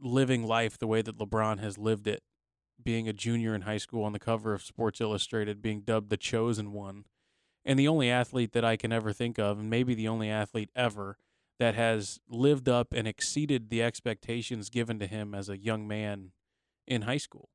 living 0.00 0.44
life 0.44 0.78
the 0.78 0.86
way 0.86 1.02
that 1.02 1.18
LeBron 1.18 1.58
has 1.60 1.78
lived 1.78 2.06
it, 2.06 2.22
being 2.82 3.08
a 3.08 3.12
junior 3.12 3.54
in 3.54 3.62
high 3.62 3.78
school 3.78 4.04
on 4.04 4.12
the 4.12 4.18
cover 4.18 4.52
of 4.52 4.62
Sports 4.62 5.00
Illustrated, 5.00 5.62
being 5.62 5.80
dubbed 5.80 6.10
the 6.10 6.16
chosen 6.16 6.72
one 6.72 7.04
and 7.64 7.78
the 7.78 7.88
only 7.88 8.08
athlete 8.08 8.52
that 8.52 8.64
I 8.64 8.76
can 8.76 8.92
ever 8.92 9.12
think 9.12 9.38
of, 9.38 9.58
and 9.58 9.68
maybe 9.68 9.94
the 9.94 10.06
only 10.06 10.30
athlete 10.30 10.70
ever 10.76 11.18
that 11.58 11.74
has 11.74 12.20
lived 12.28 12.68
up 12.68 12.92
and 12.92 13.08
exceeded 13.08 13.70
the 13.70 13.82
expectations 13.82 14.70
given 14.70 14.98
to 15.00 15.06
him 15.06 15.34
as 15.34 15.48
a 15.48 15.58
young 15.58 15.88
man 15.88 16.30
in 16.86 17.02
high 17.02 17.16
school. 17.16 17.48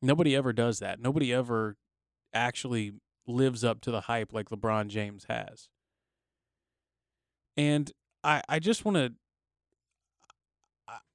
Nobody 0.00 0.36
ever 0.36 0.52
does 0.52 0.78
that. 0.78 1.00
Nobody 1.00 1.32
ever 1.32 1.76
actually 2.32 2.92
lives 3.26 3.64
up 3.64 3.80
to 3.82 3.90
the 3.90 4.02
hype 4.02 4.32
like 4.32 4.50
LeBron 4.50 4.88
James 4.88 5.26
has. 5.28 5.68
And 7.56 7.90
I, 8.22 8.42
I 8.48 8.58
just 8.58 8.84
want 8.84 8.96
to 8.96 9.12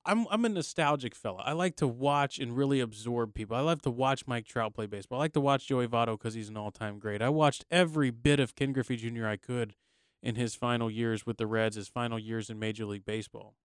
I'm 0.03 0.25
I'm 0.31 0.45
a 0.45 0.49
nostalgic 0.49 1.13
fella. 1.13 1.43
I 1.45 1.53
like 1.53 1.75
to 1.77 1.87
watch 1.87 2.39
and 2.39 2.57
really 2.57 2.79
absorb 2.79 3.33
people. 3.33 3.55
I 3.55 3.61
love 3.61 3.81
to 3.83 3.91
watch 3.91 4.25
Mike 4.25 4.45
Trout 4.45 4.73
play 4.73 4.87
baseball. 4.87 5.19
I 5.19 5.23
like 5.23 5.33
to 5.33 5.41
watch 5.41 5.67
Joey 5.67 5.87
Votto 5.87 6.17
because 6.17 6.33
he's 6.33 6.49
an 6.49 6.57
all 6.57 6.71
time 6.71 6.97
great. 6.97 7.21
I 7.21 7.29
watched 7.29 7.65
every 7.69 8.09
bit 8.09 8.39
of 8.39 8.55
Ken 8.55 8.73
Griffey 8.73 8.95
Jr. 8.95 9.27
I 9.27 9.37
could 9.37 9.75
in 10.23 10.35
his 10.35 10.55
final 10.55 10.89
years 10.89 11.25
with 11.25 11.37
the 11.37 11.47
Reds, 11.47 11.75
his 11.75 11.87
final 11.87 12.17
years 12.17 12.49
in 12.49 12.57
Major 12.57 12.85
League 12.85 13.05
Baseball. 13.05 13.55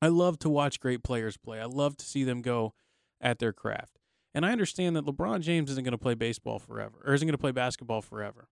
I 0.00 0.08
love 0.08 0.38
to 0.40 0.48
watch 0.48 0.80
great 0.80 1.04
players 1.04 1.36
play. 1.36 1.60
I 1.60 1.66
love 1.66 1.96
to 1.98 2.04
see 2.04 2.24
them 2.24 2.42
go 2.42 2.74
at 3.20 3.38
their 3.38 3.52
craft. 3.52 4.00
And 4.34 4.46
I 4.46 4.52
understand 4.52 4.96
that 4.96 5.04
LeBron 5.04 5.40
James 5.40 5.70
isn't 5.70 5.84
going 5.84 5.92
to 5.92 5.98
play 5.98 6.14
baseball 6.14 6.58
forever, 6.58 7.02
or 7.04 7.14
isn't 7.14 7.26
going 7.26 7.34
to 7.34 7.38
play 7.38 7.52
basketball 7.52 8.00
forever. 8.00 8.48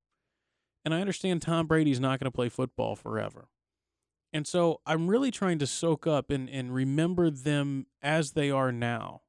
And 0.84 0.94
I 0.94 1.00
understand 1.00 1.42
Tom 1.42 1.66
Brady's 1.66 2.00
not 2.00 2.20
going 2.20 2.30
to 2.30 2.34
play 2.34 2.48
football 2.48 2.96
forever. 2.96 3.48
And 4.32 4.46
so 4.46 4.80
I'm 4.86 5.08
really 5.08 5.30
trying 5.30 5.58
to 5.58 5.66
soak 5.66 6.06
up 6.06 6.30
and, 6.30 6.48
and 6.48 6.74
remember 6.74 7.30
them 7.30 7.86
as 8.02 8.32
they 8.32 8.50
are 8.50 8.70
now. 8.70 9.22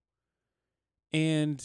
And 1.12 1.64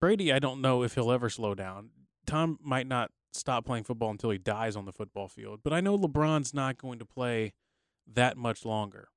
Brady, 0.00 0.32
I 0.32 0.38
don't 0.38 0.60
know 0.60 0.82
if 0.82 0.94
he'll 0.94 1.10
ever 1.10 1.30
slow 1.30 1.54
down. 1.54 1.90
Tom 2.26 2.58
might 2.62 2.86
not 2.86 3.10
stop 3.32 3.64
playing 3.64 3.84
football 3.84 4.10
until 4.10 4.30
he 4.30 4.38
dies 4.38 4.76
on 4.76 4.84
the 4.84 4.92
football 4.92 5.28
field, 5.28 5.60
but 5.64 5.72
I 5.72 5.80
know 5.80 5.98
LeBron's 5.98 6.54
not 6.54 6.78
going 6.78 6.98
to 6.98 7.04
play 7.04 7.52
that 8.06 8.36
much 8.36 8.64
longer. 8.64 9.08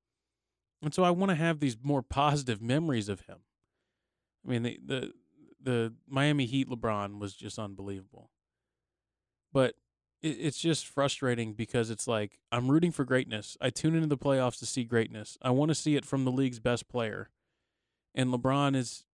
And 0.82 0.94
so 0.94 1.04
I 1.04 1.10
want 1.12 1.30
to 1.30 1.36
have 1.36 1.60
these 1.60 1.78
more 1.82 2.02
positive 2.02 2.62
memories 2.62 3.10
of 3.10 3.22
him. 3.22 3.40
I 4.48 4.52
mean, 4.52 4.64
the 4.64 4.80
the, 4.86 5.14
the 5.62 5.94
Miami 6.08 6.46
Heat 6.46 6.70
LeBron 6.70 7.20
was 7.20 7.34
just 7.34 7.60
unbelievable. 7.60 8.32
But 9.52 9.76
it's 10.22 10.58
just 10.58 10.88
frustrating 10.88 11.54
because 11.54 11.90
it's 11.90 12.08
like 12.08 12.40
I'm 12.52 12.72
rooting 12.72 12.92
for 12.92 13.06
greatness. 13.06 13.56
I 13.62 13.70
tune 13.70 13.96
into 13.96 14.08
the 14.08 14.18
playoffs 14.18 14.60
to 14.60 14.66
see 14.66 14.84
greatness. 14.84 15.38
I 15.42 15.52
want 15.52 15.70
to 15.70 15.76
see 15.76 15.96
it 15.96 16.06
from 16.06 16.26
the 16.26 16.32
league's 16.32 16.60
best 16.60 16.90
player. 16.90 17.30
And 18.16 18.34
LeBron 18.34 18.76
is, 18.76 19.06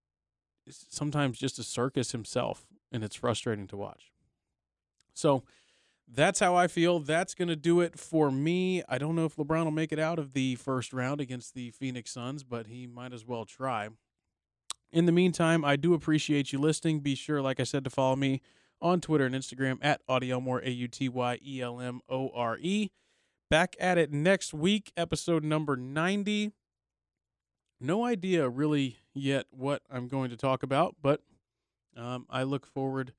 is 0.66 0.86
sometimes 0.90 1.38
just 1.38 1.60
a 1.60 1.64
circus 1.64 2.14
himself, 2.14 2.66
and 2.92 3.04
it's 3.04 3.18
frustrating 3.18 3.68
to 3.68 3.78
watch. 3.78 4.12
So 5.14 5.44
that's 6.08 6.40
how 6.40 6.56
I 6.56 6.68
feel. 6.68 7.00
That's 7.00 7.36
going 7.36 7.50
to 7.50 7.56
do 7.56 7.82
it 7.82 8.00
for 8.00 8.32
me. 8.32 8.82
I 8.88 8.98
don't 8.98 9.16
know 9.16 9.26
if 9.26 9.36
LeBron 9.36 9.66
will 9.66 9.72
make 9.72 9.92
it 9.92 10.00
out 10.00 10.20
of 10.20 10.32
the 10.32 10.56
first 10.56 10.94
round 10.94 11.20
against 11.20 11.54
the 11.54 11.72
Phoenix 11.72 12.12
Suns, 12.12 12.44
but 12.44 12.68
he 12.68 12.88
might 12.88 13.14
as 13.14 13.26
well 13.26 13.44
try. 13.44 13.90
In 14.94 15.08
the 15.08 15.12
meantime, 15.12 15.66
I 15.66 15.76
do 15.76 15.96
appreciate 15.96 16.54
you 16.54 16.60
listening. 16.60 17.00
Be 17.00 17.16
sure, 17.16 17.42
like 17.42 17.60
I 17.60 17.64
said, 17.64 17.84
to 17.84 17.90
follow 17.90 18.16
me 18.16 18.42
on 18.80 19.02
Twitter 19.02 19.26
and 19.26 19.34
Instagram 19.34 19.80
at 19.82 20.06
Autyelmore, 20.08 20.64
A 20.64 20.70
U 20.70 20.88
T 20.88 21.10
Y 21.10 21.40
E 21.44 21.62
L 21.62 21.82
M 21.82 22.00
O 22.08 22.30
R 22.30 22.60
E. 22.62 22.92
Back 23.50 23.76
at 23.80 23.98
it 23.98 24.12
next 24.14 24.54
week, 24.54 24.94
episode 24.96 25.44
number 25.44 25.76
90. 25.76 26.52
No 27.82 28.06
idea 28.06 28.48
really 28.48 28.98
yet 29.16 29.48
what 29.50 29.82
I'm 29.90 30.08
going 30.08 30.30
to 30.30 30.38
talk 30.38 30.62
about, 30.62 30.96
but 31.02 31.22
um, 31.98 32.28
I 32.30 32.44
look 32.44 32.68
forward 32.68 33.14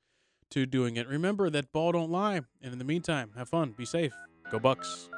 to 0.51 0.67
doing 0.67 0.97
it. 0.97 1.09
Remember 1.09 1.51
that 1.51 1.73
ball 1.73 1.91
don't 1.91 2.11
lie. 2.11 2.43
And 2.63 2.73
in 2.73 2.79
the 2.79 2.85
meantime, 2.85 3.33
have 3.37 3.49
fun, 3.49 3.75
be 3.77 3.85
safe, 3.85 4.13
go 4.51 4.61
Bucks. 4.61 5.09